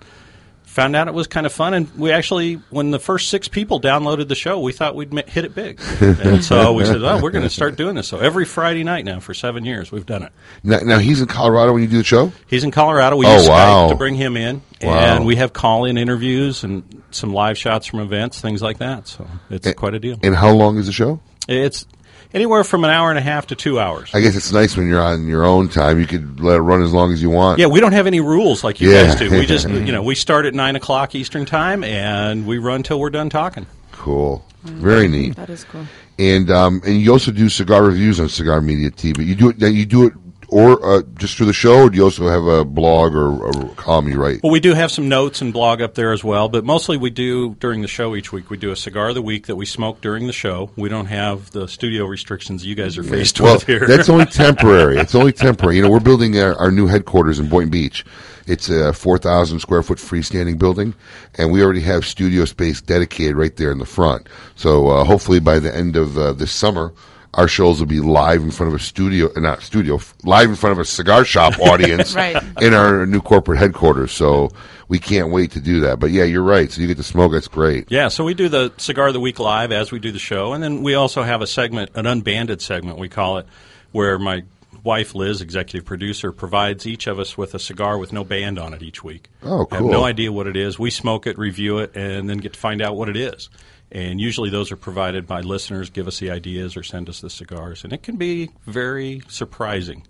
[0.77, 3.81] found out it was kind of fun, and we actually, when the first six people
[3.81, 7.31] downloaded the show, we thought we'd hit it big, and so we said, "Oh, we're
[7.31, 10.21] going to start doing this." So every Friday night now for seven years, we've done
[10.21, 10.31] it.
[10.63, 12.31] Now, now he's in Colorado when you do the show.
[12.45, 13.15] He's in Colorado.
[13.15, 13.87] We Oh, use wow.
[13.87, 14.93] Skype to bring him in, Wow.
[14.93, 19.07] and we have call-in interviews and some live shots from events, things like that.
[19.07, 20.17] So it's quite a deal.
[20.21, 21.19] And how long is the show?
[21.47, 21.87] It's
[22.33, 24.09] anywhere from an hour and a half to two hours.
[24.13, 25.99] I guess it's nice when you're on your own time.
[25.99, 27.59] You could let it run as long as you want.
[27.59, 29.05] Yeah, we don't have any rules like you Yeah.
[29.07, 29.29] guys do.
[29.31, 32.99] We just, you know, we start at nine o'clock Eastern time, and we run till
[32.99, 33.65] we're done talking.
[33.91, 34.43] Cool.
[34.63, 35.35] Very neat.
[35.37, 35.85] That is cool.
[36.19, 39.25] And um, and you also do cigar reviews on Cigar Media TV.
[39.25, 39.59] You do it.
[39.59, 40.13] That you do it,
[40.49, 43.69] or uh, just for the show, or do you also have a blog or a
[43.75, 44.41] column you write?
[44.43, 47.09] Well, we do have some notes and blog up there as well, but mostly we
[47.09, 48.49] do during the show each week.
[48.49, 50.71] We do a cigar of the week that we smoke during the show.
[50.75, 53.85] We don't have the studio restrictions you guys are faced well, with here.
[53.85, 54.97] that's only temporary.
[54.97, 55.77] It's only temporary.
[55.77, 58.05] You know, we're building our, our new headquarters in Boynton Beach.
[58.47, 60.93] It's a 4,000 square foot freestanding building,
[61.35, 64.27] and we already have studio space dedicated right there in the front.
[64.55, 66.93] So uh, hopefully by the end of uh, this summer,
[67.37, 70.55] our shows will be live in front of a studio, uh, not studio, live in
[70.55, 72.35] front of a cigar shop audience Right.
[72.61, 74.11] in our new corporate headquarters.
[74.11, 74.49] So
[74.89, 75.99] we can't wait to do that.
[75.99, 76.71] But yeah, you're right.
[76.71, 77.31] So you get to smoke.
[77.31, 77.91] That's great.
[77.91, 80.53] Yeah, so we do the cigar of the week live as we do the show,
[80.53, 83.45] and then we also have a segment, an unbanded segment, we call it,
[83.91, 84.43] where my
[84.83, 88.73] wife Liz, executive producer, provides each of us with a cigar with no band on
[88.73, 89.29] it each week.
[89.43, 90.79] Oh, I have no idea what it is.
[90.79, 93.49] We smoke it, review it, and then get to find out what it is.
[93.91, 97.29] And usually those are provided by listeners, give us the ideas or send us the
[97.29, 100.05] cigars, and it can be very surprising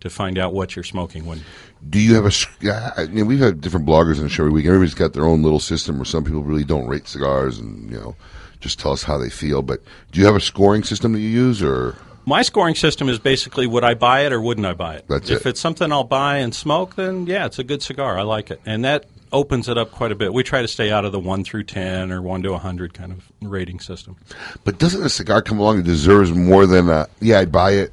[0.00, 1.42] to find out what you're smoking when
[1.88, 2.96] Do you have a?
[2.96, 4.66] I mean, we've had different bloggers on the show every week.
[4.66, 7.98] Everybody's got their own little system where some people really don't rate cigars and you
[7.98, 8.16] know
[8.60, 9.62] just tell us how they feel.
[9.62, 11.96] But do you have a scoring system that you use, or
[12.26, 15.04] My scoring system is basically would I buy it or wouldn't I buy it?
[15.08, 15.50] That's if it.
[15.50, 18.18] it's something I'll buy and smoke, then yeah, it's a good cigar.
[18.18, 18.60] I like it.
[18.66, 20.32] And that opens it up quite a bit.
[20.32, 23.12] We try to stay out of the 1 through 10 or 1 to 100 kind
[23.12, 24.16] of rating system.
[24.64, 27.92] but doesn't a cigar come along that deserves more than a, yeah, I'd buy it?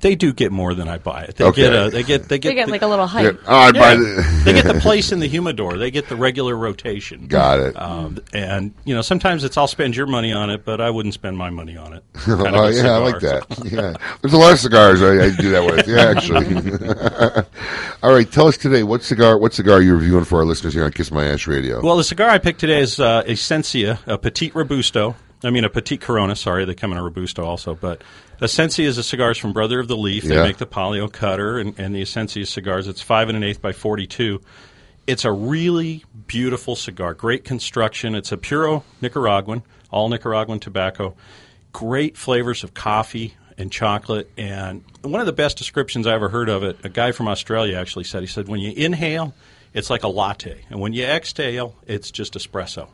[0.00, 1.36] They do get more than I buy it.
[1.36, 1.62] They Okay.
[1.62, 3.34] get a, they get they get They get the- like a little hype.
[3.34, 3.40] Yeah.
[3.46, 5.76] Oh, I'd buy the- they get the place in the humidor.
[5.78, 7.26] They get the regular rotation.
[7.26, 7.80] Got it.
[7.80, 11.14] Um, and you know, sometimes it's I'll spend your money on it, but I wouldn't
[11.14, 12.04] spend my money on it.
[12.14, 13.40] Kind of oh a yeah, I like cigar.
[13.48, 13.64] that.
[13.72, 15.86] yeah, there's a lot of cigars I, I do that with.
[15.86, 17.44] Yeah, actually.
[18.02, 20.84] All right, tell us today what cigar what cigar you're reviewing for our listeners here
[20.84, 21.80] on Kiss My Ash Radio.
[21.82, 25.14] Well, the cigar I picked today is uh, Essencia, a Petite Robusto.
[25.42, 26.36] I mean, a Petite Corona.
[26.36, 27.74] Sorry, they come in a Robusto also.
[27.74, 28.02] But
[28.42, 30.24] Essencia is a cigars from Brother of the Leaf.
[30.24, 30.42] They Yeah.
[30.42, 32.88] make the Palio cutter and, and the Essencia cigars.
[32.88, 34.40] It's five and an eighth by forty-two.
[35.06, 37.14] It's a really beautiful cigar.
[37.14, 38.14] Great construction.
[38.14, 41.16] It's a puro Nicaraguan, all Nicaraguan tobacco.
[41.72, 44.30] Great flavors of coffee and chocolate.
[44.36, 47.76] And one of the best descriptions I ever heard of it, a guy from Australia
[47.76, 49.34] actually said, he said, when you inhale,
[49.74, 50.62] it's like a latte.
[50.70, 52.88] And when you exhale, it's just espresso.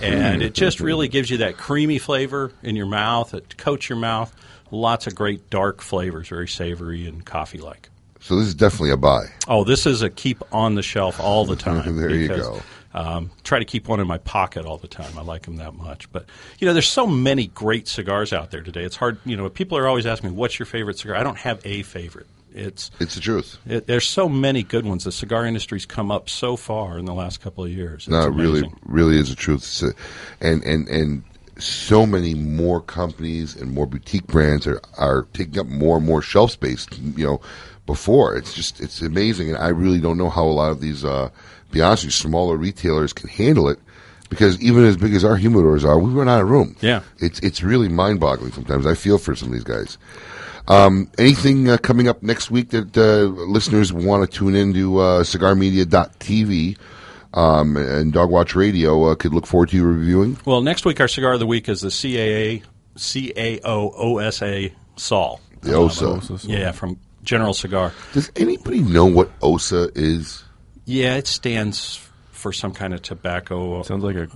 [0.00, 3.34] And it just really gives you that creamy flavor in your mouth.
[3.34, 4.34] It coats your mouth.
[4.70, 7.90] Lots of great dark flavors, very savory and coffee like.
[8.20, 9.26] So this is definitely a buy.
[9.48, 11.96] Oh, this is a keep on the shelf all the time.
[11.96, 12.62] There you go.
[12.94, 15.18] Um, try to keep one in my pocket all the time.
[15.18, 16.10] I like them that much.
[16.12, 16.26] But
[16.58, 18.84] you know, there's so many great cigars out there today.
[18.84, 19.18] It's hard.
[19.24, 21.82] You know, people are always asking me, "What's your favorite cigar?" I don't have a
[21.82, 22.26] favorite.
[22.54, 23.58] It's it's the truth.
[23.66, 25.04] It, there's so many good ones.
[25.04, 28.02] The cigar industry's come up so far in the last couple of years.
[28.02, 29.82] It's no, it really, really is the truth.
[29.82, 31.22] A- and and and
[31.58, 36.22] so many more companies and more boutique brands are are taking up more and more
[36.22, 36.86] shelf space.
[37.16, 37.40] You know,
[37.86, 41.04] before it's just it's amazing, and I really don't know how a lot of these,
[41.04, 41.30] uh,
[41.70, 43.78] be honest, you, smaller retailers can handle it.
[44.30, 46.74] Because even as big as our humidors are, we run out of room.
[46.80, 47.02] Yeah.
[47.18, 48.86] it's it's really mind boggling sometimes.
[48.86, 49.98] I feel for some of these guys.
[50.68, 55.22] Um, anything uh, coming up next week that uh, listeners want to tune into uh,
[55.22, 56.78] cigarmedia.tv
[57.34, 60.38] um, and Dogwatch Radio uh, could look forward to you reviewing?
[60.44, 62.62] Well, next week our cigar of the week is the CAA
[62.96, 65.40] CAO Sol.
[65.62, 66.46] The OSA.
[66.48, 67.92] yeah, from General Cigar.
[68.12, 70.44] Does anybody know what OSA is?
[70.84, 72.00] Yeah, it stands
[72.32, 73.82] for some kind of tobacco.
[73.82, 74.28] Sounds like a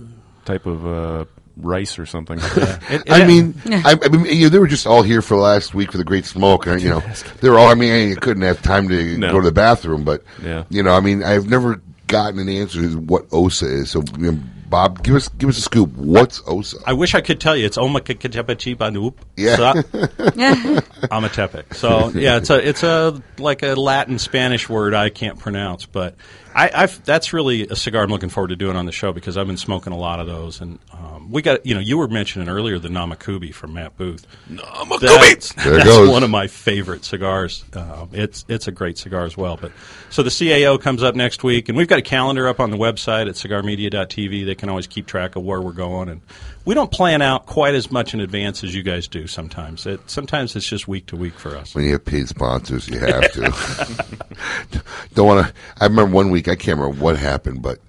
[0.45, 1.25] type of uh,
[1.59, 2.39] rice or something.
[3.09, 5.91] I mean, I, I mean, you know, they were just all here for last week
[5.91, 7.03] for the Great Smoke, and you know,
[7.41, 7.67] they were all.
[7.67, 9.31] I mean, you couldn't have time to No.
[9.31, 10.63] go to the bathroom, but Yeah.
[10.69, 13.91] you know, I mean, I've never gotten an answer to what OSA is.
[13.91, 14.39] So, you know,
[14.69, 15.93] Bob, give us give us a scoop.
[15.95, 16.77] What's OSA?
[16.85, 17.65] I wish I could tell you.
[17.65, 19.13] It's Omakakatepachibanup.
[19.37, 19.55] Yeah.
[21.09, 21.63] Amatepec.
[21.77, 26.15] So yeah, it's a it's a like a Latin Spanish word I can't pronounce, but
[26.57, 29.37] I, I've that's really a cigar I'm looking forward to doing on the show because
[29.37, 32.07] I've been smoking a lot of those, and um, we got you know you were
[32.07, 34.25] mentioning earlier the Namakubi from Matt Booth.
[34.49, 35.01] Namakubi!
[35.01, 36.09] That's, There that's goes.
[36.09, 37.63] one of my favorite cigars.
[37.73, 39.55] Um, it's it's a great cigar as well.
[39.55, 39.71] But
[40.09, 42.77] so the CAO comes up next week, and we've got a calendar up on the
[42.77, 44.43] website at cigarmedia.tv.
[44.43, 46.21] They can always keep track of where we're going, and
[46.67, 49.25] we don't plan out quite as much in advance as you guys do.
[49.25, 51.73] Sometimes it sometimes it's just week to week for us.
[51.73, 54.83] When you have paid sponsors, you have to.
[55.13, 55.53] Don't want to.
[55.79, 56.49] I remember one week.
[56.49, 57.79] I can't remember what happened, but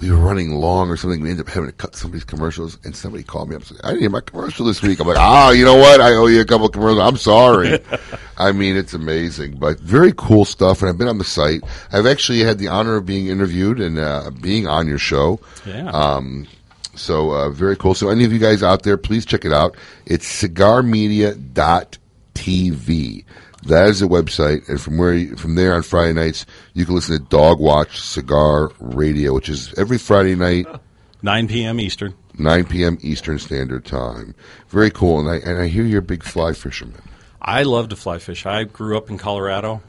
[0.00, 1.20] we were running long or something.
[1.20, 3.80] We ended up having to cut somebody's commercials, and somebody called me up and said,
[3.84, 6.00] "I didn't hear my commercial this week." I'm like, "Ah, you know what?
[6.00, 6.98] I owe you a couple of commercials.
[6.98, 7.78] I'm sorry."
[8.36, 10.80] I mean, it's amazing, but very cool stuff.
[10.80, 11.62] And I've been on the site.
[11.92, 15.38] I've actually had the honor of being interviewed and uh, being on your show.
[15.64, 15.88] Yeah.
[15.90, 16.48] Um,
[16.96, 17.94] so uh, very cool.
[17.94, 19.76] So any of you guys out there, please check it out.
[20.06, 23.24] It's cigarmedia.tv.
[23.66, 26.44] That is the website, and from where you, from there on Friday nights,
[26.74, 30.66] you can listen to Dog Watch Cigar Radio, which is every Friday night,
[31.22, 31.80] 9 p.m.
[31.80, 32.14] Eastern.
[32.36, 32.98] 9 p.m.
[33.00, 34.34] Eastern Standard Time.
[34.68, 37.00] Very cool, and I and I hear you're a big fly fisherman.
[37.40, 38.44] I love to fly fish.
[38.44, 39.80] I grew up in Colorado,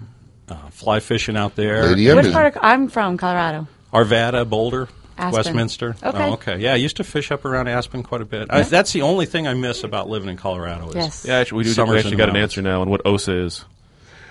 [0.48, 1.88] uh, fly fishing out there.
[1.88, 3.68] Lady M Which part of, I'm from Colorado.
[3.92, 4.88] Arvada, Boulder,
[5.18, 5.34] Aspen.
[5.38, 5.96] Westminster.
[6.04, 6.24] Okay.
[6.24, 6.58] Oh, okay.
[6.60, 8.48] Yeah, I used to fish up around Aspen quite a bit.
[8.50, 10.90] I, that's the only thing I miss about living in Colorado.
[10.90, 11.26] Is Yes.
[11.28, 13.66] Yeah, actually, we, do, we actually got the an answer now on what OSA is.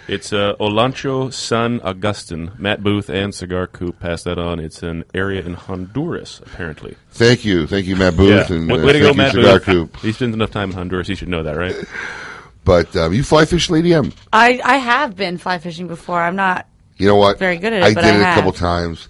[0.06, 2.52] It's uh, Olancho San Agustin.
[2.58, 4.60] Matt Booth and Cigar Coop passed that on.
[4.60, 6.96] It's an area in Honduras, apparently.
[7.12, 8.54] Thank you, thank you, Matt Booth, Yeah.
[8.56, 9.64] and way, uh, way to thank go, you, Matt Cigar Booth.
[9.64, 9.96] Coop.
[10.02, 11.08] He spends enough time in Honduras.
[11.08, 11.74] He should know that, right?
[12.64, 14.10] But um, you fly fish, Lady M.
[14.32, 16.18] I, I have been fly fishing before.
[16.18, 16.66] I'm not.
[16.96, 17.38] You know what?
[17.38, 19.08] Very good at it, I but did I it a couple times.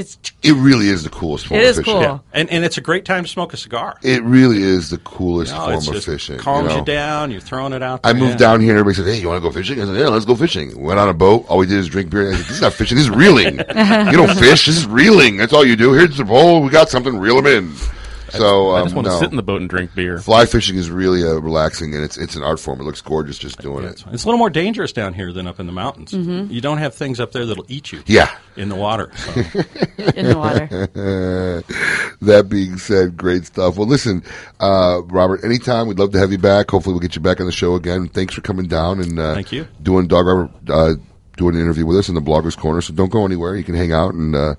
[0.00, 1.92] It It's it really is the coolest form It of is fishing.
[1.92, 2.02] cool.
[2.02, 2.18] Yeah.
[2.32, 3.96] And and it's a great time to smoke a cigar.
[4.02, 6.38] It really is the coolest No, form it's of just fishing.
[6.38, 7.30] calms you, you, down.
[7.30, 8.00] You're throwing it out.
[8.04, 8.36] I moved Yeah.
[8.38, 10.24] down here and everybody said, "Hey, you want to go fishing?" I said, "Yeah, let's
[10.24, 11.44] go fishing." Went on a boat.
[11.48, 12.30] All we did is drink beer.
[12.32, 12.96] I said, "This is not fishing.
[12.96, 13.58] This is reeling.
[13.58, 14.66] you don't fish.
[14.66, 15.36] This is reeling.
[15.36, 15.92] That's all you do.
[15.92, 16.62] Here's the pole.
[16.62, 17.18] We got something.
[17.18, 17.72] Reel them in."
[18.30, 19.20] So I um, just want to no.
[19.20, 20.18] sit in the boat and drink beer.
[20.18, 22.80] Fly fishing is really uh, relaxing, and it's it's an art form.
[22.80, 24.04] It looks gorgeous just doing it.
[24.12, 26.12] It's a little more dangerous down here than up in the mountains.
[26.12, 26.50] Mhm.
[26.50, 28.02] You don't have things up there that'll eat you.
[28.06, 28.30] Yeah.
[28.56, 29.10] in the water.
[29.16, 29.32] So.
[30.16, 30.66] in the water.
[32.20, 33.76] that being said, great stuff.
[33.76, 34.22] Well, listen,
[34.58, 36.70] uh, Robert, anytime we'd love to have you back.
[36.70, 38.08] Hopefully, we'll get you back on the show again.
[38.08, 39.66] Thanks for coming down and uh, Thank you.
[39.82, 40.94] doing Dog Robert, uh,
[41.36, 42.80] doing an interview with us in the Bloggers Corner.
[42.80, 43.56] So don't go anywhere.
[43.56, 44.54] You can hang out and uh,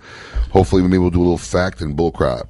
[0.52, 2.48] hopefully maybe we'll do a little fact and bull crap.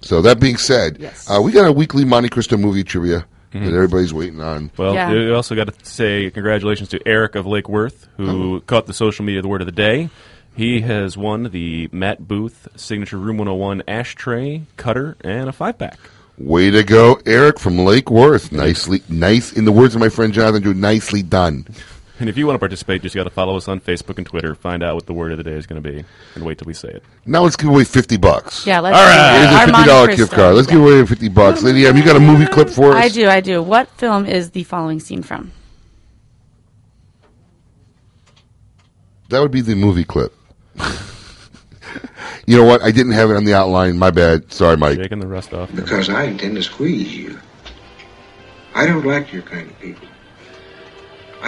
[0.00, 4.40] So that being said, uh, we got a weekly Montecristo movie trivia that everybody's waiting
[4.40, 4.70] on.
[4.76, 5.10] Well, Yeah.
[5.12, 9.24] we also got to say congratulations to Eric of Lake Worth, who caught the social
[9.24, 10.10] media the word of the day.
[10.54, 15.98] He has won the Matt Booth signature Room 101 ashtray, cutter, and a five pack.
[16.36, 18.52] Way to go, Eric from Lake Worth.
[18.52, 19.52] Nicely, nice.
[19.52, 21.66] In the words of my friend Jonathan Drew, nicely done.
[22.20, 24.54] And if you want to participate, just got to follow us on Facebook and Twitter,
[24.54, 26.04] find out what the word of the day is going to be,
[26.34, 27.02] and wait till we say it.
[27.24, 28.66] Now let's give away fifty bucks.
[28.66, 29.38] Yeah, let's All do right.
[29.38, 30.54] Here's a fifty dollar gift card.
[30.56, 31.62] Let's give away fifty bucks.
[31.62, 32.96] Lady M, you got a movie clip for us?
[32.96, 33.62] I do, I do.
[33.62, 35.52] What film is the following scene from?
[39.28, 40.34] That would be the movie clip.
[42.46, 42.82] you know what?
[42.82, 43.98] I didn't have it on the outline.
[43.98, 44.52] My bad.
[44.52, 44.98] Sorry, Mike.
[44.98, 45.74] Taking the rust off.
[45.74, 47.38] Because I intend to squeeze you.
[48.74, 50.07] I don't like your kind of people.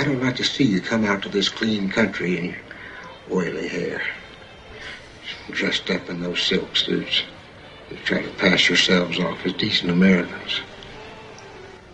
[0.01, 2.57] I don't like to see you come out to this clean country in your
[3.31, 4.01] oily hair,
[5.51, 7.25] dressed up in those silk suits.
[7.91, 10.61] You try to pass yourselves off as decent Americans.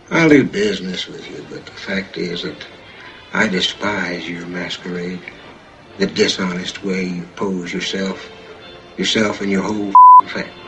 [0.09, 2.65] I'll do business with you, but the fact is that
[3.33, 5.19] I despise your masquerade,
[5.97, 8.31] the dishonest way you pose yourself,
[8.97, 9.91] yourself and your whole
[10.29, 10.66] family.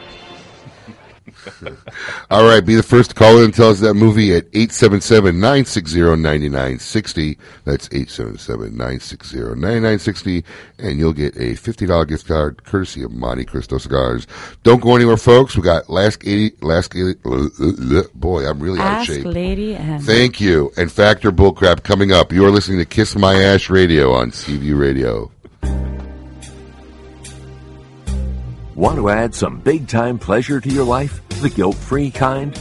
[2.31, 7.37] All right, be the first to call in and tell us that movie at 877-960-9960.
[7.65, 10.43] That's 877-960-9960,
[10.79, 14.25] and you'll get a $50 gift card courtesy of Montecristo Cigars.
[14.63, 15.55] Don't go anywhere, folks.
[15.55, 17.19] We got Last 80, Last 80,
[18.13, 19.25] boy, I'm really out of Ask shape.
[19.25, 20.01] Lady M.
[20.01, 20.71] Thank you.
[20.77, 22.31] And Factor Bullcrap coming up.
[22.31, 25.31] You are listening to Kiss My Ash Radio on Seaview Radio.
[28.75, 31.21] Want to add some big time pleasure to your life?
[31.41, 32.53] The guilt free kind?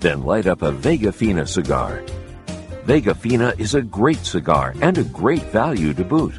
[0.00, 2.04] Then light up a Vega Fina cigar.
[2.84, 6.34] Vega Fina is a great cigar and a great value to boot.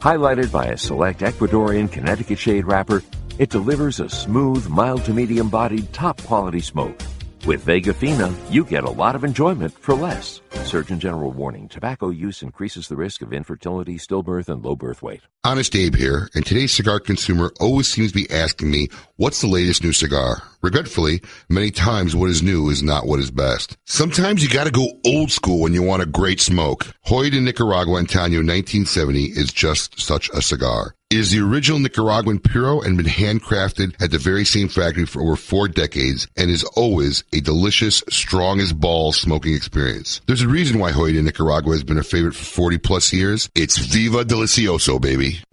[0.00, 3.04] Highlighted by a select Ecuadorian Connecticut shade wrapper,
[3.38, 7.00] it delivers a smooth, mild to medium bodied, top quality smoke.
[7.46, 10.40] With Vega Fina, you get a lot of enjoyment for less.
[10.64, 15.20] Surgeon General warning tobacco use increases the risk of infertility, stillbirth, and low birth weight.
[15.44, 19.46] Honest Abe here, and today's cigar consumer always seems to be asking me, what's the
[19.46, 20.42] latest new cigar?
[20.60, 23.76] Regretfully, many times what is new is not what is best.
[23.84, 26.88] Sometimes you gotta go old school when you want a great smoke.
[27.06, 30.95] Hoyo de Nicaragua Antonio 1970 is just such a cigar.
[31.08, 35.22] It is the original Nicaraguan Puro and been handcrafted at the very same factory for
[35.22, 40.20] over four decades and is always a delicious, strong as balls smoking experience.
[40.26, 43.48] There's a reason why Hoyo de Nicaragua has been a favorite for 40 plus years.
[43.54, 45.44] It's Viva Delicioso, baby.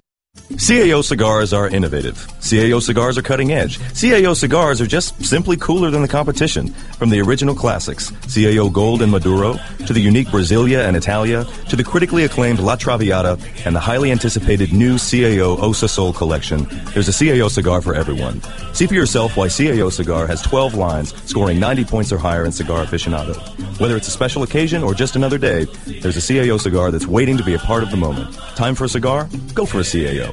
[0.52, 2.16] CAO cigars are innovative.
[2.40, 3.80] CAO cigars are cutting edge.
[3.80, 6.68] CAO cigars are just simply cooler than the competition.
[6.98, 9.58] From the original classics, CAO Gold and Maduro,
[9.88, 14.12] to the unique Brasilia and Italia, to the critically acclaimed La Traviata, and the highly
[14.12, 18.42] anticipated new CAO Osa Sol collection, there's a CAO cigar for everyone.
[18.74, 22.52] See for yourself why CAO cigar has 12 lines, scoring 90 points or higher in
[22.52, 23.40] Cigar Aficionado.
[23.80, 25.66] Whether it's a special occasion or just another day,
[26.02, 28.36] there's a CAO cigar that's waiting to be a part of the moment.
[28.56, 29.30] Time for a cigar?
[29.54, 30.33] Go for a CAO.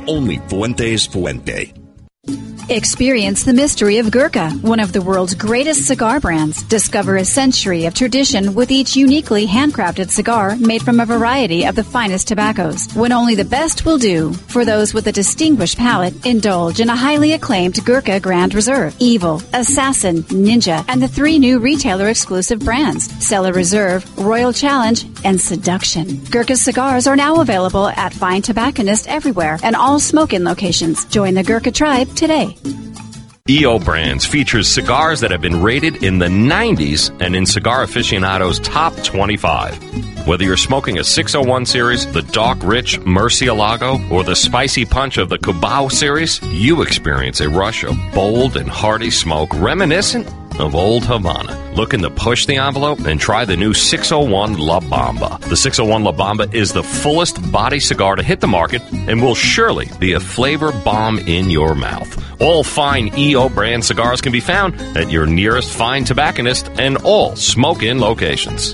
[0.07, 1.80] only Fuentes Fuente.
[2.71, 6.63] Experience the mystery of Gurkha, one of the world's greatest cigar brands.
[6.63, 11.75] Discover a century of tradition with each uniquely handcrafted cigar made from a variety of
[11.75, 12.87] the finest tobaccos.
[12.93, 14.31] When only the best will do.
[14.31, 19.41] For those with a distinguished palate, indulge in a highly acclaimed Gurkha Grand Reserve, Evil,
[19.51, 26.23] Assassin, Ninja, and the three new retailer exclusive brands, Cellar Reserve, Royal Challenge, and Seduction.
[26.31, 31.03] Gurkha cigars are now available at fine tobacconists everywhere and all Smoke Inn locations.
[31.05, 32.57] Join the Gurkha tribe today.
[33.49, 38.59] EO Brands features cigars that have been rated in the 90s and in Cigar Aficionado's
[38.59, 40.27] top 25.
[40.27, 45.29] Whether you're smoking a 601 series, the Dark Rich Murcielago, or the Spicy Punch of
[45.29, 50.27] the Cubao series, you experience a rush of bold and hearty smoke reminiscent
[50.61, 51.73] of Old Havana.
[51.73, 55.39] Looking to push the envelope and try the new 601 La Bamba.
[55.41, 59.35] The 601 La Bamba is the fullest body cigar to hit the market and will
[59.35, 62.41] surely be a flavor bomb in your mouth.
[62.41, 67.35] All fine EO brand cigars can be found at your nearest fine tobacconist and all
[67.35, 68.73] Smoke Inn locations.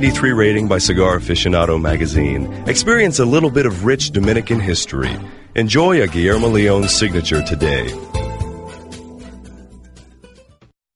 [0.01, 2.51] 93 rating by Cigar Aficionado magazine.
[2.67, 5.15] Experience a little bit of rich Dominican history.
[5.53, 7.87] Enjoy a Guillermo Leon signature today.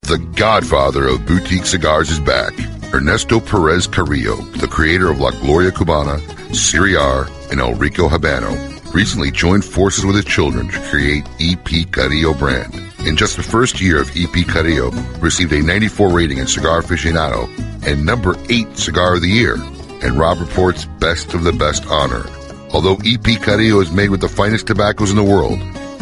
[0.02, 2.54] The godfather of boutique cigars is back.
[2.92, 6.18] Ernesto Perez Carrillo, the creator of La Gloria Cubana,
[6.50, 8.56] Siriar, and El Rico Habano,
[8.92, 12.74] recently joined forces with his children to create EP Carrillo brand.
[13.06, 17.48] In just the first year of EP Carrillo, received a 94 rating in Cigar Aficionado
[17.86, 19.58] and number 8 Cigar of the Year,
[20.02, 22.26] and Robb Report's Best of the Best honor.
[22.74, 25.60] Although EP Carrillo is made with the finest tobaccos in the world,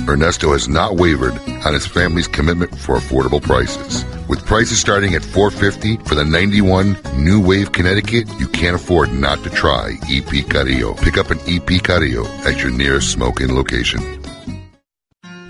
[0.07, 1.33] Ernesto has not wavered
[1.65, 4.05] on his family's commitment for affordable prices.
[4.29, 9.43] With prices starting at 450 for the 91 New Wave Connecticut, you can't afford not
[9.43, 10.93] to try EP Carrillo.
[10.93, 14.22] Pick up an EP Carrillo at your nearest Smoke Inn location.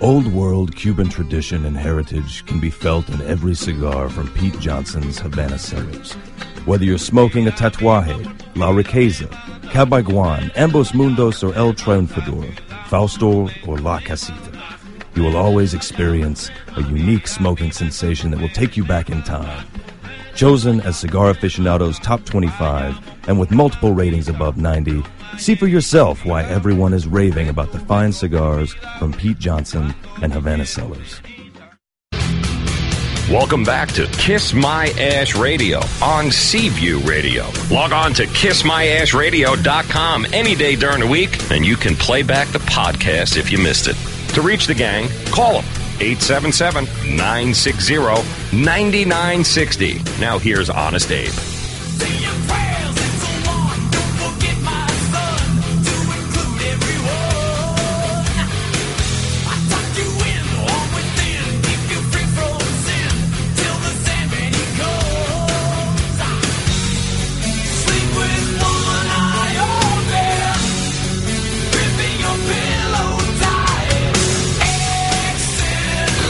[0.00, 5.18] Old world Cuban tradition and heritage can be felt in every cigar from Pete Johnson's
[5.18, 6.14] Havana Cellars.
[6.66, 8.24] Whether you're smoking a Tatuaje,
[8.56, 9.28] La Riqueza,
[9.70, 12.58] Cabaiguan, Ambos Mundos, or El Triunfador,
[12.88, 14.60] Fausto, or La Casita,
[15.14, 19.66] you will always experience a unique smoking sensation that will take you back in time.
[20.34, 22.98] Chosen as Cigar Aficionado's top 25
[23.28, 25.04] and with multiple ratings above 90,
[25.38, 30.32] see for yourself why everyone is raving about the fine cigars from Pete Johnson and
[30.32, 31.20] Havana Cellars.
[33.30, 37.46] Welcome back to Kiss My Ash Radio on Seaview Radio.
[37.70, 42.58] Log on to kissmyashradio.com any day during the week, and you can play back the
[42.58, 43.96] podcast if you missed it.
[44.34, 45.64] To reach the gang, call them
[46.00, 46.84] 877
[47.16, 47.96] 960
[48.52, 50.20] 9960.
[50.20, 51.32] Now here's Honest Abe.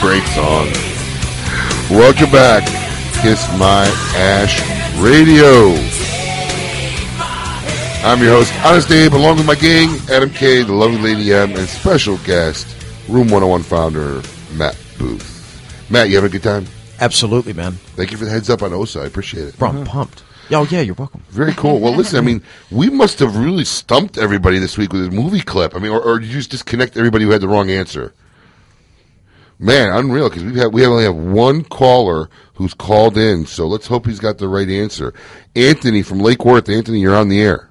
[0.04, 0.66] Great song.
[1.88, 2.62] Welcome back.
[3.22, 4.60] Kiss My Ash
[5.00, 5.70] Radio.
[8.06, 11.56] I'm your host, Honest Abe, along with my gang, Adam K, the lovely Lady M,
[11.56, 12.66] and special guest,
[13.08, 14.20] Room 101 founder,
[14.52, 15.90] Matt Booth.
[15.90, 16.66] Matt, you having a good time?
[17.00, 17.72] Absolutely, man.
[17.96, 19.00] Thank you for the heads up on OSA.
[19.00, 19.58] I appreciate it.
[19.58, 19.90] Bro, I'm uh-huh.
[19.90, 20.22] pumped.
[20.50, 21.22] Oh, yeah, you're welcome.
[21.30, 21.80] Very cool.
[21.80, 25.40] Well, listen, I mean, we must have really stumped everybody this week with this movie
[25.40, 25.74] clip.
[25.74, 28.12] I mean, or, or did you just disconnect everybody who had the wrong answer?
[29.58, 33.86] Man, unreal because we have we only have one caller who's called in, so let's
[33.86, 35.14] hope he's got the right answer.
[35.54, 36.68] Anthony from Lake Worth.
[36.68, 37.70] Anthony, you're on the air.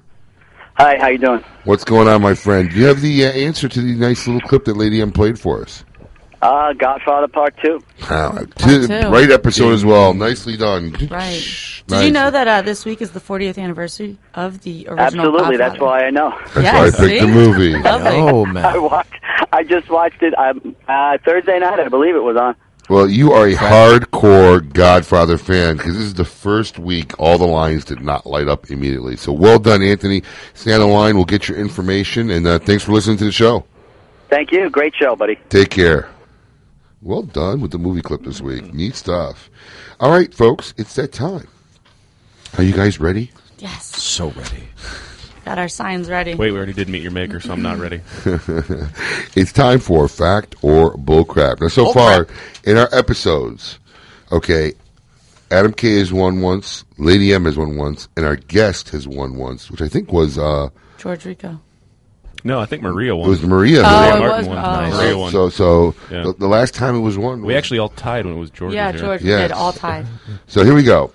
[0.76, 1.44] Hi, how you doing?
[1.64, 2.68] What's going on, my friend?
[2.70, 5.38] Do you have the uh, answer to the nice little clip that Lady M played
[5.38, 5.84] for us?
[6.42, 7.80] Uh, Godfather Part Two.
[8.10, 8.86] Ah, two.
[8.86, 10.12] t- right episode as well.
[10.14, 10.92] Nicely done.
[11.10, 11.42] Right.
[11.86, 12.06] Did Nice.
[12.06, 14.98] you know that uh, this week is the 40th anniversary of the original?
[15.26, 16.30] Absolutely, that's why I know.
[16.54, 17.74] That's why I picked the movie.
[17.84, 18.64] Oh, man.
[18.64, 19.12] I watched.
[19.52, 21.80] I just watched it um, uh, Thursday night.
[21.80, 22.56] I believe it was on.
[22.90, 27.46] Well, you are a hardcore Godfather fan because this is the first week all the
[27.46, 29.16] lines did not light up immediately.
[29.16, 30.22] So well done, Anthony.
[30.52, 31.16] Stay on the line.
[31.16, 33.64] We'll get your information, and uh, thanks for listening to the show.
[34.28, 34.68] Thank you.
[34.68, 35.36] Great show, buddy.
[35.48, 36.10] Take care.
[37.00, 38.74] Well done with the movie clip this week.
[38.74, 39.48] Neat stuff.
[39.98, 41.48] All right, folks, it's that time.
[42.58, 43.30] Are you guys ready?
[43.58, 43.84] Yes.
[43.84, 44.68] So ready.
[45.44, 46.34] Got our signs ready.
[46.34, 48.00] Wait, we already did meet your maker, so I'm not ready.
[49.36, 51.60] it's time for fact or bullcrap.
[51.60, 52.26] Now, so far
[52.64, 53.78] in our episodes,
[54.32, 54.72] okay,
[55.50, 59.36] Adam K has won once, Lady M has won once, and our guest has won
[59.36, 61.60] once, which I think was uh, George Rico.
[62.46, 63.26] No, I think Maria won.
[63.26, 63.80] it was Maria.
[63.80, 64.16] Oh, won.
[64.16, 64.58] it Martin was- won.
[64.58, 64.96] oh.
[64.96, 65.32] Maria won.
[65.32, 66.24] So, so Yeah.
[66.24, 68.74] the, the last time it was won, we actually all tied when it was George.
[68.74, 69.08] Yeah, was here.
[69.08, 69.40] George Yes.
[69.48, 70.06] did all tied.
[70.46, 71.12] So here we go.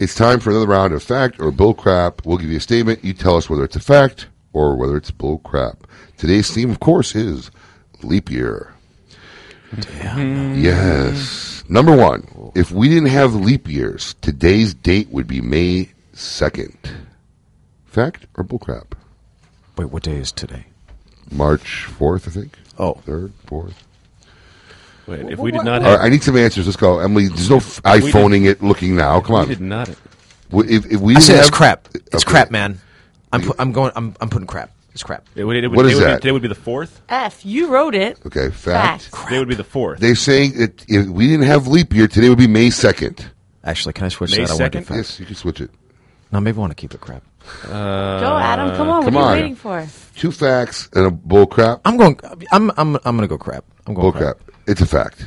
[0.00, 2.24] It's time for another round of fact or bull crap.
[2.24, 3.04] We'll give you a statement.
[3.04, 5.86] You tell us whether it's a fact or whether it's bull crap.
[6.16, 7.50] Today's theme, of course, is
[8.02, 8.72] leap year.
[10.16, 11.64] Yes.
[11.68, 16.76] Number one, if we didn't have leap years, today's date would be May 2nd.
[17.84, 18.94] Fact or bull crap?
[19.76, 20.64] Wait, what day is today?
[21.30, 22.58] March 4th, I think.
[22.78, 22.94] Oh.
[23.06, 23.74] 3rd, 4th.
[25.10, 26.66] Wait, if we did not All have, right, I need some answers.
[26.66, 27.00] Let's go.
[27.00, 29.20] Emily, there's no f- We iPhoning it looking now.
[29.20, 29.48] Come we on.
[29.48, 29.90] did not.
[30.50, 31.88] W- If, if we I didn't said it's have- crap.
[31.94, 32.30] It's Okay.
[32.30, 32.80] crap, man.
[33.32, 33.92] I'm pu- I'm going.
[33.96, 34.70] I'm I'm putting crap.
[34.92, 35.24] It's crap.
[35.36, 36.16] It would, it would, What today is would that?
[36.16, 37.00] Be, today would be the fourth.
[37.08, 37.44] F.
[37.46, 38.18] You wrote it.
[38.26, 39.02] Okay, fact.
[39.04, 39.24] Fact.
[39.28, 40.00] Today would be the fourth.
[40.00, 43.24] They're saying that if we didn't have leap year, today would be May 2nd.
[43.62, 44.50] Actually, can I switch May that?
[44.50, 44.84] I want to 2nd?
[44.84, 44.96] fact.
[44.96, 45.70] Yes, you can switch it.
[46.32, 47.22] No, maybe I want to keep it crap.
[47.64, 48.76] Uh, Go, Adam.
[48.76, 49.04] Come on.
[49.04, 49.36] come what are on.
[49.36, 49.86] you waiting for?
[50.16, 51.80] Two facts and a bull crap.
[51.84, 52.18] I'm going.
[52.52, 53.64] I'm I'm I'm going to go crap.
[53.86, 54.38] I'm going Bull crap.
[54.70, 55.26] It's a fact.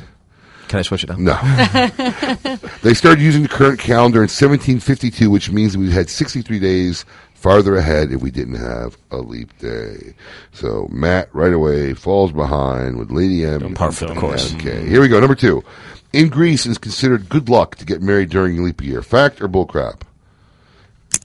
[0.68, 1.18] Can I switch it up?
[1.18, 1.34] No.
[2.82, 7.04] they started using the current calendar in 1752, which means we had 63 days
[7.34, 10.14] farther ahead if we didn't have a leap day.
[10.52, 13.74] So Matt right away falls behind with Lady M.
[13.74, 14.54] Par for the course.
[14.54, 15.20] Okay, here we go.
[15.20, 15.62] Number two.
[16.14, 19.02] In Greece, it's considered good luck to get married during leap year.
[19.02, 20.00] Fact or bullcrap?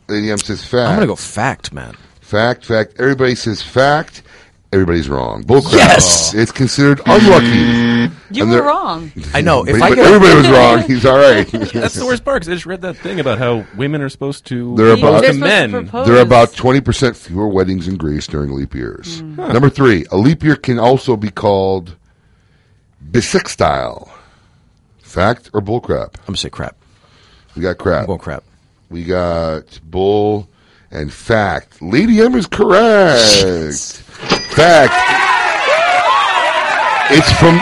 [0.09, 0.89] Lady M says fact.
[0.89, 1.95] I'm going to go fact, man.
[2.19, 2.95] Fact, fact.
[2.99, 4.23] Everybody says fact.
[4.71, 5.41] Everybody's wrong.
[5.41, 5.73] Bull crap.
[5.73, 6.33] Yes!
[6.35, 7.47] It's considered unlucky.
[7.47, 8.11] Mm.
[8.29, 9.11] You And were there- wrong.
[9.33, 9.63] I know.
[9.65, 10.83] If But, I but get everybody was wrong.
[10.83, 11.47] He's all right.
[11.73, 12.43] That's the worst part.
[12.43, 15.21] 'cause I just read that thing about how women are supposed to They're about- to
[15.21, 15.71] They're supposed men.
[15.71, 16.05] propose.
[16.07, 19.21] There are about 20% fewer weddings in Greece during leap years.
[19.21, 19.37] Hmm.
[19.37, 21.95] Number three, a leap year can also be called
[23.11, 24.09] bisextile.
[25.01, 26.15] Fact or bull crap?
[26.19, 26.75] I'm going to say crap.
[27.55, 28.07] We got crap.
[28.07, 28.43] I'm crap.
[28.91, 30.47] We got bull
[30.91, 31.81] and fact.
[31.81, 34.03] Lady M is correct.
[34.55, 34.93] Fact.
[37.11, 37.59] It's from.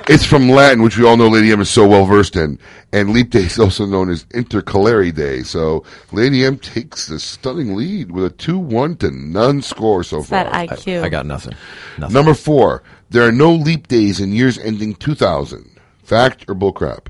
[0.06, 2.58] It's from Latin, which we all know Lady M is so well versed in.
[2.92, 5.42] And Leap Day is also known as Intercalary Day.
[5.42, 5.82] So
[6.12, 10.28] Lady M takes the stunning lead with a 2 1 to none score so It's
[10.28, 10.44] far.
[10.44, 11.02] that IQ.
[11.02, 11.54] I got nothing.
[11.96, 12.12] Nothing.
[12.12, 15.80] Number four, there are no leap days in years ending 2000.
[16.02, 17.06] Fact or bullcrap?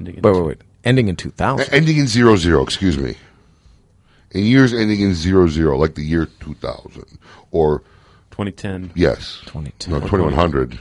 [0.00, 0.58] Ending in Wait, wait, wait.
[0.82, 1.60] Ending in 2000.
[1.64, 3.14] Uh, ending in zero zero, excuse me.
[4.32, 7.04] In years ending in zero zero, like the year 2000.
[7.50, 7.80] Or,
[8.30, 8.92] 2010.
[8.94, 9.40] yes.
[9.46, 9.92] 2010.
[9.92, 10.78] No, 2100.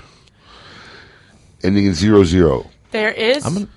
[1.64, 2.70] Ending in zero zero.
[2.92, 3.46] There is.
[3.46, 3.68] I'm gonna-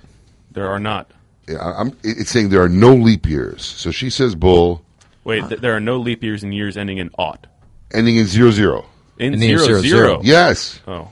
[0.51, 1.11] There are not.
[1.47, 3.63] Yeah, I- I'm, it's saying there are no leap years.
[3.65, 4.81] So she says bull,
[5.23, 7.45] Wait, th- there are no leap years in years ending in aught.
[7.93, 8.85] ending in zero zero.
[9.19, 10.07] In Ending in zero, zero, zero.
[10.07, 10.21] zero.
[10.23, 10.79] Yes.
[10.87, 11.09] Oh.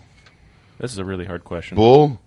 [0.80, 1.76] This is a really hard question.
[1.76, 2.19] Bull,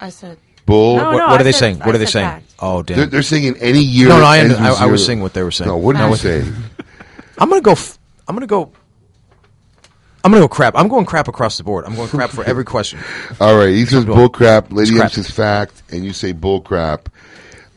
[0.00, 0.38] I said.
[0.66, 0.96] bull.
[0.96, 1.82] No, what, no, what I are they said- saying?
[1.82, 2.28] I What are they said saying?
[2.28, 2.49] fact.
[2.62, 2.96] Oh, damn.
[2.96, 4.08] They're, they're saying any year.
[4.08, 5.06] No, no, I ends I- I was zero.
[5.06, 5.68] saying what they were saying.
[5.68, 6.44] No, what did No, you what- say?
[7.38, 7.72] I'm going to go.
[7.72, 8.70] F- I'm going to go.
[10.22, 10.74] I'm going to go crap.
[10.76, 11.86] I'm going crap across the board.
[11.86, 12.98] I'm going crap for every question.
[13.40, 14.70] All right, he says bull crap.
[14.70, 15.12] Lady It's M crap.
[15.12, 17.08] says fact, and you say bull crap.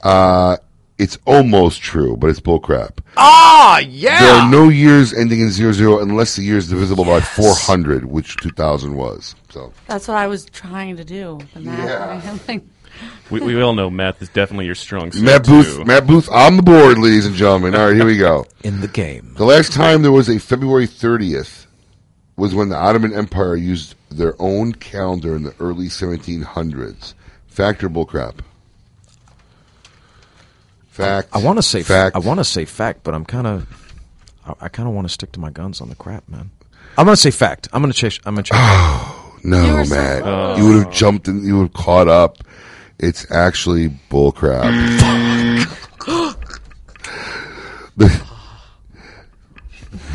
[0.01, 0.57] Uh,
[0.97, 2.99] It's almost true, but it's bull crap.
[3.17, 4.19] Ah, yeah.
[4.19, 8.05] There are no years ending in zero zero unless the year is divisible by 400,
[8.05, 9.35] which 2000 was.
[9.49, 11.39] So That's what I was trying to do.
[11.53, 12.27] The math.
[12.27, 12.63] I'm like,
[13.29, 15.23] We, we all know math is definitely your strong suit.
[15.23, 15.85] Matt Booth, too.
[15.85, 17.73] Matt Booth on the board, ladies and gentlemen.
[17.73, 18.45] All right, here we go.
[18.63, 19.33] In the game.
[19.37, 21.65] The last time there was a February 30th
[22.35, 27.13] was when the Ottoman Empire used their own calendar in the early 1700s.
[27.47, 28.39] Fact or bullcrap?
[30.89, 31.29] Fact.
[31.33, 32.15] I want to say fact.
[32.15, 33.67] I want to say fact, but I'm kind of
[34.45, 36.51] I, I kind of want to stick to my guns on the crap, man.
[36.97, 37.67] I'm going to say fact.
[37.73, 38.19] I'm going to chase.
[38.25, 38.59] I'm going to chase.
[39.35, 40.57] Oh No, You were so Matt.
[40.57, 42.37] You would have jumped and you would have caught up.
[42.99, 44.63] It's actually bullcrap.
[44.63, 46.39] Mm.
[47.95, 48.21] The-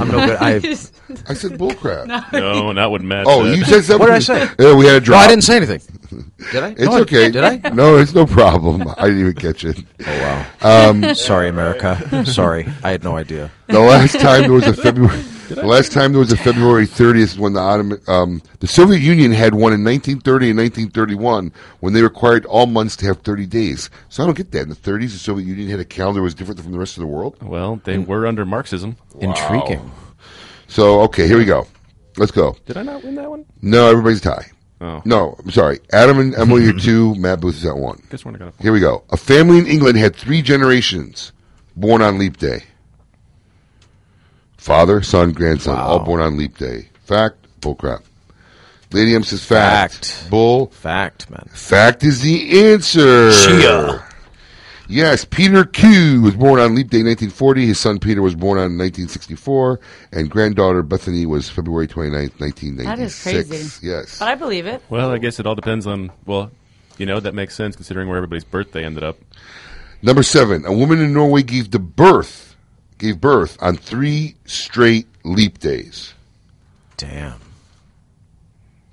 [0.01, 0.37] I'm no good.
[0.41, 0.59] I
[1.29, 2.33] I said bullcrap.
[2.33, 3.57] No, not what Matt Oh, said.
[3.57, 3.99] you said something.
[3.99, 4.51] What did I say?
[4.59, 5.19] Yeah, we had a drop.
[5.21, 5.81] No, I didn't say anything.
[6.53, 6.69] Did I?
[6.71, 7.31] It's No, I- okay.
[7.31, 7.57] Did I?
[7.71, 8.83] No, it's no problem.
[8.97, 9.79] I didn't even catch it.
[10.07, 10.89] Oh wow.
[10.91, 12.25] Um, Sorry, America.
[12.25, 13.51] Sorry, I had no idea.
[13.67, 15.21] The last time there was a February,
[15.51, 19.01] the last time there was a February 30th is when the Ottoman, um, the Soviet
[19.01, 23.45] Union had one in 1930 and 1931 when they required all months to have 30
[23.47, 23.91] days.
[24.09, 24.63] So I don't get that.
[24.63, 26.97] In the 30s, the Soviet Union had a calendar that was different from the rest
[26.97, 27.37] of the world.
[27.43, 28.97] Well, they were under Marxism.
[29.21, 29.91] Intriguing.
[30.69, 31.67] So okay, here we go.
[32.17, 32.57] Let's go.
[32.67, 33.45] Did I not win that one?
[33.63, 34.47] No, everybody's a tie.
[34.81, 35.03] Oh.
[35.05, 35.81] No, I'm sorry.
[35.93, 37.15] Adam and Emily are two.
[37.17, 38.01] Matt Booth is at one.
[38.11, 39.03] Guess we're not gonna- Here we go.
[39.11, 41.33] A family in England had three generations
[41.77, 42.63] born on leap day.
[44.57, 46.89] Father, son, grandson, all born on leap day.
[47.05, 48.03] Fact, bullcrap.
[48.93, 50.27] Lady M says fact.
[50.31, 50.67] Bull.
[50.69, 51.49] Fact, man.
[51.53, 53.31] Fact is the answer.
[53.33, 54.05] Chia.
[54.91, 57.67] Yes, Peter Q was born on leap day 1940.
[57.67, 59.79] His son Peter was born on 1964,
[60.13, 62.87] and granddaughter Bethany was February 29th, 1996.
[62.87, 63.87] that is crazy.
[63.87, 64.19] Yes.
[64.19, 64.83] But I believe it.
[64.89, 66.11] Well, I guess it all depends on.
[66.25, 66.51] Well,
[66.97, 69.19] you know that makes sense considering where everybody's birthday ended up.
[70.01, 72.57] Number seven, a woman in Norway gave the birth,
[72.97, 76.15] gave birth on three straight leap days.
[76.97, 77.41] Damn.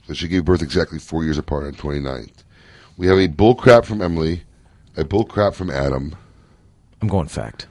[0.08, 2.44] So she gave birth exactly four years apart on 29th.
[2.98, 4.44] We have a bull crap from Emily,
[4.98, 6.16] a bull crap from Adam.
[7.02, 7.68] I'm going fact.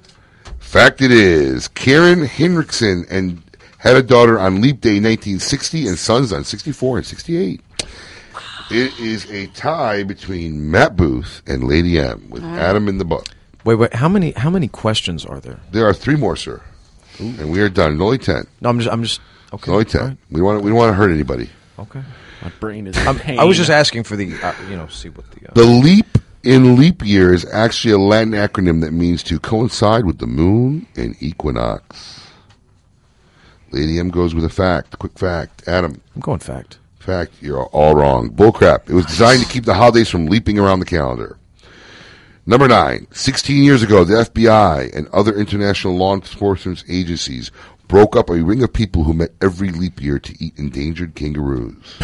[0.59, 1.69] Fact it is.
[1.69, 3.43] Karen Henriksen and
[3.79, 7.61] had a daughter on leap day 1960 and sons on 64 and 68.
[8.71, 12.55] It is a tie between Matt Booth and Lady M with Ah.
[12.57, 13.27] Adam in the book.
[13.65, 13.95] Wait, wait.
[13.95, 14.33] How many?
[14.33, 15.61] How many questions are there?
[15.71, 16.63] There are three more, sir,
[17.19, 18.01] and we are done.
[18.01, 18.47] Only ten.
[18.63, 18.91] No, I'm just.
[18.93, 19.21] I'm just.
[19.53, 19.71] Okay.
[19.71, 20.01] Only ten.
[20.01, 20.17] all right.
[20.31, 20.63] We want.
[20.63, 21.51] We don't want to hurt anybody.
[21.79, 22.03] Okay.
[22.43, 22.97] My brain is.
[23.07, 24.33] I'm- I was just asking for the.
[24.43, 25.49] Uh, you know, see what the.
[25.49, 30.05] Uh, The leap in leap year is actually a Latin acronym that means to coincide
[30.07, 32.21] with the moon and equinox.
[33.71, 34.99] Lady M goes with a fact.
[34.99, 35.67] Quick fact.
[35.67, 36.01] Adam.
[36.15, 36.79] I'm going fact.
[36.99, 37.33] Fact.
[37.41, 38.31] You're all wrong.
[38.31, 38.89] Bullcrap.
[38.89, 41.39] It was designed to keep the holidays from leaping around the calendar.
[42.47, 43.07] Number nine.
[43.11, 47.51] 16 years ago, the FBI and other international law enforcement agencies
[47.89, 51.75] broke up a ring of people who met every leap year to eat endangered kangaroos.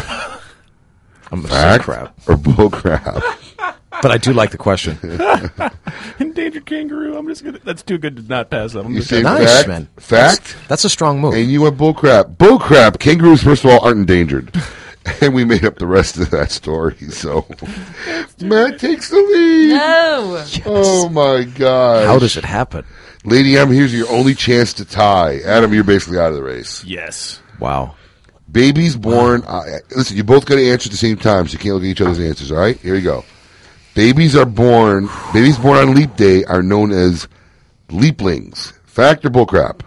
[1.31, 2.17] I'm Fact crap.
[2.27, 3.75] or bullcrap?
[4.01, 4.97] But I do like the question.
[6.19, 7.15] Endangered kangaroo.
[7.17, 7.59] I'm just gonna.
[7.63, 8.85] That's too good to not pass up.
[8.85, 9.87] I'm You just say gonna- fact, man.
[9.97, 11.33] fact, That's a strong move.
[11.33, 12.35] and you went bullcrap.
[12.37, 12.99] Bullcrap.
[12.99, 14.53] Kangaroos, first of all, aren't endangered,
[15.21, 16.95] and we made up the rest of that story.
[17.09, 17.45] So
[18.41, 19.69] Matt takes the lead.
[19.69, 20.43] No.
[20.65, 22.05] Oh my god!
[22.07, 22.85] How does it happen?
[23.23, 23.71] Lady M?
[23.71, 25.39] Here's your only chance to tie.
[25.45, 26.83] Adam, you're basically out of the race.
[26.83, 27.39] Yes.
[27.59, 27.95] Wow.
[28.51, 29.43] Babies born.
[29.47, 29.63] Uh,
[29.95, 31.87] listen, you both got to answer at the same time, so you can't look at
[31.87, 32.51] each other's answers.
[32.51, 33.23] All right, here you go.
[33.93, 35.09] Babies are born.
[35.33, 37.27] Babies born on leap day are known as
[37.89, 38.73] leaplings.
[38.85, 39.81] Fact or bullcrap?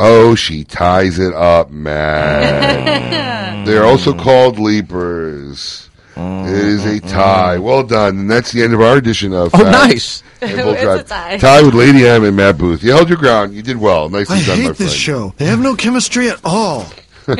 [0.00, 3.64] Oh, she ties it up, man.
[3.66, 5.88] They're also called leapers.
[6.16, 7.58] It is a tie.
[7.58, 8.18] Well done.
[8.20, 10.22] And that's the end of our edition of Oh, Facts nice.
[10.42, 11.38] and It's a tie.
[11.38, 12.82] Tie with Lady M and Matt Booth.
[12.82, 13.54] You held your ground.
[13.54, 14.08] You did well.
[14.08, 15.32] Nicely I done, my hate this show.
[15.38, 16.86] They have no chemistry at all.
[17.28, 17.36] All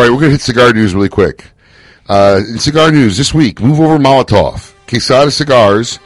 [0.00, 1.44] right, we're going to hit cigar news really quick.
[2.06, 4.74] Uh, in cigar news this week, move over Molotov.
[4.86, 5.98] Quesada Cigars,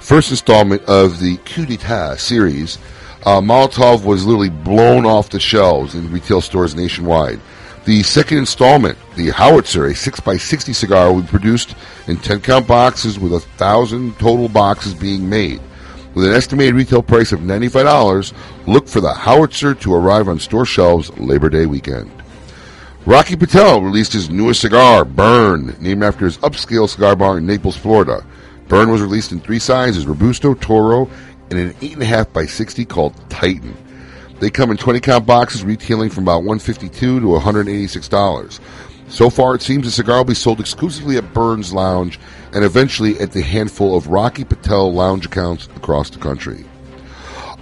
[0.00, 2.76] first installment of the Coup d'etat series.
[3.24, 7.40] Uh, Molotov was literally blown off the shelves in retail stores nationwide.
[7.86, 11.74] The second installment, the Howitzer, a 6x60 cigar, will be produced
[12.06, 15.60] in 10 count boxes with a thousand total boxes being made.
[16.14, 18.34] With an estimated retail price of $95,
[18.66, 22.10] look for the Howitzer to arrive on store shelves Labor Day weekend.
[23.06, 27.76] Rocky Patel released his newest cigar, Burn, named after his upscale cigar bar in Naples,
[27.76, 28.26] Florida.
[28.66, 31.08] Burn was released in three sizes, Robusto, Toro,
[31.50, 33.76] and an 8.5 by 60 called Titan.
[34.40, 38.60] They come in 20 count boxes retailing from about 152 to $186.
[39.08, 42.18] So far, it seems the cigar will be sold exclusively at Burns Lounge
[42.54, 46.64] and eventually at the handful of Rocky Patel lounge accounts across the country.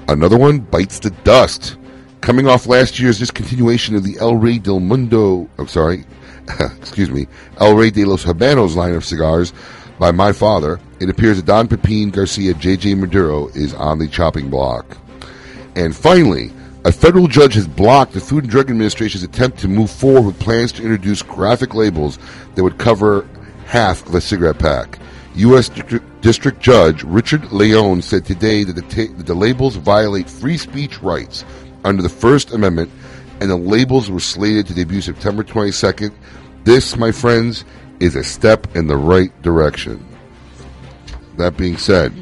[0.08, 1.76] Another one bites the dust.
[2.24, 6.06] Coming off last year's discontinuation of the El Rey del Mundo, I'm sorry,
[6.78, 7.26] excuse me,
[7.60, 9.52] El Rey de los Habanos line of cigars
[9.98, 12.94] by my father, it appears that Don Pepin Garcia J.J.
[12.94, 14.96] Maduro is on the chopping block.
[15.76, 16.50] And finally,
[16.86, 20.40] a federal judge has blocked the Food and Drug Administration's attempt to move forward with
[20.40, 22.18] plans to introduce graphic labels
[22.54, 23.28] that would cover
[23.66, 24.98] half of a cigarette pack.
[25.34, 25.68] U.S.
[26.20, 31.02] District, Judge Richard Leon said today that the, ta- that the labels violate free speech
[31.02, 31.44] rights
[31.84, 32.90] under the First Amendment,
[33.40, 36.12] and the labels were slated to debut September 22nd.
[36.64, 37.64] This, my friends,
[38.00, 40.04] is a step in the right direction.
[41.36, 42.12] That being said,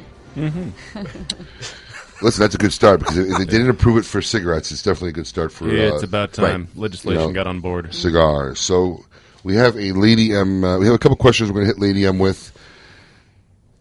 [2.23, 5.11] listen, that's a good start because if they didn't approve it for cigarettes, it's definitely
[5.11, 5.69] a good start for.
[5.69, 6.69] Yeah, uh, it's about time.
[6.75, 7.95] Legislation got on board.
[7.95, 8.59] Cigars.
[8.59, 9.05] So
[9.45, 10.65] we have a Lady M.
[10.65, 12.53] Uh, we have a couple questions we're going to hit Lady M with.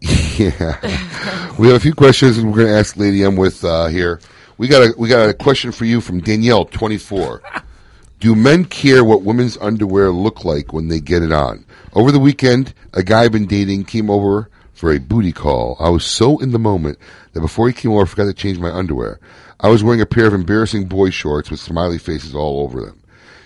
[0.00, 3.86] yeah, we have a few questions and we're going to ask Lady M with uh,
[3.86, 4.20] here.
[4.58, 7.42] We got a we got a question for you from Danielle, twenty four.
[8.20, 11.64] Do men care what women's underwear look like when they get it on?
[11.94, 15.76] Over the weekend, a guy I've been dating came over for a booty call.
[15.80, 16.98] I was so in the moment
[17.32, 19.18] that before he came over, I forgot to change my underwear.
[19.58, 23.00] I was wearing a pair of embarrassing boy shorts with smiley faces all over them.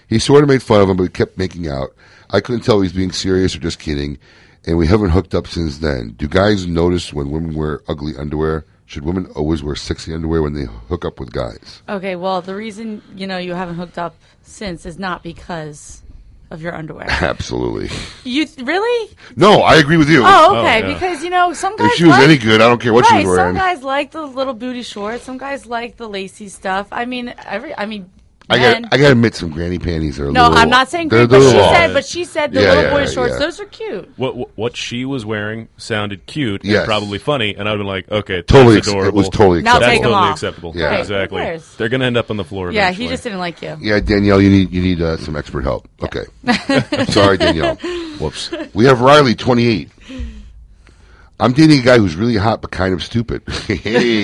[0.09, 1.95] He sort of made fun of them, but he kept making out.
[2.31, 4.19] I couldn't tell if he was being serious or just kidding,
[4.67, 6.11] and we haven't hooked up since then.
[6.19, 8.65] Do guys notice when women wear ugly underwear?
[8.87, 11.83] Should women always wear sexy underwear when they hook up with guys?
[11.89, 16.03] Okay, well, the reason you know you haven't hooked up since is not because
[16.53, 17.07] of your underwear.
[17.11, 17.91] Absolutely.
[18.23, 19.17] You really?
[19.35, 20.23] No, I agree with you.
[20.25, 20.85] Oh, okay.
[20.85, 21.91] Oh, because you know some guys.
[21.91, 23.57] If she was like- any good, I don't care what she right, was wearing.
[23.57, 25.25] Some guys like the little booty shorts.
[25.25, 26.87] Some guys like the lacy stuff.
[26.93, 27.77] I mean, every.
[27.77, 28.09] I mean,
[28.49, 30.29] I got I got to admit, some granny panties are.
[30.29, 31.75] A no, little, I'm not saying they're- great, but they're she long.
[31.75, 31.93] said.
[31.93, 33.33] But she said the Yeah, little yeah, boy yeah, shorts.
[33.33, 33.39] yeah.
[33.41, 34.09] Those are cute.
[34.17, 36.77] What what- what she was wearing sounded cute Yes.
[36.79, 39.17] and probably funny, and I'd been like, okay, Totally that's ex- it adorable.
[39.19, 40.33] was totally Now That's take 'em totally off.
[40.35, 40.73] acceptable.
[40.77, 40.91] Yeah.
[40.91, 41.43] Hey, who exactly.
[41.43, 41.75] cares?
[41.77, 42.71] They're gonna end up on the floor.
[42.71, 43.07] Yeah, eventually.
[43.07, 43.77] he just didn't like you.
[43.81, 45.89] Yeah, Danielle, you need you need uh, some expert help.
[46.03, 46.25] Okay,
[47.13, 47.75] sorry, Danielle.
[48.21, 48.51] Whoops.
[48.75, 49.89] We have Riley, 28.
[51.39, 53.43] I'm dating a guy who's really hot but kind of stupid.
[53.67, 53.75] hey,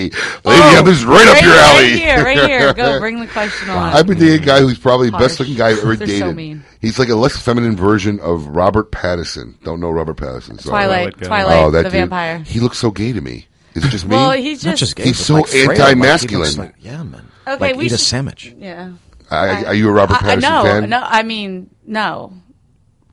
[0.05, 0.11] lady,
[0.45, 1.83] Oh, M is right, up right- your alley.
[1.83, 2.73] Right here, right here.
[2.75, 3.93] Go, bring the question on.
[3.93, 6.21] I've been dating a guy who's probably the best looking guy I've ever dated.
[6.21, 6.65] so mean.
[6.81, 9.63] He's like a less feminine version of Robert Pattinson.
[9.63, 10.61] Don't know Robert Pattinson.
[10.61, 10.87] sorry.
[10.87, 11.93] Twilight, Twilight, Oh, that the dude.
[11.93, 12.39] vampire.
[12.39, 13.47] He looks so gay to me.
[13.75, 14.17] Is it just me?
[14.17, 16.41] Well, he's just- just gay, he's so like Freya, like, he anti-masculine.
[16.47, 17.29] looks like- yeah, man.
[17.47, 18.55] Okay, like we eat a sandwich.
[18.59, 18.93] Yeah.
[19.31, 20.91] I- are you a Robert I- I- Pattinson no, fan?
[20.91, 22.33] No, I mean no.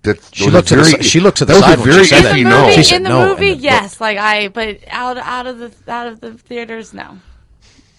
[0.01, 1.77] That's, She those looked are to the very- si- she looked to the those side
[1.79, 2.61] when she very said In the no.
[2.61, 3.63] movie- in She said the no in movie, the book.
[3.63, 3.99] yes.
[4.01, 7.17] Like I, but out out of the out of the theaters, no.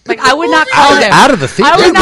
[0.07, 1.83] Like I would not call Out- him out of the theater?
[1.85, 1.99] In the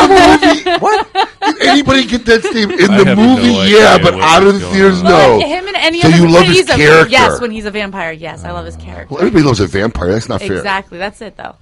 [0.72, 0.82] not.
[0.82, 1.08] what?
[1.60, 2.80] Did anybody get that statement?
[2.80, 5.10] In I the movie, no yeah, but out of the theaters, no.
[5.10, 7.10] Well, him and any so other you love he's his a, character.
[7.12, 8.14] Yes, when he's a vampire.
[8.14, 8.80] Yes, I love his oh.
[8.80, 9.14] character.
[9.14, 10.14] well, everybody loves a vampire.
[10.14, 10.56] That's not fair.
[10.56, 10.98] exactly.
[10.98, 11.56] That's it, though.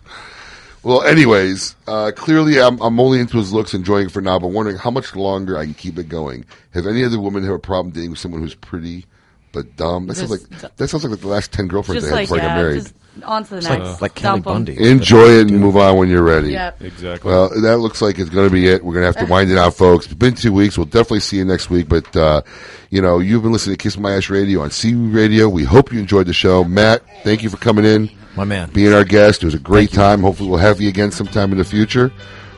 [0.88, 4.48] Well, anyways, uh, clearly I'm, I'm only into his looks, enjoying it for now, but
[4.48, 6.46] wondering how much longer I can keep it going.
[6.74, 9.06] Have any other women have a problem dating with someone who's pretty
[9.52, 10.08] but dumb?
[10.08, 12.30] That sounds Just- like that sounds like the last ten girlfriends Just I had like
[12.30, 12.84] before I got married.
[12.84, 12.94] just
[13.26, 13.86] on to the It's next.
[13.90, 14.54] like- like Kelly Dump 'em.
[14.54, 14.90] Bundy.
[14.90, 16.52] Enjoy it and move on when you're ready.
[16.52, 16.82] Yep.
[16.84, 17.32] Exactly.
[17.32, 18.86] Well, that looks like it's going to be it.
[18.86, 20.06] We're going to have to wind it out, folks.
[20.06, 20.78] It's been two weeks.
[20.78, 21.90] We'll definitely see you next week.
[21.90, 22.44] But, uh,
[22.92, 25.50] you know, you've been listening to Kiss My Ash Radio on Seaview Radio.
[25.50, 26.64] We hope you enjoyed the show.
[26.64, 28.10] Matt, thank you for coming in.
[28.38, 28.70] My man.
[28.72, 29.42] Being our guest.
[29.42, 30.22] It was a great time.
[30.22, 32.12] Hopefully we'll have you again sometime in the future.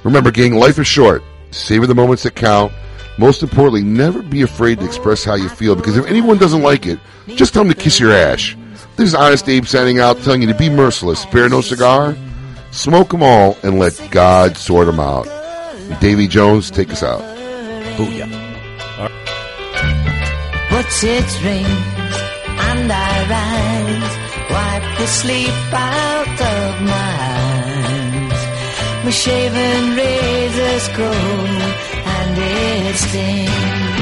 [0.03, 1.23] Remember, gang, life is short.
[1.51, 2.73] Savor the moments that count.
[3.17, 6.85] Most importantly, never be afraid to express how you feel because if anyone doesn't like
[6.85, 8.57] it, just tell them to kiss your ash.
[8.97, 11.21] This is Honest Abe signing out, telling you to be merciless.
[11.21, 12.15] Spare no cigar.
[12.71, 15.25] Smoke them all and let God sort them out.
[16.01, 17.21] Davy Jones, take us out.
[17.97, 18.29] Booyah.
[20.69, 22.19] But it rains
[22.61, 23.68] and I rise, wipe
[24.99, 28.41] the sleep out of my eyes.
[29.05, 31.61] My shaven razor's cold
[32.15, 33.98] and it stings.